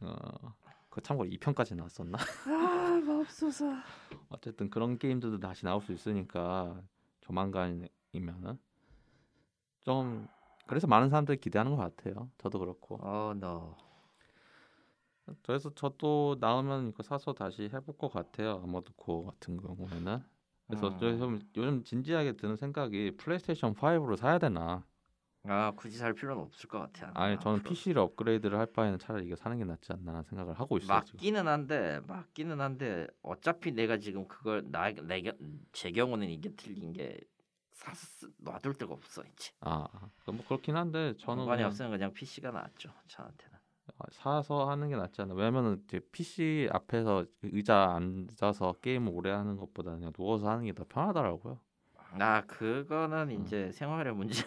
어, 0.02 0.54
그 0.90 1.02
참고로 1.02 1.30
2편까지 1.30 1.76
나왔었나? 1.76 2.18
아 2.48 3.02
맙소사. 3.06 3.84
어쨌든 4.30 4.70
그런 4.70 4.98
게임들도 4.98 5.40
다시 5.40 5.66
나올 5.66 5.82
수 5.82 5.92
있으니까 5.94 6.82
조만간이면은 7.22 8.60
좀 9.84 10.28
그래서 10.68 10.88
많은 10.88 11.10
사람들이 11.10 11.38
기대하는 11.38 11.76
것 11.76 11.78
같아요. 11.78 12.30
저도 12.38 12.60
그렇고. 12.60 12.98
어 13.02 13.34
너. 13.40 13.78
그래서 15.44 15.74
저도 15.74 16.38
나오면 16.40 16.90
이거 16.90 17.04
사서 17.04 17.34
다시 17.34 17.64
해볼 17.64 17.98
것 17.98 18.12
같아요. 18.12 18.62
아머드코 18.64 19.26
같은 19.26 19.58
경우에는. 19.58 20.24
그래서 20.68 20.88
음. 20.88 21.00
저좀 21.00 21.40
요즘 21.58 21.84
진지하게 21.84 22.34
드는 22.34 22.56
생각이 22.56 23.18
플레이스테이션 23.18 23.76
5로 23.76 24.16
사야 24.16 24.40
되나? 24.40 24.84
아 25.48 25.72
굳이 25.76 25.98
살 25.98 26.14
필요는 26.14 26.42
없을 26.42 26.68
것 26.68 26.80
같아. 26.80 27.12
아니 27.14 27.40
저는 27.40 27.60
앞으로. 27.60 27.70
PC를 27.70 28.02
업그레이드를 28.02 28.58
할 28.58 28.66
바에는 28.66 28.98
차라리 28.98 29.28
이거 29.28 29.36
사는 29.36 29.56
게 29.58 29.64
낫지 29.64 29.94
않나 29.94 30.24
생각을 30.24 30.60
하고 30.60 30.78
있어요. 30.78 30.98
맞기는 30.98 31.48
한데 31.48 32.00
맞기는 32.08 32.60
한데 32.60 33.06
어차피 33.22 33.72
내가 33.72 33.98
지금 33.98 34.28
그걸 34.28 34.64
나 34.72 34.92
내가 34.92 35.34
제 35.72 35.92
경우는 35.92 36.30
이게 36.30 36.50
틀린 36.56 36.94
게 36.94 37.20
사서 37.74 38.28
놔둘 38.40 38.74
데가 38.76 38.94
없어 38.94 39.24
이제. 39.24 39.52
아, 39.60 39.88
아. 39.92 40.32
뭐 40.32 40.44
그렇긴 40.48 40.76
한데 40.76 41.14
저는 41.20 41.46
그냥 41.46 41.68
없으면 41.68 41.92
그냥 41.92 42.12
PC가 42.14 42.50
낫죠 42.50 42.90
저한테는. 43.08 43.55
아, 43.98 44.06
사서 44.12 44.70
하는 44.70 44.90
게 44.90 44.96
낫지 44.96 45.22
않나. 45.22 45.34
왜냐면은 45.36 45.82
이제 45.86 46.00
PC 46.12 46.70
앞에서 46.72 47.26
의자 47.44 47.94
앉아서 47.96 48.74
게임을 48.82 49.12
오래 49.14 49.32
하는 49.32 49.58
것보다 49.58 49.92
그냥 49.92 50.12
누워서 50.14 50.50
하는 50.50 50.66
게 50.66 50.74
더 50.74 50.84
편하더라고요. 50.88 51.60
아 52.18 52.42
그거는 52.46 53.30
음. 53.30 53.42
이제 53.44 53.72
생활의 53.72 54.14
문제. 54.16 54.44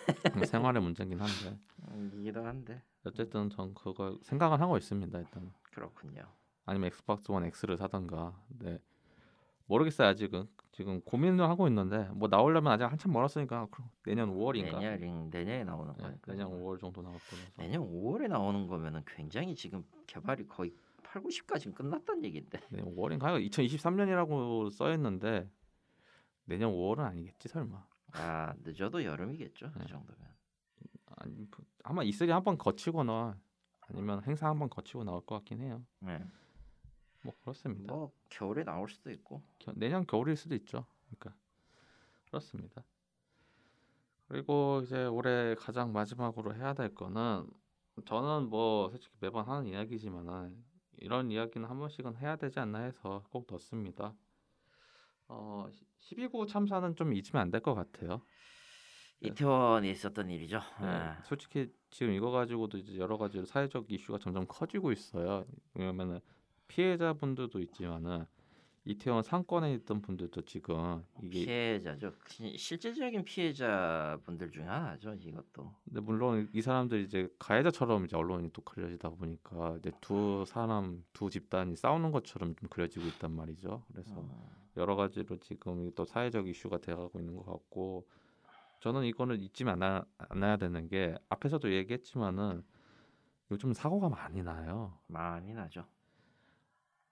생활의 0.47 0.80
문제긴 0.82 1.20
한데 1.20 1.59
이기도 2.14 2.45
한데 2.45 2.82
어쨌든 3.05 3.51
전 3.51 3.74
그거 3.74 4.18
생각은 4.22 4.61
하고 4.61 4.76
있습니다. 4.78 5.18
일단 5.18 5.53
그렇군요. 5.72 6.22
아니면 6.66 6.86
엑스박스 6.89 7.30
원 7.30 7.45
X를 7.45 7.76
사던가. 7.76 8.34
네 8.49 8.78
모르겠어요 9.68 10.08
아직은 10.08 10.48
지금 10.72 11.00
고민을 11.02 11.48
하고 11.48 11.66
있는데 11.68 12.08
뭐 12.12 12.28
나오려면 12.28 12.72
아직 12.72 12.84
한참 12.84 13.12
멀었으니까 13.12 13.68
그럼 13.70 13.90
내년 14.04 14.30
5월인가. 14.30 14.78
내년 14.78 15.30
내년에 15.30 15.64
나오는 15.64 15.92
네, 15.96 16.02
거니까. 16.02 16.32
내년 16.32 16.50
5월 16.50 16.80
정도 16.80 17.02
나올 17.02 17.16
거라서. 17.18 17.50
내년 17.56 17.82
5월에 17.82 18.28
나오는 18.28 18.66
거면은 18.66 19.02
굉장히 19.06 19.54
지금 19.54 19.84
개발이 20.06 20.46
거의 20.46 20.72
8, 21.02 21.22
90까지는 21.22 21.74
끝났다는 21.74 22.24
얘긴데. 22.24 22.60
내년 22.70 22.94
5월인가? 22.94 23.50
2023년이라고 23.50 24.70
써 24.70 24.92
있는데 24.94 25.50
내년 26.44 26.70
5월은 26.70 27.00
아니겠지 27.00 27.48
설마. 27.48 27.84
아 28.12 28.54
늦어도 28.62 29.04
여름이겠죠 29.04 29.66
네. 29.66 29.72
그 29.80 29.86
정도면. 29.86 30.28
아니 31.16 31.34
뭐, 31.34 31.46
아마 31.82 32.02
E3 32.04 32.28
한번 32.28 32.56
거치거나 32.56 33.36
아니면 33.80 34.22
행사 34.22 34.48
한번 34.48 34.70
거치고 34.70 35.04
나올 35.04 35.24
것 35.26 35.34
같긴 35.36 35.60
해요. 35.60 35.82
네. 36.00 36.24
뭐 37.29 37.37
그렇습니다. 37.41 37.93
뭐 37.95 38.12
겨울에 38.31 38.64
나올 38.64 38.89
수도 38.89 39.11
있고. 39.11 39.43
겨- 39.59 39.72
내년 39.76 40.07
겨울일 40.07 40.37
수도 40.37 40.55
있죠. 40.55 40.87
그러니까 41.07 41.35
그렇습니다. 42.26 42.83
그리고 44.29 44.81
이제 44.85 45.05
올해 45.07 45.55
가장 45.55 45.93
마지막으로 45.93 46.55
해야 46.55 46.74
될 46.74 46.95
거는 46.95 47.47
저는 48.07 48.49
뭐 48.49 48.89
솔직히 48.91 49.14
매번 49.20 49.47
하는 49.49 49.66
이야기지만은 49.66 50.57
이런 50.99 51.31
이야기는 51.31 51.68
한 51.68 51.79
번씩은 51.79 52.16
해야 52.16 52.37
되지 52.37 52.61
않나 52.61 52.81
해서 52.81 53.24
꼭 53.31 53.47
넣습니다. 53.51 54.14
어 55.29 55.66
12구 56.01 56.47
참사는 56.49 56.95
좀 56.97 57.12
잊으면 57.12 57.43
안 57.43 57.51
될 57.51 57.61
것 57.61 57.74
같아요. 57.74 58.22
네. 59.20 59.29
이태원에 59.31 59.91
있었던 59.91 60.31
일이죠. 60.31 60.59
네, 60.81 60.87
아, 60.87 61.22
솔직히 61.24 61.72
지금 61.91 62.12
이거 62.12 62.31
가지고도 62.31 62.79
이제 62.79 62.97
여러 62.99 63.18
가지 63.18 63.45
사회적 63.45 63.91
이슈가 63.91 64.18
점점 64.18 64.47
커지고 64.47 64.93
있어요. 64.93 65.45
왜냐면은 65.74 66.20
피해자분들도 66.68 67.58
있지만은 67.60 68.24
이태원 68.84 69.22
상권에 69.22 69.74
있던 69.74 70.00
분들도 70.00 70.42
지금 70.42 71.04
이게 71.20 71.44
피해자죠. 71.44 72.12
시- 72.26 72.56
실질적인 72.56 73.22
피해자분들 73.24 74.50
중에 74.50 74.64
하나죠. 74.64 75.14
이것도. 75.14 75.74
근데 75.84 76.00
물론 76.00 76.48
이 76.54 76.62
사람들이 76.62 77.04
이제 77.04 77.28
가해자처럼 77.38 78.06
이제 78.06 78.16
언론이 78.16 78.50
또 78.52 78.62
그려지다 78.62 79.10
보니까 79.10 79.76
이제 79.78 79.90
두 80.00 80.44
사람 80.46 81.04
두 81.12 81.28
집단이 81.28 81.76
싸우는 81.76 82.12
것처럼 82.12 82.54
좀 82.56 82.68
그려지고 82.70 83.06
있단 83.08 83.30
말이죠. 83.32 83.82
그래서 83.92 84.14
어, 84.16 84.50
여러 84.78 84.96
가지로 84.96 85.36
지금 85.38 85.92
또 85.94 86.04
사회적 86.06 86.46
이슈가 86.48 86.78
돼가고 86.78 87.18
있는 87.18 87.36
것 87.36 87.44
같고 87.44 88.06
저는 88.80 89.04
이거는 89.04 89.40
잊지 89.40 89.64
않아, 89.64 90.04
않아야 90.16 90.56
되는 90.56 90.88
게 90.88 91.14
앞에서도 91.28 91.70
얘기했지만은 91.74 92.62
요즘 93.50 93.72
사고가 93.74 94.08
많이 94.08 94.42
나요. 94.42 94.98
많이 95.08 95.52
나죠. 95.52 95.84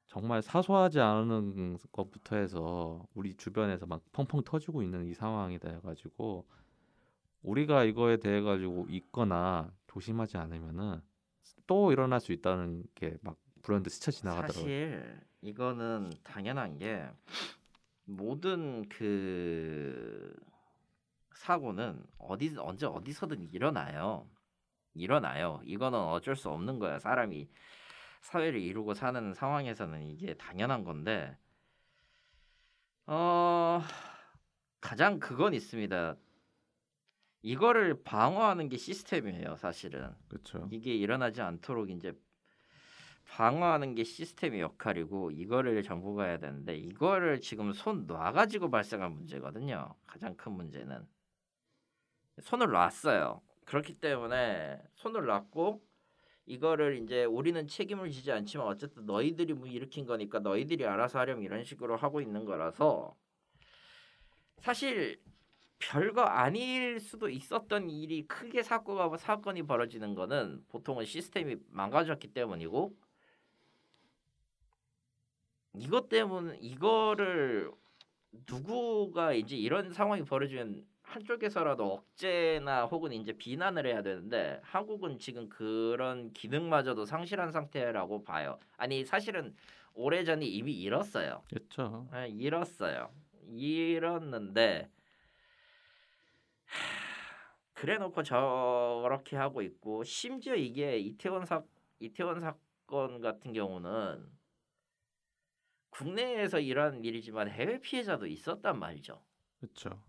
정말 0.07 0.40
사소하지 0.42 1.00
않은 1.00 1.78
것부터 1.92 2.36
해서 2.36 3.07
우리 3.14 3.34
주변에서 3.34 3.86
막 3.86 4.02
펑펑 4.12 4.42
터지고 4.44 4.82
있는 4.82 5.07
이 5.07 5.14
상황이 5.14 5.59
돼 5.59 5.78
가지고 5.82 6.46
우리가 7.42 7.84
이거에 7.84 8.16
대해 8.18 8.40
가지고 8.40 8.86
있거나 8.88 9.72
조심하지 9.88 10.36
않으면은 10.36 11.00
또 11.66 11.92
일어날 11.92 12.20
수 12.20 12.32
있다는 12.32 12.84
게 12.94 13.16
막 13.22 13.36
불현듯 13.62 13.92
스쳐 13.92 14.12
지나가더라고요. 14.12 14.62
사실 14.62 15.20
이거는 15.40 16.12
당연한 16.22 16.78
게 16.78 17.04
모든 18.04 18.88
그 18.88 20.32
사고는 21.34 22.00
어디 22.18 22.54
언제 22.59 22.86
어디서든 22.86 23.48
일어나요. 23.52 24.28
일어나요. 24.94 25.61
이거는 25.64 25.98
어쩔 25.98 26.36
수 26.36 26.48
없는 26.48 26.78
거야. 26.78 27.00
사람이 27.00 27.48
사회를 28.27 28.61
이루고 28.61 28.95
사는 28.95 29.35
상황에서는 29.35 30.03
이게 30.03 30.35
당연한 30.35 30.83
건데 30.83 31.39
어 33.07 33.81
가장 34.81 35.20
그건 35.20 35.55
있습니다. 35.55 36.16
이거를 37.43 38.03
방어하는 38.03 38.68
게 38.68 38.77
시스템이에요, 38.77 39.55
사실은. 39.57 40.12
그렇죠. 40.27 40.68
이게 40.72 40.93
일어나지 40.93 41.41
않도록 41.41 41.91
이제 41.91 42.12
방어하는 43.29 43.95
게 43.95 44.03
시스템의 44.03 44.61
역할이고 44.61 45.31
이거를 45.31 45.81
정부가 45.85 46.24
해야 46.24 46.39
되는데 46.39 46.77
이거를 46.77 47.41
지금 47.41 47.72
손 47.72 48.07
놔가지고 48.07 48.70
발생한 48.70 49.12
문제거든요. 49.12 49.95
가장 50.05 50.37
큰 50.37 50.53
문제는 50.53 51.07
손을 52.41 52.70
놨어요. 52.70 53.41
그렇기 53.64 53.95
때문에 53.95 54.83
손을 54.95 55.27
놨고 55.27 55.81
이거를 56.47 57.03
이제 57.03 57.24
우리는 57.24 57.66
책임을 57.66 58.11
지지 58.11 58.30
않지만 58.30 58.66
어쨌든 58.68 59.05
너희들이 59.05 59.53
뭐 59.53 59.66
일으킨 59.66 60.07
거니까 60.07 60.38
너희들이 60.38 60.86
알아서 60.86 61.18
하렴 61.18 61.42
이런 61.42 61.64
식으로 61.64 61.97
하고 61.97 62.20
있는 62.20 62.44
거라서 62.44 63.16
사실 64.59 65.20
별거 65.78 66.22
아닐 66.22 67.01
수도 67.01 67.28
있었던 67.28 67.90
일이 67.90 68.26
크게 68.26 68.62
사고가 68.62 69.14
사건이 69.16 69.64
벌어지는 69.64 70.14
거는 70.14 70.64
보통은 70.68 71.05
시스템이 71.05 71.57
망가졌기 71.68 72.28
때문이고 72.28 72.97
이것 75.74 76.09
때문에 76.09 76.59
이거를 76.62 77.70
누구가 78.49 79.32
이제 79.34 79.57
이런 79.57 79.92
상황이 79.92 80.22
벌어지면 80.22 80.86
한쪽에서라도 81.17 81.93
억제나 81.93 82.85
혹은 82.87 83.12
이제 83.12 83.33
비난을 83.33 83.87
해야 83.87 84.03
되는데 84.03 84.61
한국은 84.62 85.19
지금 85.19 85.49
그런 85.49 86.33
기능마저도 86.33 87.07
상실한 87.07 87.53
상태라고 87.53 88.23
봐요. 88.25 88.59
아니 88.77 89.05
사실은 89.05 89.55
오래전에 89.95 90.45
이미 90.45 90.75
잃었어요. 90.75 91.43
그렇죠. 91.49 92.07
아, 92.11 92.27
잃었어요. 92.27 93.11
잃었는데 93.49 94.91
하, 96.67 97.55
그래놓고 97.73 98.23
저렇게 98.23 99.37
하고 99.37 99.62
있고 99.62 100.05
심지어 100.05 100.55
이게 100.55 100.99
이태원 100.99 101.47
사 101.47 101.62
이태원 101.99 102.41
사건 102.41 103.23
같은 103.23 103.55
경우는 103.55 104.31
국내에서 105.89 106.61
일어난 106.61 107.03
일이지만 107.03 107.49
해외 107.49 107.81
피해자도 107.81 108.27
있었단 108.27 108.79
말이죠. 108.79 109.23
그렇죠. 109.61 110.03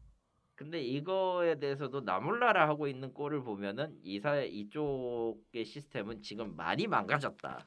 근데 0.58 0.82
이거에 0.82 1.60
대해서도 1.60 2.02
나몰라라 2.02 2.68
하고 2.68 2.88
있는 2.88 3.14
꼴을 3.14 3.44
보면은 3.44 3.96
이사 4.02 4.42
이쪽의 4.42 5.64
시스템은 5.64 6.24
지금 6.24 6.56
많이 6.56 6.88
망가졌다. 6.88 7.64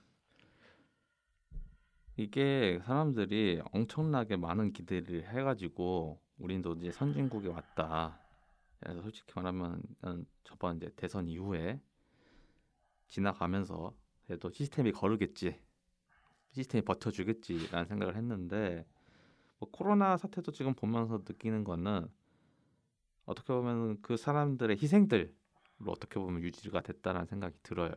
이게 2.17 2.81
사람들이 2.83 3.63
엄청나게 3.71 4.37
많은 4.37 4.73
기대를 4.73 5.29
해가지고 5.29 6.21
우리도 6.39 6.75
이제 6.75 6.91
선진국에 6.91 7.47
왔다. 7.47 8.19
그래서 8.81 9.03
솔직히 9.03 9.33
말하면 9.37 9.81
난 10.01 10.27
저번 10.43 10.79
이제 10.79 10.91
대선 10.97 11.29
이후에 11.29 11.81
지나가면서 13.07 13.95
그래도 14.27 14.51
시스템이 14.51 14.91
거르겠지, 14.91 15.61
시스템이 16.55 16.83
버텨주겠지라는 16.85 17.87
생각을 17.87 18.17
했는데 18.17 18.85
뭐 19.61 19.69
코로나 19.71 20.17
사태도 20.17 20.51
지금 20.51 20.75
보면서 20.75 21.19
느끼는 21.19 21.63
거는 21.63 22.09
어떻게 23.31 23.53
보면 23.53 24.01
그 24.03 24.17
사람들의 24.17 24.77
희생들로 24.81 25.29
어떻게 25.87 26.19
보면 26.19 26.43
유지가 26.43 26.81
됐다는 26.81 27.27
생각이 27.27 27.57
들어요. 27.63 27.93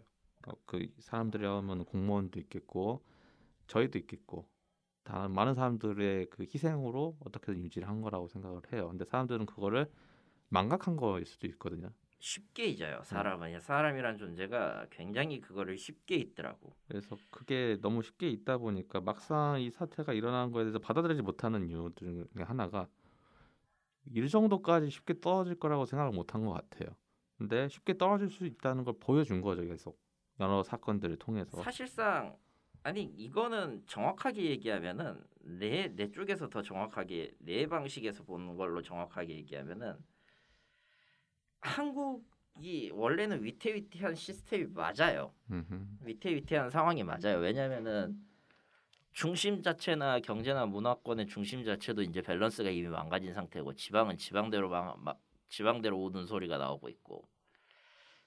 어, 0.47 0.51
그 0.65 0.87
사람들이 0.99 1.45
하면 1.45 1.85
공무원도 1.85 2.39
있겠고 2.41 3.03
저희도 3.67 3.97
있겠고 3.99 4.47
다 5.03 5.27
많은 5.27 5.55
사람들의 5.55 6.29
그 6.29 6.43
희생으로 6.43 7.17
어떻게든 7.19 7.63
유지를 7.63 7.87
한 7.87 8.01
거라고 8.01 8.27
생각을 8.27 8.61
해요. 8.71 8.89
근데 8.89 9.05
사람들은 9.05 9.45
그거를 9.47 9.91
망각한 10.49 10.97
거일 10.97 11.25
수도 11.25 11.47
있거든요. 11.47 11.89
쉽게 12.19 12.67
잊어요. 12.67 13.01
사람은 13.03 13.59
사람이란 13.59 14.17
존재가 14.17 14.87
굉장히 14.91 15.41
그거를 15.41 15.77
쉽게 15.77 16.15
잊더라고. 16.15 16.73
그래서 16.87 17.17
그게 17.31 17.77
너무 17.81 18.01
쉽게 18.01 18.29
있다 18.29 18.59
보니까 18.59 19.01
막상 19.01 19.59
이 19.59 19.71
사태가 19.71 20.13
일어난 20.13 20.51
거에 20.51 20.63
대해서 20.63 20.79
받아들이지 20.79 21.21
못하는 21.21 21.67
이유 21.67 21.91
중에 21.95 22.23
하나가 22.43 22.87
이 24.11 24.27
정도까지 24.29 24.89
쉽게 24.89 25.19
떨어질 25.21 25.55
거라고 25.55 25.85
생각을 25.85 26.11
못 26.13 26.33
한 26.35 26.45
것 26.45 26.53
같아요. 26.53 26.95
근데 27.37 27.67
쉽게 27.69 27.97
떨어질 27.97 28.29
수 28.29 28.45
있다는 28.45 28.83
걸 28.83 28.95
보여준 28.99 29.41
거죠 29.41 29.63
계속 29.63 29.99
여러 30.39 30.63
사건들을 30.63 31.17
통해서. 31.17 31.57
사실상 31.63 32.37
아니 32.83 33.03
이거는 33.03 33.83
정확하게 33.87 34.43
얘기하면은 34.51 35.21
내 35.41 35.87
내 35.95 36.11
쪽에서 36.11 36.49
더 36.49 36.61
정확하게 36.61 37.33
내 37.39 37.67
방식에서 37.67 38.23
보는 38.23 38.55
걸로 38.57 38.81
정확하게 38.81 39.35
얘기하면은 39.35 39.97
한국이 41.61 42.91
원래는 42.93 43.43
위태위태한 43.43 44.15
시스템이 44.15 44.65
맞아요. 44.73 45.33
위태위태한 46.01 46.69
상황이 46.69 47.03
맞아요. 47.03 47.39
왜냐면은 47.39 48.17
중심 49.13 49.61
자체나 49.61 50.19
경제나 50.19 50.65
문화권의 50.65 51.27
중심 51.27 51.63
자체도 51.63 52.01
이제 52.01 52.21
밸런스가 52.21 52.69
이미 52.69 52.87
망가진 52.87 53.33
상태고 53.33 53.75
지방은 53.75 54.17
지방대로 54.17 54.69
망, 54.69 54.95
마, 55.03 55.13
지방대로 55.49 55.99
우는 55.99 56.25
소리가 56.25 56.57
나오고 56.57 56.89
있고 56.89 57.27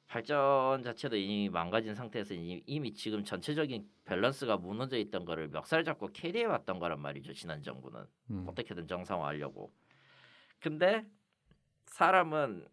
발전 0.06 0.84
자체도 0.84 1.16
이미 1.16 1.48
망가진 1.48 1.94
상태에서 1.94 2.34
이미, 2.34 2.62
이미 2.66 2.94
지금 2.94 3.24
전체적인 3.24 3.90
밸런스가 4.04 4.56
무너져 4.56 4.96
있던 4.98 5.24
거를 5.24 5.48
멱살 5.48 5.82
잡고 5.82 6.08
carry해 6.12 6.44
왔던 6.44 6.78
거란 6.78 7.00
말이죠. 7.00 7.32
지난 7.32 7.60
정부는 7.62 8.06
음. 8.30 8.46
어떻게든 8.48 8.86
정상화하려고. 8.86 9.72
근데 10.60 11.04
사람은 11.86 12.68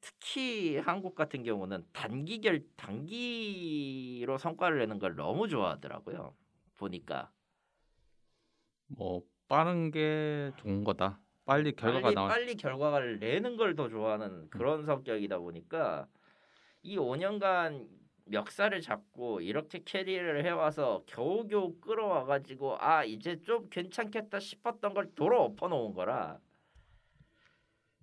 특히 0.00 0.78
한국 0.78 1.14
같은 1.14 1.42
경우는 1.42 1.84
단기 1.92 2.40
결 2.40 2.64
단기로 2.76 4.38
성과를 4.38 4.78
내는 4.78 4.98
걸 4.98 5.14
너무 5.16 5.48
좋아하더라고요. 5.48 6.34
보니까 6.76 7.30
뭐 8.96 9.22
빠른 9.48 9.90
게 9.90 10.52
좋은 10.58 10.84
거다. 10.84 11.20
빨리 11.44 11.72
결과가 11.74 12.02
빨리, 12.02 12.14
나올. 12.14 12.28
빨리 12.28 12.54
결과를 12.56 13.18
내는 13.18 13.56
걸 13.56 13.74
더 13.74 13.88
좋아하는 13.88 14.48
그런 14.50 14.84
성격이다 14.84 15.38
보니까 15.38 16.06
이 16.82 16.96
5년간 16.98 17.88
멱살을 18.26 18.80
잡고 18.80 19.40
이렇게 19.40 19.82
캐리를 19.84 20.44
해와서 20.44 21.02
겨우겨우 21.06 21.80
끌어와 21.80 22.24
가지고 22.24 22.76
아 22.78 23.04
이제 23.04 23.40
좀 23.42 23.68
괜찮겠다 23.70 24.38
싶었던 24.38 24.94
걸 24.94 25.12
도로 25.16 25.42
엎어놓은 25.42 25.94
거라 25.94 26.38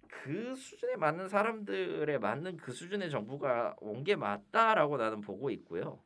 그 0.10 0.56
수준에 0.56 0.96
맞는 0.98 1.30
사람들에 1.30 2.18
맞는 2.18 2.58
그 2.58 2.72
수준의 2.74 3.10
정부가 3.10 3.76
온 3.80 4.04
게 4.04 4.16
맞다라고 4.16 4.98
나는 4.98 5.22
보고 5.22 5.50
있고요. 5.52 6.02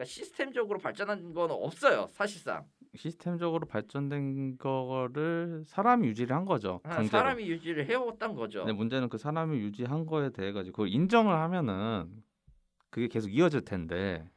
그러니까 0.00 0.04
시스템적으로 0.06 0.78
발전한 0.78 1.34
건 1.34 1.50
없어요 1.50 2.08
사실상 2.10 2.64
시스템적으로 2.94 3.66
발전된 3.66 4.58
거를 4.58 5.62
사람이 5.66 6.08
유지를 6.08 6.34
한 6.34 6.44
거죠. 6.44 6.80
아. 6.82 7.04
사람이 7.04 7.48
유지를 7.48 7.86
해왔던 7.86 8.34
거죠. 8.34 8.60
근데 8.60 8.72
문제는 8.72 9.08
그 9.08 9.16
사람이 9.16 9.58
유지한 9.58 10.06
거에 10.06 10.30
대해 10.30 10.50
가지고 10.50 10.76
그걸 10.76 10.88
인정을 10.88 11.32
하면은 11.32 12.10
그게 12.88 13.06
계속 13.06 13.28
이어질 13.28 13.64
텐데 13.64 14.28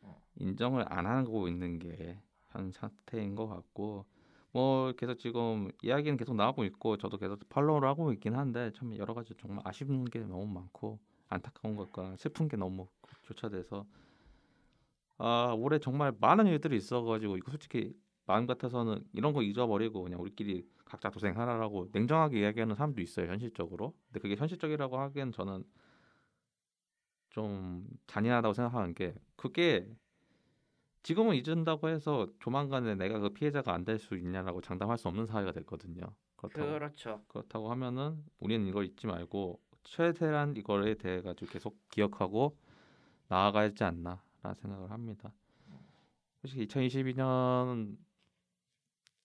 어. 0.00 0.18
인정을 0.36 0.86
안 0.88 1.06
하고 1.06 1.46
있는 1.48 1.78
게 1.78 2.18
현 2.52 2.72
상태인 2.72 3.34
것 3.34 3.46
같고 3.48 4.06
뭐 4.52 4.92
계속 4.92 5.18
지금 5.18 5.70
이야기는 5.82 6.16
계속 6.16 6.34
나오고 6.34 6.64
있고 6.64 6.96
저도 6.96 7.18
계속 7.18 7.38
팔로우를 7.48 7.88
하고 7.88 8.12
있긴 8.12 8.34
한데 8.34 8.72
참 8.74 8.96
여러 8.96 9.14
가지 9.14 9.34
정말 9.38 9.62
아쉬운 9.64 10.04
게 10.04 10.20
너무 10.20 10.46
많고 10.46 10.98
안타까운 11.28 11.76
것과 11.76 12.16
슬픈 12.16 12.48
게 12.48 12.56
너무 12.56 12.88
교차돼서 13.26 13.86
아 15.22 15.54
올해 15.58 15.78
정말 15.78 16.12
많은 16.20 16.46
일들이 16.46 16.76
있어가지고 16.76 17.36
이거 17.36 17.50
솔직히 17.50 17.94
마음 18.26 18.46
같아서는 18.46 19.04
이런 19.12 19.32
거 19.34 19.42
잊어버리고 19.42 20.02
그냥 20.04 20.20
우리끼리 20.20 20.66
각자 20.86 21.10
도생하라라고 21.10 21.88
냉정하게 21.92 22.40
이야기하는 22.40 22.74
사람도 22.76 23.02
있어요 23.02 23.28
현실적으로. 23.30 23.94
근데 24.08 24.20
그게 24.20 24.36
현실적이라고 24.36 24.98
하기엔 24.98 25.32
저는 25.32 25.64
좀 27.30 27.86
잔인하다고 28.06 28.54
생각하는 28.54 28.94
게 28.94 29.14
그게 29.36 29.88
지금은 31.02 31.34
잊은다고 31.36 31.88
해서 31.88 32.26
조만간에 32.40 32.94
내가 32.94 33.18
그 33.18 33.30
피해자가 33.30 33.72
안 33.74 33.84
될 33.84 33.98
수 33.98 34.16
있냐라고 34.16 34.60
장담할 34.60 34.98
수 34.98 35.08
없는 35.08 35.26
사회가 35.26 35.52
됐거든요. 35.52 36.14
그렇다고 36.36 36.78
그렇죠. 36.78 37.24
그렇다고 37.28 37.70
하면은 37.70 38.24
우리는 38.38 38.66
이걸 38.66 38.84
잊지 38.86 39.06
말고 39.06 39.60
최대한 39.84 40.56
이거에 40.56 40.94
대해 40.96 41.22
가지고 41.22 41.50
계속 41.52 41.78
기억하고 41.90 42.58
나아가야지 43.28 43.84
않나 43.84 44.22
라는 44.42 44.54
생각을 44.54 44.90
합니다. 44.90 45.32
솔직히 46.40 46.66
2022년 46.66 47.96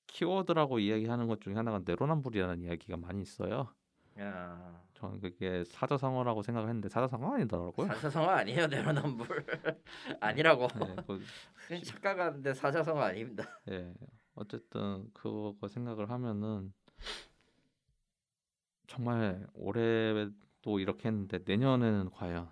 키워드라고 0.08 0.80
이야기하는 0.80 1.28
것 1.28 1.42
중에 1.42 1.54
하나가 1.56 1.82
내로남불이라는 1.84 2.62
이야기가 2.62 2.98
많이 2.98 3.22
있어요. 3.22 3.74
야, 4.20 4.82
저는 4.94 5.20
그게 5.20 5.64
사자성어라고 5.66 6.42
생각을 6.42 6.70
했는데 6.70 6.88
사자성어 6.88 7.34
아니더라고요. 7.36 7.88
사자성어 7.88 8.30
아니에요 8.30 8.68
내로남불 8.68 9.28
아니라고. 10.22 10.68
네, 10.68 10.96
그, 11.06 11.84
착각하는데 11.84 12.54
사자성어 12.54 13.02
아닙니다. 13.02 13.60
예, 13.70 13.94
어쨌든 14.36 15.10
그거 15.14 15.68
생각을 15.68 16.10
하면은 16.10 16.74
정말 18.88 19.46
올해도 19.54 20.80
이렇게 20.80 21.10
했는데 21.10 21.40
내년에는 21.44 22.10
과연 22.12 22.50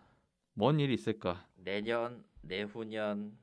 뭔 0.53 0.79
일이 0.79 0.93
있을까? 0.93 1.47
내년, 1.55 2.25
내후년 2.43 3.37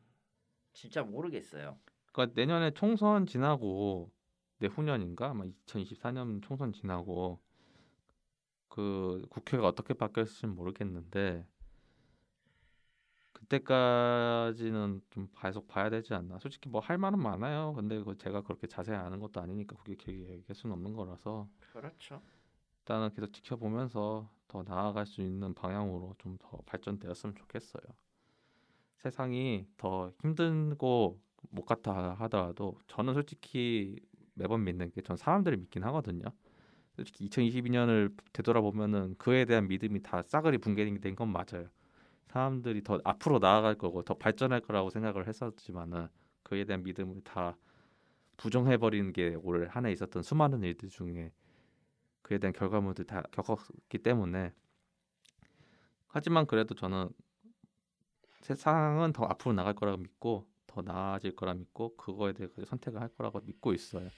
진짜 0.72 1.03
모르겠어요. 1.03 1.78
그러니까 2.12 2.34
내년에 2.40 2.72
총선 2.72 3.26
지나고 3.26 4.11
내후년인가 4.59 5.30
아마 5.30 5.44
2024년 5.66 6.42
총선 6.42 6.72
지나고 6.72 7.40
그 8.68 9.26
국회가 9.30 9.66
어떻게 9.68 9.94
바뀌었을지는 9.94 10.55
모르겠는데 10.55 11.46
그때까지는 13.32 15.01
좀 15.11 15.28
계속 15.40 15.66
봐야 15.66 15.90
되지 15.90 16.14
않나. 16.14 16.38
솔직히 16.38 16.68
뭐 16.68 16.80
할 16.80 16.98
말은 16.98 17.18
많아요. 17.18 17.72
근데 17.74 18.03
그 18.03 18.16
제가 18.16 18.42
그렇게 18.42 18.66
자세히 18.66 18.96
아는 18.96 19.18
것도 19.20 19.40
아니니까 19.40 19.76
그게 19.76 19.96
얘기할 20.12 20.55
수는 20.55 20.74
없는 20.74 20.92
거라서 20.94 21.48
그렇죠. 21.72 22.22
일단은 22.80 23.11
계속 23.14 23.32
지켜보면서 23.32 24.30
더 24.48 24.62
나아갈 24.64 25.07
수 25.07 25.22
있는 25.22 25.55
방향으로 25.55 26.14
좀 26.18 26.36
더 26.38 26.59
발전되었으면 26.66 27.34
좋겠어요. 27.36 27.82
세상이 29.03 29.66
더 29.76 30.12
힘들고 30.22 31.20
못 31.51 31.64
같아 31.64 32.14
하더라도 32.20 32.78
저는 32.88 33.14
솔직히 33.14 33.96
매번 34.34 34.64
믿는 34.64 34.90
게 34.90 35.01
전 35.03 35.16
사람들을 35.16 35.57
믿긴 35.59 35.84
하거든요. 35.84 36.24
솔직히 36.96 37.28
2022년을 37.28 38.14
되돌아보면은 38.32 39.16
그에 39.18 39.44
대한 39.46 39.68
믿음이 39.68 40.03
다 40.03 40.22
싸그리 40.22 40.59
붕괴된 40.59 41.16
건 41.16 41.28
맞아요. 41.32 41.68
사람들이 42.28 42.82
더 42.82 43.01
앞으로 43.05 43.38
나아갈 43.38 43.74
거고 43.76 44.03
더 44.03 44.14
발전할 44.14 44.61
거라고 44.61 44.90
생각을 44.90 45.26
했었지만은 45.28 46.09
그에 46.42 46.64
대한 46.64 46.82
믿음을 46.82 47.22
다 47.24 47.57
부정해 48.36 48.76
버리는 48.78 49.12
게 49.12 49.36
올 49.36 49.68
한 49.70 49.86
해 49.86 49.92
있었던 49.92 50.22
수많은 50.22 50.62
일들 50.62 50.88
중에 50.90 51.32
그에 52.22 52.38
대한 52.38 52.53
결과물들 52.53 53.07
다 53.07 53.22
겪었기 53.32 53.98
때문에 53.98 54.53
하지만 56.09 56.46
그래도 56.46 56.74
저는 56.74 57.09
세상은 58.41 59.12
더 59.12 59.24
앞으로 59.24 59.53
나갈 59.55 59.74
거라고 59.74 59.99
믿고 59.99 60.49
더 60.66 60.82
나아질 60.82 61.36
거라 61.36 61.55
믿고 61.55 61.97
그거에 61.97 62.32
대해 62.32 62.49
선택을 62.64 63.01
할 63.01 63.09
거라고 63.11 63.41
믿고 63.41 63.72
있어요. 63.74 64.11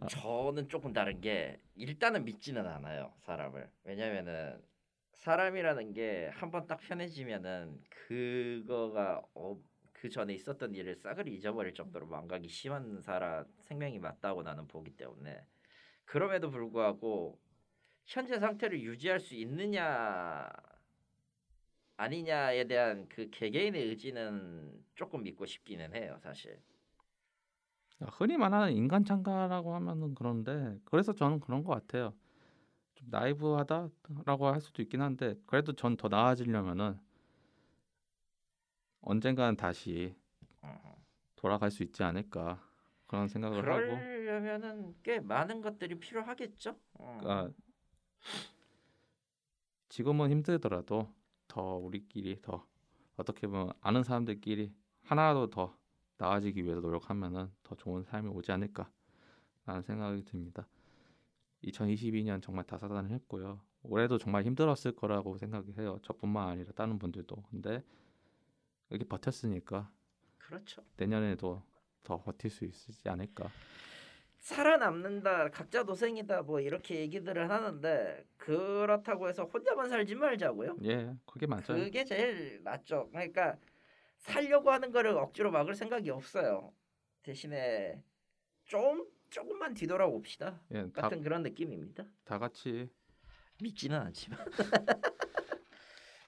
아. 0.00 0.06
저는 0.08 0.68
조금 0.68 0.92
다른 0.92 1.20
게 1.20 1.60
일단은 1.74 2.24
믿지는 2.24 2.66
않아요 2.66 3.12
사람을. 3.20 3.70
왜냐면은 3.84 4.62
사람이라는 5.14 5.92
게 5.92 6.30
한 6.34 6.50
번 6.50 6.66
딱 6.66 6.78
편해지면은 6.80 7.80
그거가 7.90 9.22
어, 9.34 9.60
그 9.92 10.08
전에 10.08 10.34
있었던 10.34 10.74
일을 10.74 10.94
싸그리 10.96 11.34
잊어버릴 11.36 11.74
정도로 11.74 12.06
망각이 12.06 12.48
심한 12.48 13.00
사람 13.02 13.44
생명이 13.62 13.98
맞다고 13.98 14.42
나는 14.44 14.66
보기 14.68 14.92
때문에 14.96 15.44
그럼에도 16.04 16.50
불구하고 16.50 17.40
현재 18.06 18.38
상태를 18.38 18.80
유지할 18.82 19.20
수 19.20 19.34
있느냐 19.34 20.48
아니냐에 21.98 22.64
대한 22.68 23.08
그 23.08 23.28
개개인의 23.30 23.88
의지는 23.88 24.84
조금 24.94 25.24
믿고 25.24 25.46
싶기는 25.46 25.94
해요 25.94 26.16
사실. 26.22 26.62
흔히 28.12 28.36
말하는 28.36 28.72
인간 28.72 29.04
창가라고 29.04 29.74
하면은 29.74 30.14
그런데 30.14 30.78
그래서 30.84 31.12
저는 31.12 31.40
그런 31.40 31.64
것 31.64 31.72
같아요. 31.74 32.14
좀 32.94 33.08
나이브하다라고 33.10 34.46
할 34.46 34.60
수도 34.60 34.80
있긴 34.82 35.02
한데 35.02 35.34
그래도 35.46 35.72
전 35.72 35.96
더 35.96 36.08
나아지려면은 36.08 36.98
언젠가는 39.00 39.56
다시 39.56 40.14
돌아갈 41.34 41.70
수 41.72 41.82
있지 41.82 42.04
않을까 42.04 42.62
그런 43.08 43.26
생각을 43.26 43.58
하고 43.68 43.96
그러려면은 43.96 44.94
꽤 45.02 45.18
많은 45.18 45.60
것들이 45.62 45.96
필요하겠죠. 45.98 46.78
어. 46.94 47.18
그러니까 47.20 47.52
지금은 49.88 50.30
힘들더라도 50.30 51.12
더 51.48 51.76
우리끼리 51.76 52.40
더 52.42 52.66
어떻게 53.16 53.46
보면 53.46 53.72
아는 53.80 54.04
사람들끼리 54.04 54.72
하나라도 55.02 55.50
더 55.50 55.76
나아지기 56.18 56.64
위해서 56.64 56.80
노력하면은 56.80 57.50
더 57.62 57.74
좋은 57.74 58.04
삶이 58.04 58.28
오지 58.28 58.52
않을까라는 58.52 59.82
생각이 59.84 60.24
듭니다. 60.24 60.68
2022년 61.64 62.42
정말 62.42 62.64
다사다난 62.64 63.10
했고요. 63.10 63.60
올해도 63.82 64.18
정말 64.18 64.44
힘들었을 64.44 64.94
거라고 64.94 65.38
생각해요. 65.38 65.98
저뿐만 66.02 66.48
아니라 66.48 66.72
다른 66.72 66.98
분들도. 66.98 67.36
근데 67.50 67.82
이렇게 68.90 69.06
버텼으니까 69.06 69.90
그렇죠. 70.38 70.82
내년에도 70.96 71.62
더 72.02 72.22
버틸 72.22 72.50
수 72.50 72.64
있지 72.64 73.08
않을까. 73.08 73.50
살아남는다, 74.38 75.50
각자 75.50 75.84
도생이다, 75.84 76.42
뭐 76.42 76.60
이렇게 76.60 76.96
얘기들을 77.00 77.50
하는데 77.50 78.24
그렇다고 78.36 79.28
해서 79.28 79.44
혼자만 79.44 79.88
살지 79.88 80.14
말자고요. 80.14 80.78
예, 80.84 81.14
그게 81.26 81.46
맞아요. 81.46 81.62
그게 81.66 82.04
제일 82.04 82.62
낫죠. 82.62 83.08
그러니까 83.10 83.56
살려고 84.18 84.70
하는 84.70 84.90
거를 84.90 85.12
억지로 85.12 85.50
막을 85.50 85.74
생각이 85.74 86.10
없어요. 86.10 86.72
대신에 87.22 88.02
좀 88.64 89.06
조금만 89.30 89.74
뒤돌아봅시다. 89.74 90.60
예, 90.72 90.90
다, 90.92 91.02
같은 91.02 91.20
그런 91.20 91.42
느낌입니다. 91.42 92.04
다 92.24 92.38
같이 92.38 92.88
믿지는 93.62 93.98
않지만 93.98 94.38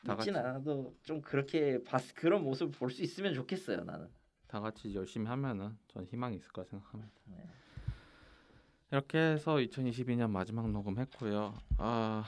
다 0.04 0.16
믿지는 0.16 0.40
않아도 0.40 0.94
좀 1.02 1.20
그렇게 1.20 1.82
봤 1.84 2.02
그런 2.14 2.42
모습을 2.42 2.72
볼수 2.72 3.02
있으면 3.02 3.34
좋겠어요. 3.34 3.84
나는. 3.84 4.08
다 4.46 4.60
같이 4.60 4.92
열심히 4.94 5.26
하면은 5.28 5.78
전 5.86 6.04
희망이 6.04 6.36
있을 6.36 6.50
거라 6.50 6.66
생각합니다. 6.66 7.12
네. 7.26 7.46
이렇게 8.92 9.18
해서 9.18 9.54
2022년 9.56 10.30
마지막 10.30 10.68
녹음했고요. 10.70 11.54
아, 11.78 12.24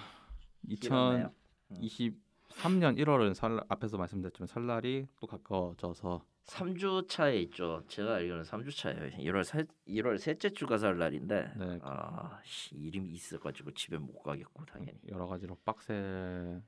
길었네요. 0.80 1.32
2023년 1.72 2.96
1월은 2.98 3.34
설 3.34 3.60
앞에서 3.68 3.96
말씀드렸지만 3.98 4.46
설날이 4.46 5.08
또 5.20 5.26
가까워져서 5.26 6.24
3주 6.44 7.08
차에 7.08 7.38
있죠. 7.42 7.82
제가 7.88 8.14
알기로는 8.16 8.44
3주 8.44 8.76
차예요. 8.76 9.10
1월 9.10 9.42
세, 9.42 9.64
1월 9.88 10.18
셋째 10.18 10.50
주가 10.50 10.78
설날인데 10.78 11.52
네. 11.56 11.78
아, 11.82 12.40
씨, 12.44 12.76
일이 12.76 12.98
있어가지고 13.10 13.72
집에 13.74 13.98
못 13.98 14.22
가겠고 14.22 14.64
당연히. 14.66 14.98
여러 15.08 15.26
가지로 15.26 15.56
빡세네요. 15.64 16.62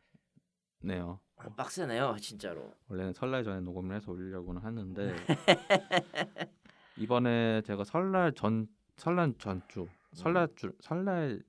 아, 1.36 1.48
빡세네요, 1.56 2.16
진짜로. 2.20 2.72
원래는 2.88 3.12
설날 3.12 3.44
전에 3.44 3.60
녹음을 3.60 3.94
해서 3.94 4.10
올리려고는 4.10 4.62
하는데 4.62 5.14
이번에 6.96 7.62
제가 7.62 7.84
설날 7.84 8.32
전 8.32 8.68
설날 8.96 9.34
전주 9.38 9.88
설날 10.12 10.48
주 10.54 10.72
설날 10.80 11.42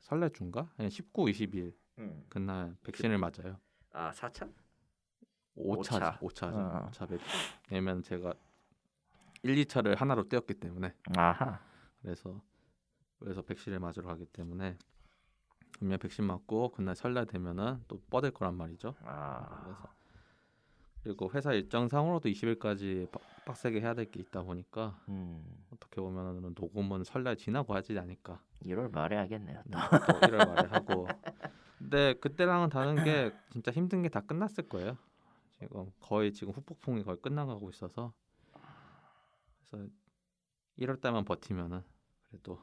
설날 0.00 0.30
주인가? 0.30 0.70
네, 0.76 0.88
19, 0.88 1.24
20일 1.24 1.74
음. 1.98 2.24
그날 2.28 2.76
백신을 2.84 3.18
맞아요. 3.18 3.58
아 3.92 4.10
4차? 4.10 4.52
5차, 5.56 6.18
오차. 6.18 6.18
5차, 6.20 6.54
어. 6.54 6.90
5차 6.90 7.08
백신. 7.08 7.28
왜냐면 7.70 8.02
제가 8.02 8.32
1, 9.42 9.54
2차를 9.64 9.96
하나로 9.96 10.28
떼었기 10.28 10.54
때문에 10.54 10.94
아하. 11.16 11.60
그래서 12.02 12.40
그래서 13.18 13.42
백신을 13.42 13.80
맞으러 13.80 14.06
가기 14.08 14.26
때문에 14.26 14.76
분명 15.78 15.98
백신 15.98 16.24
맞고 16.24 16.72
그날 16.72 16.94
설날 16.94 17.26
되면은 17.26 17.84
또 17.88 18.00
뻗을 18.10 18.30
거란 18.30 18.54
말이죠. 18.54 18.94
아. 19.02 19.62
그래서 19.64 19.88
그리고 21.02 21.30
회사 21.32 21.52
일정상으로도 21.52 22.28
20일까지 22.28 23.08
빡세게 23.46 23.80
해야 23.80 23.94
될 23.94 24.10
게 24.10 24.20
있다 24.20 24.42
보니까 24.42 25.00
음. 25.08 25.42
어떻게 25.72 26.00
보면은 26.00 26.52
녹음은 26.54 27.04
설날 27.04 27.36
지나고 27.36 27.74
하지 27.74 27.98
않을까. 27.98 28.42
1월 28.64 28.92
말에 28.92 29.16
하겠네요. 29.16 29.62
또 29.70 29.78
1월 30.20 30.46
말에 30.46 30.68
하고. 30.68 31.06
근데 31.78 32.14
그때랑은 32.14 32.68
다른 32.70 33.02
게 33.04 33.32
진짜 33.52 33.70
힘든 33.70 34.02
게 34.02 34.08
다 34.08 34.20
끝났을 34.20 34.68
거예요. 34.68 34.96
지금 35.58 35.90
거의 36.00 36.32
지금 36.32 36.52
후폭풍이 36.52 37.02
거의 37.04 37.16
끝나가고 37.22 37.70
있어서 37.70 38.12
그래서 39.70 39.88
1월 40.78 41.00
달만 41.00 41.24
버티면은 41.24 41.82
그래도 42.28 42.60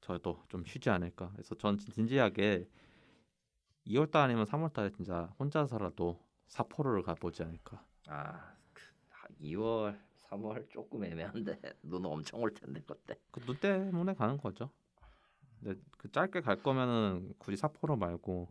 저도 0.00 0.42
좀 0.48 0.64
쉬지 0.64 0.90
않을까. 0.90 1.30
그래서 1.32 1.54
전 1.54 1.78
진- 1.78 1.92
진지하게 1.92 2.68
2월 3.86 4.10
달 4.10 4.22
아니면 4.24 4.46
3월 4.46 4.72
달에 4.72 4.90
진짜 4.90 5.32
혼자서라도 5.38 6.18
사포로를 6.48 7.02
가보지 7.02 7.42
않을까. 7.42 7.84
아, 8.08 8.54
그, 8.72 8.82
2월, 9.40 9.98
3월 10.28 10.68
조금 10.70 11.04
애매한데 11.04 11.58
눈 11.82 12.04
엄청 12.06 12.40
올 12.40 12.52
텐데 12.54 12.80
그때. 12.86 13.14
그 13.30 13.40
눈 13.46 13.56
때문에 13.58 14.14
가는 14.14 14.36
거죠. 14.38 14.70
근데 15.60 15.80
그 15.98 16.10
짧게 16.10 16.40
갈 16.42 16.62
거면은 16.62 17.32
굳이 17.38 17.56
삿포로 17.56 17.96
말고 17.96 18.48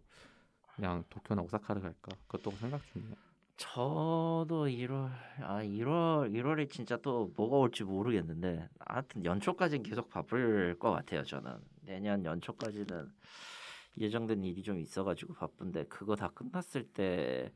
그냥 0.75 1.03
도쿄나 1.09 1.41
오사카를 1.43 1.81
갈까? 1.81 2.15
그것도 2.27 2.51
생각 2.57 2.81
중이에요. 2.93 3.15
저도 3.55 4.65
1월 4.65 5.11
아 5.41 5.61
1월 5.63 6.31
1월에 6.33 6.69
진짜 6.71 6.97
또 6.97 7.31
뭐가 7.35 7.57
올지 7.57 7.83
모르겠는데 7.83 8.67
하여튼 8.79 9.23
연초까지는 9.23 9.83
계속 9.83 10.09
바쁠 10.09 10.77
것 10.79 10.91
같아요 10.91 11.23
저는 11.23 11.57
내년 11.81 12.25
연초까지는 12.25 13.11
예정된 13.99 14.43
일이 14.43 14.63
좀 14.63 14.79
있어가지고 14.79 15.35
바쁜데 15.35 15.85
그거 15.85 16.15
다 16.15 16.29
끝났을 16.33 16.83
때 16.93 17.53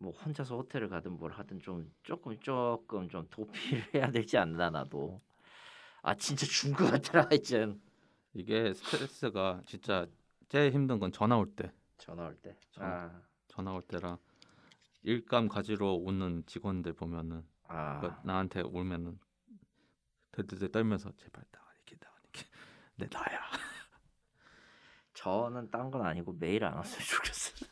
뭐 0.00 0.12
혼자서 0.12 0.56
호텔을 0.56 0.88
가든 0.88 1.12
뭘 1.12 1.30
하든 1.32 1.60
좀 1.60 1.92
조금 2.02 2.38
조금 2.40 3.08
좀 3.08 3.28
도피를 3.28 3.94
해야 3.94 4.10
되지 4.10 4.38
않나 4.38 4.70
나도 4.70 5.20
아 6.02 6.14
진짜 6.14 6.46
죽은 6.46 6.74
것 6.74 6.90
같더라 6.90 7.28
이젠 7.32 7.80
이게 8.32 8.72
스트레스가 8.72 9.60
진짜 9.66 10.06
제일 10.48 10.72
힘든 10.72 10.98
건 10.98 11.12
전화 11.12 11.36
올 11.36 11.54
때, 11.54 11.70
전화 11.98 12.26
올 12.26 12.34
때. 12.36 12.56
전화. 12.72 12.88
아, 12.88 13.22
전화 13.46 13.72
올 13.72 13.82
때랑 13.82 14.16
일감 15.02 15.48
가지러 15.48 15.92
오는 15.92 16.44
직원들 16.46 16.94
보면은 16.94 17.44
아. 17.68 18.00
그 18.00 18.10
나한테 18.26 18.62
울면은 18.62 19.18
들들들 20.32 20.72
떨면서 20.72 21.12
제발 21.16 21.44
나가니게 21.52 21.96
나가니게 22.00 22.46
내 22.96 23.06
나야. 23.12 23.40
저는 25.14 25.70
딴 25.70 25.90
건 25.90 26.02
아니고 26.06 26.32
메일 26.38 26.64
안 26.64 26.74
왔으면 26.76 27.04
좋겠어. 27.06 27.66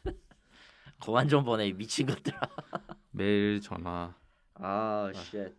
그만 1.05 1.29
좀 1.29 1.45
보내 1.45 1.67
이 1.69 1.73
미친 1.73 2.07
것들아. 2.07 2.41
메일 3.13 3.61
전화. 3.61 4.15
아, 4.55 5.11
shit. 5.15 5.55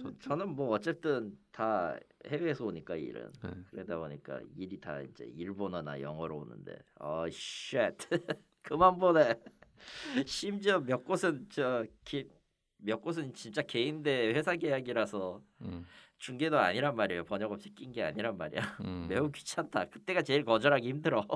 저- 0.00 0.18
저는 0.20 0.48
뭐 0.56 0.70
어쨌든 0.74 1.36
다 1.52 1.94
해외에서 2.26 2.64
오니까 2.64 2.96
일은 2.96 3.30
네. 3.42 3.50
그러다 3.70 3.98
보니까 3.98 4.40
일이 4.56 4.80
다 4.80 5.00
이제 5.02 5.24
일본어나 5.36 6.00
영어로 6.00 6.38
오는데 6.38 6.76
어 7.00 7.24
shit. 7.30 7.94
그만 8.62 8.98
보내. 8.98 9.38
심지어 10.26 10.78
몇 10.80 11.04
곳은 11.04 11.46
저몇 11.50 13.02
곳은 13.02 13.34
진짜 13.34 13.62
개인대 13.62 14.32
회사 14.32 14.54
계약이라서 14.56 15.42
음, 15.62 15.84
중개도 16.18 16.58
아니란 16.58 16.94
말이에요. 16.96 17.24
번역업체 17.24 17.70
낀게 17.70 18.02
아니란 18.02 18.38
말이야. 18.38 18.62
음. 18.84 19.06
매우 19.08 19.30
귀찮다. 19.30 19.86
그때가 19.86 20.22
제일 20.22 20.44
거절하기 20.44 20.88
힘들어. 20.88 21.26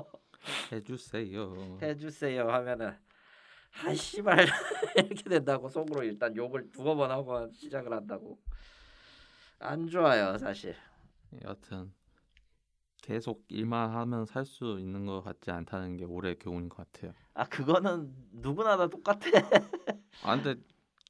해주세요. 0.71 1.77
해주세요 1.81 2.49
하면은 2.49 2.95
아 3.85 3.93
씨발. 3.93 4.37
이렇게 4.97 5.23
된다고 5.29 5.69
속으로 5.69 6.03
일단 6.03 6.35
욕을 6.35 6.69
두어 6.71 6.95
번 6.95 7.11
하고 7.11 7.49
시작을 7.53 7.91
한다고. 7.93 8.39
안 9.59 9.87
좋아요 9.87 10.37
사실. 10.37 10.75
여하튼 11.43 11.91
계속 13.01 13.43
일만 13.49 13.91
하면 13.91 14.25
살 14.25 14.45
수 14.45 14.77
있는 14.79 15.05
것 15.05 15.21
같지 15.21 15.51
않다는 15.51 15.97
게 15.97 16.05
올해 16.05 16.35
교훈인 16.35 16.69
것 16.69 16.77
같아요. 16.91 17.13
아 17.33 17.45
그거는 17.47 18.13
누구나 18.31 18.77
다 18.77 18.87
똑같아. 18.87 19.19
아 20.23 20.35
근데 20.41 20.61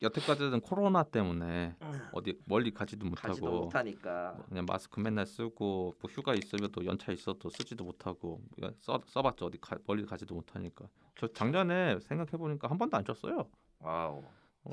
여태까지는 0.01 0.61
코로나 0.61 1.03
때문에 1.03 1.75
어디 2.11 2.39
멀리 2.45 2.71
가지도 2.71 3.09
가지도 3.11 3.45
못하고 3.45 3.63
못하니까 3.65 4.33
뭐 4.37 4.45
그냥 4.47 4.65
마스크 4.67 4.99
맨날 4.99 5.25
쓰고 5.25 5.95
뭐 5.99 6.11
휴가 6.11 6.33
있으면 6.33 6.71
또 6.71 6.85
연차 6.85 7.11
있어도 7.11 7.49
쓰지도 7.49 7.83
못하고 7.83 8.41
써 8.79 9.01
써봤자 9.07 9.45
어디 9.45 9.57
가, 9.59 9.77
멀리 9.85 10.05
가지도 10.05 10.35
못하니까 10.35 10.87
저 11.17 11.27
작년에 11.27 11.99
생각해 12.01 12.31
보니까 12.31 12.69
한 12.69 12.77
번도 12.77 12.97
안 12.97 13.03
썼어요. 13.03 13.47
wow. 13.79 14.23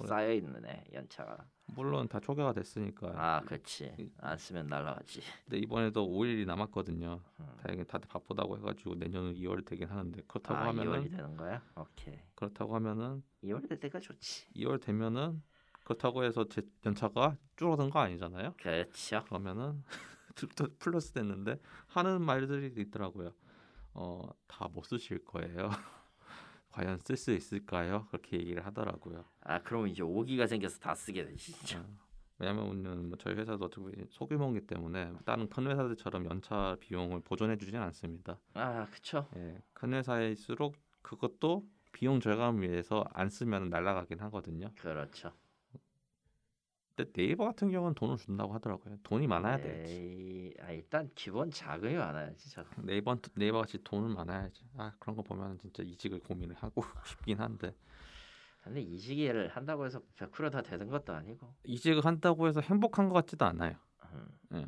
쌓여 0.06 0.32
있네 0.32 0.84
연차가 0.92 1.46
물론 1.66 2.06
다 2.08 2.20
초기화가 2.20 2.52
됐으니까. 2.52 3.12
아 3.16 3.40
그렇지 3.40 4.10
안 4.18 4.36
쓰면 4.36 4.66
날라가지 4.66 5.20
근데 5.44 5.58
이번에도 5.58 6.06
5일이 6.06 6.46
남았거든요. 6.46 7.20
음. 7.40 7.46
다행히 7.62 7.84
다들 7.84 8.08
바쁘다고 8.08 8.58
해가지고 8.58 8.94
내년은 8.96 9.34
이월 9.34 9.64
되긴 9.64 9.88
하는데 9.88 10.20
그렇다고 10.28 10.60
아 10.60 10.68
하면은 10.68 11.02
이월이 11.02 11.10
되는 11.10 11.36
거야 11.36 11.62
오케이 11.76 12.18
그렇다고 12.34 12.74
하면은 12.76 13.22
이월 13.42 13.66
될 13.68 13.80
때가 13.80 13.98
좋지 14.00 14.46
이월 14.56 14.80
되면은 14.80 15.42
그렇다고 15.84 16.24
해서 16.24 16.46
제 16.48 16.62
연차가 16.86 17.36
줄어든 17.56 17.90
거 17.90 17.98
아니잖아요. 18.00 18.54
그렇죠. 18.58 19.22
그러면은 19.24 19.82
또 20.56 20.66
플러스 20.78 21.12
됐는데 21.12 21.58
하는 21.88 22.20
말들이 22.22 22.72
있더라고요. 22.82 23.32
어, 23.94 24.28
다 24.48 24.66
못 24.68 24.84
쓰실 24.84 25.24
거예요. 25.24 25.68
과연 26.74 26.98
쓸 26.98 27.16
수 27.16 27.30
있을까요? 27.32 28.04
그렇게 28.08 28.36
얘기를 28.36 28.66
하더라고요. 28.66 29.24
아 29.42 29.62
그러면 29.62 29.90
이제 29.90 30.02
오기가 30.02 30.48
생겨서 30.48 30.80
다 30.80 30.92
쓰게 30.92 31.24
돼 31.24 31.36
진짜. 31.36 31.78
어, 31.78 31.84
왜냐면은 32.38 33.10
뭐 33.10 33.16
저희 33.16 33.36
회사도 33.36 33.66
어떻게 33.66 34.04
소규모이기 34.10 34.66
때문에 34.66 35.12
다른 35.24 35.48
큰 35.48 35.68
회사들처럼 35.68 36.26
연차 36.26 36.76
비용을 36.80 37.20
보존해 37.20 37.56
주지는 37.56 37.80
않습니다. 37.80 38.40
아 38.54 38.88
그쵸. 38.90 39.28
예, 39.36 39.62
큰 39.72 39.94
회사일수록 39.94 40.74
그것도 41.02 41.64
비용 41.92 42.18
절감을 42.18 42.68
위해서 42.68 43.04
안 43.12 43.28
쓰면 43.30 43.70
날아가긴 43.70 44.18
하거든요. 44.22 44.72
그렇죠. 44.80 45.30
근데 46.96 47.10
네이버 47.12 47.44
같은 47.44 47.70
경우는 47.70 47.94
돈을 47.94 48.16
준다고 48.16 48.54
하더라고요. 48.54 48.96
돈이 49.02 49.26
많아야 49.26 49.58
돼. 49.58 50.52
아, 50.60 50.70
일단 50.70 51.10
기본 51.14 51.50
자금이 51.50 51.94
많아야지 51.96 52.50
저. 52.50 52.64
네이버 52.88 53.16
네이버 53.34 53.60
같이 53.60 53.82
돈은 53.82 54.14
많아야지. 54.14 54.64
아 54.76 54.92
그런 55.00 55.16
거 55.16 55.22
보면 55.22 55.58
진짜 55.58 55.82
이직을 55.82 56.20
고민을 56.20 56.54
하고 56.56 56.82
싶긴 57.06 57.40
한데 57.40 57.74
근데 58.62 58.80
이직을 58.80 59.48
한다고 59.48 59.84
해서 59.84 60.00
100%다 60.16 60.62
되는 60.62 60.88
것도 60.88 61.12
아니고. 61.12 61.52
이직을 61.64 62.04
한다고 62.04 62.46
해서 62.46 62.60
행복한 62.60 63.08
것 63.08 63.14
같지도 63.14 63.44
않아요. 63.44 63.76
음, 64.52 64.64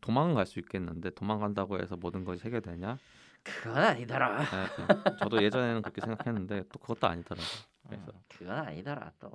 도망은 0.00 0.34
갈수 0.34 0.58
있겠는데 0.60 1.10
도망간다고 1.10 1.78
해서 1.80 1.96
모든 1.96 2.24
것이 2.24 2.42
해결되냐? 2.44 2.98
그건 3.42 3.76
아니더라. 3.76 4.40
예, 4.42 4.82
예. 4.82 5.16
저도 5.18 5.36
예전에는 5.44 5.82
그렇게 5.82 6.00
생각했는데 6.00 6.64
또 6.72 6.78
그것도 6.78 7.06
아니더라고요. 7.06 7.46
그래서 7.86 8.12
음, 8.12 8.20
그건 8.28 8.56
아니더라 8.56 9.12
또. 9.20 9.30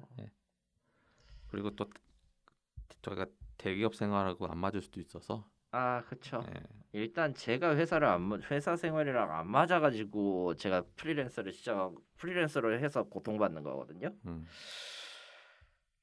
그리고 1.50 1.70
또 1.76 1.88
저희가 3.02 3.26
대기업 3.58 3.96
생활하고 3.96 4.48
안 4.48 4.58
맞을 4.58 4.82
수도 4.82 5.00
있어서 5.00 5.50
아 5.72 6.04
그쵸. 6.04 6.44
예, 6.48 6.62
일단 6.92 7.34
제가 7.34 7.76
회사를 7.76 8.08
안 8.08 8.22
맞- 8.22 8.52
회사 8.52 8.76
생활이랑 8.76 9.32
안 9.32 9.50
맞아가지고 9.50 10.56
제가 10.56 10.84
프리랜서를 10.96 11.52
시작 11.52 11.94
프리랜서를 12.18 12.84
해서 12.84 13.04
고통받는 13.04 13.64
거거든요. 13.64 14.10
음, 14.28 14.46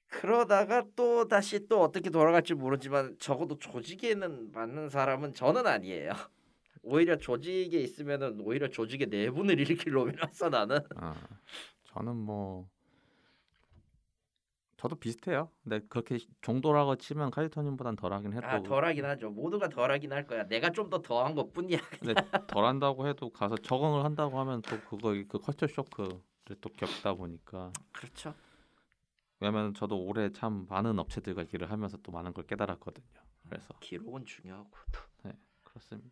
그러다가 0.09 0.85
또 0.97 1.29
다시 1.29 1.69
또 1.69 1.83
어떻게 1.83 2.11
돌아갈지 2.11 2.55
모르지만 2.55 3.17
적어도 3.19 3.59
조직에는 3.59 4.51
맞는 4.53 4.89
사람은 4.89 5.35
저는 5.35 5.67
아니에요. 5.67 6.11
오히려 6.83 7.17
조직에 7.17 7.79
있으면은 7.79 8.41
오히려 8.41 8.69
조직의 8.69 9.07
내분을 9.09 9.61
일으킬 9.61 9.93
놈이라서 9.93 10.49
나는 10.49 10.81
아, 10.97 11.15
저는 11.85 12.17
뭐 12.17 12.69
저도 14.81 14.97
비슷해요. 14.97 15.51
근데 15.63 15.81
그렇게 15.91 16.17
정도라고 16.41 16.97
치면 16.97 17.31
카이토님보단 17.33 17.97
덜하긴 17.97 18.33
해도 18.33 18.47
아 18.47 18.63
덜하긴 18.63 19.05
하죠. 19.05 19.29
모두가 19.29 19.69
덜하긴 19.69 20.11
할 20.11 20.27
거야. 20.27 20.45
내가 20.49 20.71
좀 20.71 20.89
더 20.89 21.03
더한 21.03 21.35
것뿐이야. 21.35 21.79
근데 22.01 22.15
덜한다고 22.49 23.07
해도 23.07 23.29
가서 23.29 23.57
적응을 23.57 24.05
한다고 24.05 24.41
하면 24.41 24.63
또 24.63 24.81
그거 24.89 25.11
그 25.29 25.39
커처 25.39 25.67
쇼크를 25.67 26.19
또 26.63 26.71
겪다 26.71 27.13
보니까 27.13 27.71
그렇죠. 27.93 28.35
왜냐면 29.39 29.75
저도 29.75 30.03
올해 30.03 30.33
참 30.33 30.67
많은 30.71 30.99
업체들과 30.99 31.45
일을 31.53 31.71
하면서 31.71 31.99
또 31.99 32.11
많은 32.11 32.33
걸 32.33 32.47
깨달았거든요. 32.47 33.21
그래서 33.51 33.75
기록은 33.81 34.25
중요하고 34.25 34.71
또. 34.93 35.31
그렇습니다. 35.63 36.11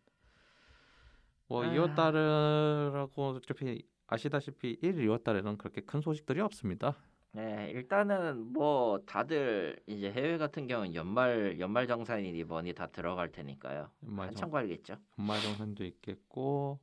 뭐 1.47 1.65
아. 1.65 1.73
2월 1.73 1.95
달이라고 1.95 3.29
어차피 3.29 3.83
아시다시피 4.05 4.77
1, 4.83 4.95
2월 5.07 5.23
달에는 5.23 5.57
그렇게 5.57 5.81
큰 5.81 6.01
소식들이 6.01 6.39
없습니다. 6.41 6.95
네, 7.31 7.71
일단은 7.71 8.51
뭐 8.53 8.99
다들 9.05 9.79
이제 9.85 10.11
해외 10.11 10.37
같은 10.37 10.67
경우는 10.67 10.95
연말 10.95 11.59
연말 11.59 11.87
정산이니 11.87 12.43
뭐니 12.43 12.73
다 12.73 12.87
들어갈 12.87 13.31
테니까요. 13.31 13.89
연말 14.03 14.27
한참 14.27 14.41
정, 14.41 14.51
걸리겠죠. 14.51 14.95
연말 15.19 15.39
정산도 15.41 15.85
있겠고 15.85 16.79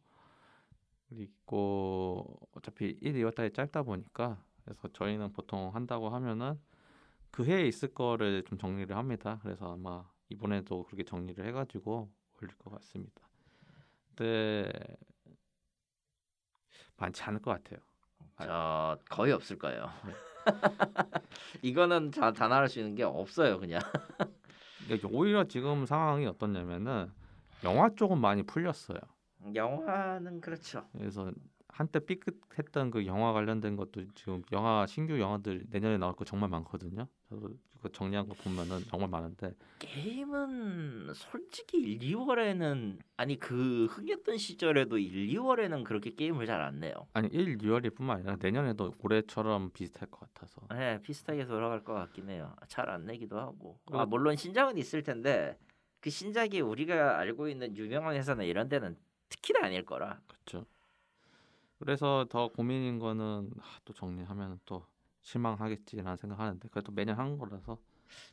그리고 1.09 2.39
어차피 2.53 2.97
1, 3.01 3.15
2월 3.15 3.35
달이 3.35 3.53
짧다 3.53 3.83
보니까 3.83 4.43
그래서 4.65 4.89
저희는 4.93 5.33
보통 5.33 5.75
한다고 5.75 6.11
하면은 6.11 6.61
그 7.31 7.45
해에 7.45 7.67
있을 7.67 7.93
거를 7.93 8.45
좀 8.45 8.57
정리를 8.57 8.97
합니다. 8.97 9.41
그래서 9.43 9.75
아마 9.75 10.09
이번에도 10.29 10.85
그렇게 10.85 11.05
정리를 11.05 11.45
해가지고 11.45 12.11
올릴 12.41 12.57
것 12.57 12.71
같습니다. 12.71 13.29
근데 14.15 14.71
많지 16.97 17.23
않을 17.25 17.41
것 17.41 17.51
같아요. 17.51 17.81
저 18.39 18.99
거의 19.09 19.33
없을 19.33 19.59
거예요. 19.59 19.91
이거는 21.63 22.11
다 22.11 22.33
단언할 22.33 22.69
수 22.69 22.79
있는 22.79 22.95
게 22.95 23.03
없어요, 23.03 23.59
그냥. 23.59 23.81
그러니까 24.85 25.09
오히려 25.11 25.45
지금 25.45 25.87
상황이 25.87 26.27
어떻냐면은 26.27 27.11
영화 27.65 27.91
쪽은 27.95 28.19
많이 28.19 28.43
풀렸어요. 28.43 28.99
영화는 29.55 30.41
그렇죠. 30.41 30.87
그래서 30.97 31.33
한때 31.69 31.99
삐끗했던 32.01 32.91
그 32.91 33.07
영화 33.07 33.33
관련된 33.33 33.77
것도 33.77 34.07
지금 34.15 34.43
영화 34.53 34.87
신규 34.87 35.21
영화들 35.21 35.65
내년에 35.71 35.99
나올 35.99 36.15
거 36.15 36.25
정말 36.25 36.49
많거든요. 36.49 37.07
저도 37.29 37.51
그 37.87 37.93
정리한 37.93 38.27
거 38.29 38.35
보면은 38.35 38.81
정말 38.89 39.09
많은데 39.09 39.53
게임은 39.79 41.13
솔직히 41.15 41.79
1, 41.79 41.99
2월에는 42.01 42.99
아니 43.17 43.39
그 43.39 43.87
흥했던 43.87 44.39
시절에도 44.39 44.99
1, 44.99 45.29
2월에는 45.29 45.85
그렇게 45.85 46.11
게임을 46.15 46.47
잘 46.47 46.57
안 46.61 46.81
내요. 46.81 46.95
아니 47.13 47.29
1, 47.29 47.59
2월이뿐만 47.59 48.11
아니라 48.11 48.37
내년에도 48.41 48.93
올해처럼 49.03 49.71
비슷할 49.71 50.11
것 50.11 50.21
같아서 50.21 50.63
네, 50.71 51.01
비슷하게 51.03 51.47
돌아갈 51.47 51.85
것 51.85 51.95
같긴 51.95 52.29
해요. 52.31 52.55
잘 52.69 52.89
안 52.91 53.05
내기도 53.07 53.39
하고. 53.39 53.79
아, 53.93 54.05
물론 54.07 54.37
신작은 54.37 54.79
있을 54.79 55.03
텐데 55.03 55.59
그 56.01 56.11
신작이 56.11 56.61
우리가 56.61 57.19
알고 57.19 57.49
있는 57.49 57.77
유명한 57.77 58.15
회사나 58.17 58.43
이런 58.45 58.69
데는 58.69 58.97
특히나 59.29 59.67
아닐 59.67 59.85
거라. 59.85 60.21
그렇죠. 60.27 60.67
그래서 61.79 62.27
더 62.31 62.49
고민인 62.49 62.99
거는 62.99 63.51
아, 63.61 63.79
또 63.85 63.93
정리하면 63.93 64.59
또 64.65 64.85
실망하겠지라는 65.27 66.17
생각하는데 66.17 66.69
그래도 66.69 66.93
매년 66.93 67.19
하는 67.19 67.37
거라서 67.37 67.79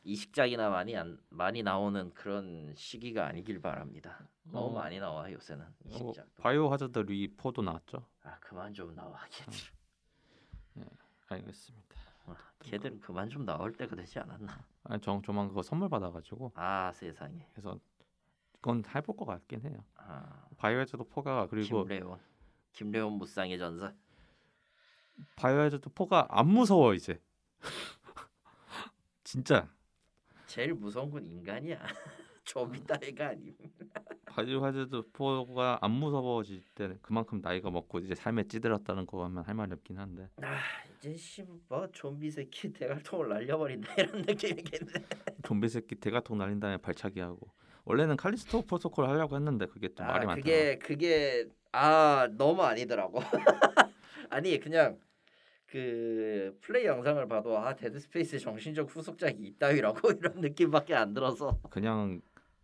이식작이나 0.04 0.70
많이 0.70 0.96
안, 0.96 1.18
많이 1.28 1.62
나오는 1.64 2.14
그런 2.14 2.72
시기가 2.76 3.26
아니길 3.26 3.60
바랍니다. 3.60 4.28
너무 4.44 4.66
어. 4.68 4.80
많이 4.80 5.00
나와 5.00 5.30
요새는 5.30 5.64
어, 5.66 5.72
이식작도. 5.88 6.42
바이오 6.42 6.70
하자드 6.70 7.00
리포도 7.00 7.62
나왔죠. 7.62 8.06
아 8.22 8.38
그만 8.38 8.72
좀 8.72 8.94
나와 8.94 9.18
걔들. 9.28 9.52
알겠습니다. 11.26 11.96
어, 12.26 12.36
걔들은 12.60 13.00
그만 13.00 13.28
좀 13.28 13.44
나올 13.44 13.72
때가 13.72 13.96
되지 13.96 14.20
않았나? 14.20 14.64
아니 14.84 15.00
정 15.02 15.20
조만 15.20 15.48
그거 15.48 15.62
선물 15.62 15.88
받아가지고 15.88 16.52
아 16.54 16.92
세상에. 16.92 17.48
그래서 17.52 17.76
그건 18.52 18.84
해볼 18.94 19.16
것 19.16 19.24
같긴 19.24 19.62
해요. 19.62 19.84
아, 19.96 20.46
바이오 20.58 20.78
하자드 20.78 21.02
4가 21.04 21.50
그리고 21.50 21.82
김래원. 21.82 22.20
김래원 22.72 23.14
무쌍의 23.14 23.58
전사. 23.58 23.92
바이오 25.36 25.58
하자드 25.60 25.88
4가 25.90 26.26
안 26.28 26.48
무서워 26.48 26.94
이제. 26.94 27.20
진짜 29.24 29.68
제일 30.46 30.74
무서운 30.74 31.10
건 31.10 31.24
인간이야. 31.26 31.78
좀비 32.44 32.84
따위가 32.84 33.28
아님. 33.28 33.54
바이오 34.26 34.64
하자드 34.64 35.02
4가 35.12 35.78
안 35.80 35.90
무서워질 35.92 36.62
때는 36.74 36.98
그만큼 37.02 37.40
나이가 37.42 37.70
먹고 37.70 38.00
이제 38.00 38.14
삶에 38.14 38.44
찌들었다는 38.48 39.06
거면 39.06 39.44
할 39.44 39.54
말이 39.54 39.72
없긴 39.72 39.98
한데 39.98 40.28
아 40.42 40.58
이제 40.98 41.14
씨뭐 41.16 41.88
좀비 41.92 42.30
새끼 42.30 42.72
대갈통을 42.72 43.28
날려버린다 43.28 43.94
이런 43.94 44.22
느낌이겠네. 44.22 44.92
좀비 45.46 45.68
새끼 45.68 45.94
대가통 45.94 46.38
날린 46.38 46.60
다음에 46.60 46.76
발차기 46.78 47.20
하고 47.20 47.48
원래는 47.84 48.16
칼리스토 48.16 48.62
프로토콜 48.62 49.08
하려고 49.08 49.36
했는데 49.36 49.66
그게 49.66 49.88
좀 49.94 50.06
말이 50.06 50.24
아 50.24 50.26
많더라고. 50.26 50.42
그게 50.42 50.78
그게 50.78 51.48
아 51.72 52.28
너무 52.36 52.62
아니더라고. 52.62 53.20
아니 54.34 54.58
그냥 54.58 54.98
그 55.64 56.58
플레이 56.60 56.86
영상을 56.86 57.24
봐도 57.28 57.56
아 57.56 57.76
데드 57.76 58.00
스페이스 58.00 58.40
정신적 58.40 58.90
후속작이 58.90 59.40
이따위라고 59.40 60.10
이런 60.18 60.40
느낌밖에 60.40 60.92
안 60.92 61.14
들어서 61.14 61.60
그냥 61.70 62.20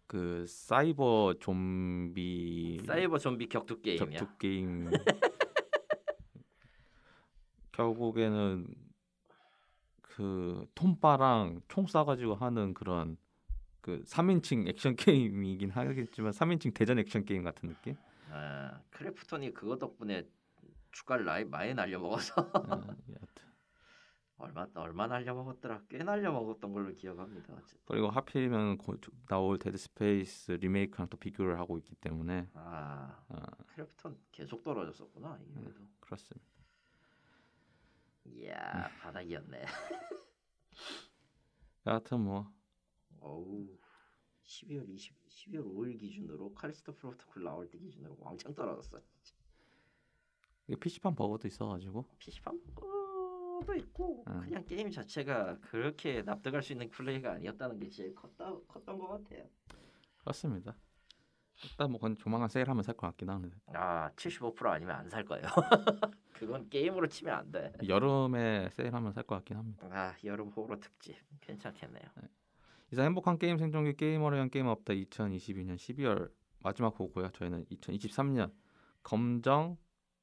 그 0.08 0.44
사이버 0.48 1.36
좀비 1.38 2.80
사이버 2.84 3.18
좀비 3.18 3.48
격투 3.48 3.82
게임이야. 3.82 4.18
격투 4.18 4.38
게임 4.38 4.90
결국에는 7.70 8.66
그 10.02 10.66
톤파랑 10.74 11.62
총 11.68 11.86
쏴가지고 11.86 12.36
하는 12.36 12.74
그런 12.74 13.16
그 13.80 14.02
3인칭 14.06 14.68
액션 14.68 14.96
게임이긴 14.96 15.70
하겠지만 15.70 16.32
3인칭 16.32 16.74
대전 16.74 16.98
액션 16.98 17.24
게임 17.24 17.44
같은 17.44 17.68
느낌? 17.68 17.94
아 18.28 18.80
크래프톤이 18.90 19.54
그거 19.54 19.78
덕분에 19.78 20.26
주가를 20.92 21.24
나이 21.24 21.44
많이 21.44 21.74
날려 21.74 21.98
먹어서 21.98 22.40
어, 22.40 22.50
여하튼. 23.08 23.50
얼마 24.38 24.66
얼마 24.74 25.06
날려 25.06 25.34
먹었더라 25.34 25.82
꽤 25.88 25.98
날려 26.02 26.32
먹었던 26.32 26.72
걸로 26.72 26.94
기억합니다. 26.94 27.52
어쨌든. 27.54 27.78
그리고 27.84 28.08
하필이면 28.08 28.78
고- 28.78 28.96
나올 29.28 29.58
데드 29.58 29.76
스페이스 29.76 30.52
리메이크랑 30.52 31.08
또 31.08 31.16
비교를 31.18 31.58
하고 31.58 31.76
있기 31.78 31.94
때문에 31.96 32.48
아 32.54 33.22
어, 33.28 33.42
크래프톤 33.66 34.18
계속 34.32 34.62
떨어졌었구나 34.64 35.38
이게도. 35.42 35.80
그렇습니다. 36.00 36.46
이야 38.24 38.88
바닥이었네. 39.00 39.64
여하튼 41.86 42.20
뭐 42.20 42.52
어우 43.20 43.66
12월 44.44 44.88
20 44.88 45.20
12월 45.28 45.64
5일 45.64 45.98
기준으로 46.00 46.52
카리스타 46.54 46.92
프로토콜 46.92 47.42
나올 47.44 47.70
때 47.70 47.78
기준으로 47.78 48.16
왕창 48.20 48.54
떨어졌어. 48.54 48.98
이게 48.98 49.06
PC판 50.76 51.14
버그도 51.14 51.48
있어가지고 51.48 52.04
PC판 52.18 52.60
거도 52.74 53.74
있고 53.76 54.24
음. 54.28 54.40
그냥 54.40 54.64
게임 54.64 54.90
자체가 54.90 55.58
그렇게 55.60 56.22
납득할 56.22 56.62
수 56.62 56.72
있는 56.72 56.88
플레이가 56.90 57.32
아니었다는 57.32 57.78
게 57.78 57.88
제일 57.88 58.14
컸다 58.14 58.52
컸던 58.68 58.98
것 58.98 59.08
같아요. 59.08 59.44
그렇습니다. 60.18 60.76
일단 61.62 61.90
뭐 61.90 62.00
그건 62.00 62.16
조만간 62.16 62.48
세일하면 62.48 62.82
살 62.82 62.94
것 62.96 63.06
같긴 63.08 63.28
하는데 63.28 63.54
아, 63.74 64.10
75% 64.16 64.66
아니면 64.66 64.96
안 64.96 65.10
살 65.10 65.24
거예요. 65.26 65.44
그건 66.32 66.68
게임으로 66.70 67.06
치면 67.08 67.34
안 67.34 67.52
돼. 67.52 67.70
여름에 67.86 68.70
세일하면 68.72 69.12
살 69.12 69.24
것 69.24 69.34
같긴 69.36 69.58
합니다. 69.58 69.86
아, 69.90 70.14
여름 70.24 70.48
호러 70.48 70.78
특집 70.80 71.16
괜찮겠네요. 71.42 72.02
이상 72.92 73.04
행복한 73.04 73.38
게임 73.38 73.58
생존기 73.58 73.94
게이머를 73.94 74.36
위한 74.38 74.48
게임 74.50 74.66
업다 74.68 74.94
2022년 74.94 75.76
12월 75.76 76.30
마지막 76.60 76.94
보고요. 76.94 77.28
저희는 77.32 77.66
2023년 77.66 78.52
검정 79.02 79.76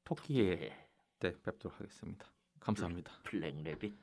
토끼의 0.08 0.52
해, 0.52 0.88
때 1.18 1.34
뵙도록 1.42 1.78
하겠습니다. 1.78 2.24
감사합니다. 2.60 3.12
black 3.24 3.62
rabbit. 3.62 3.94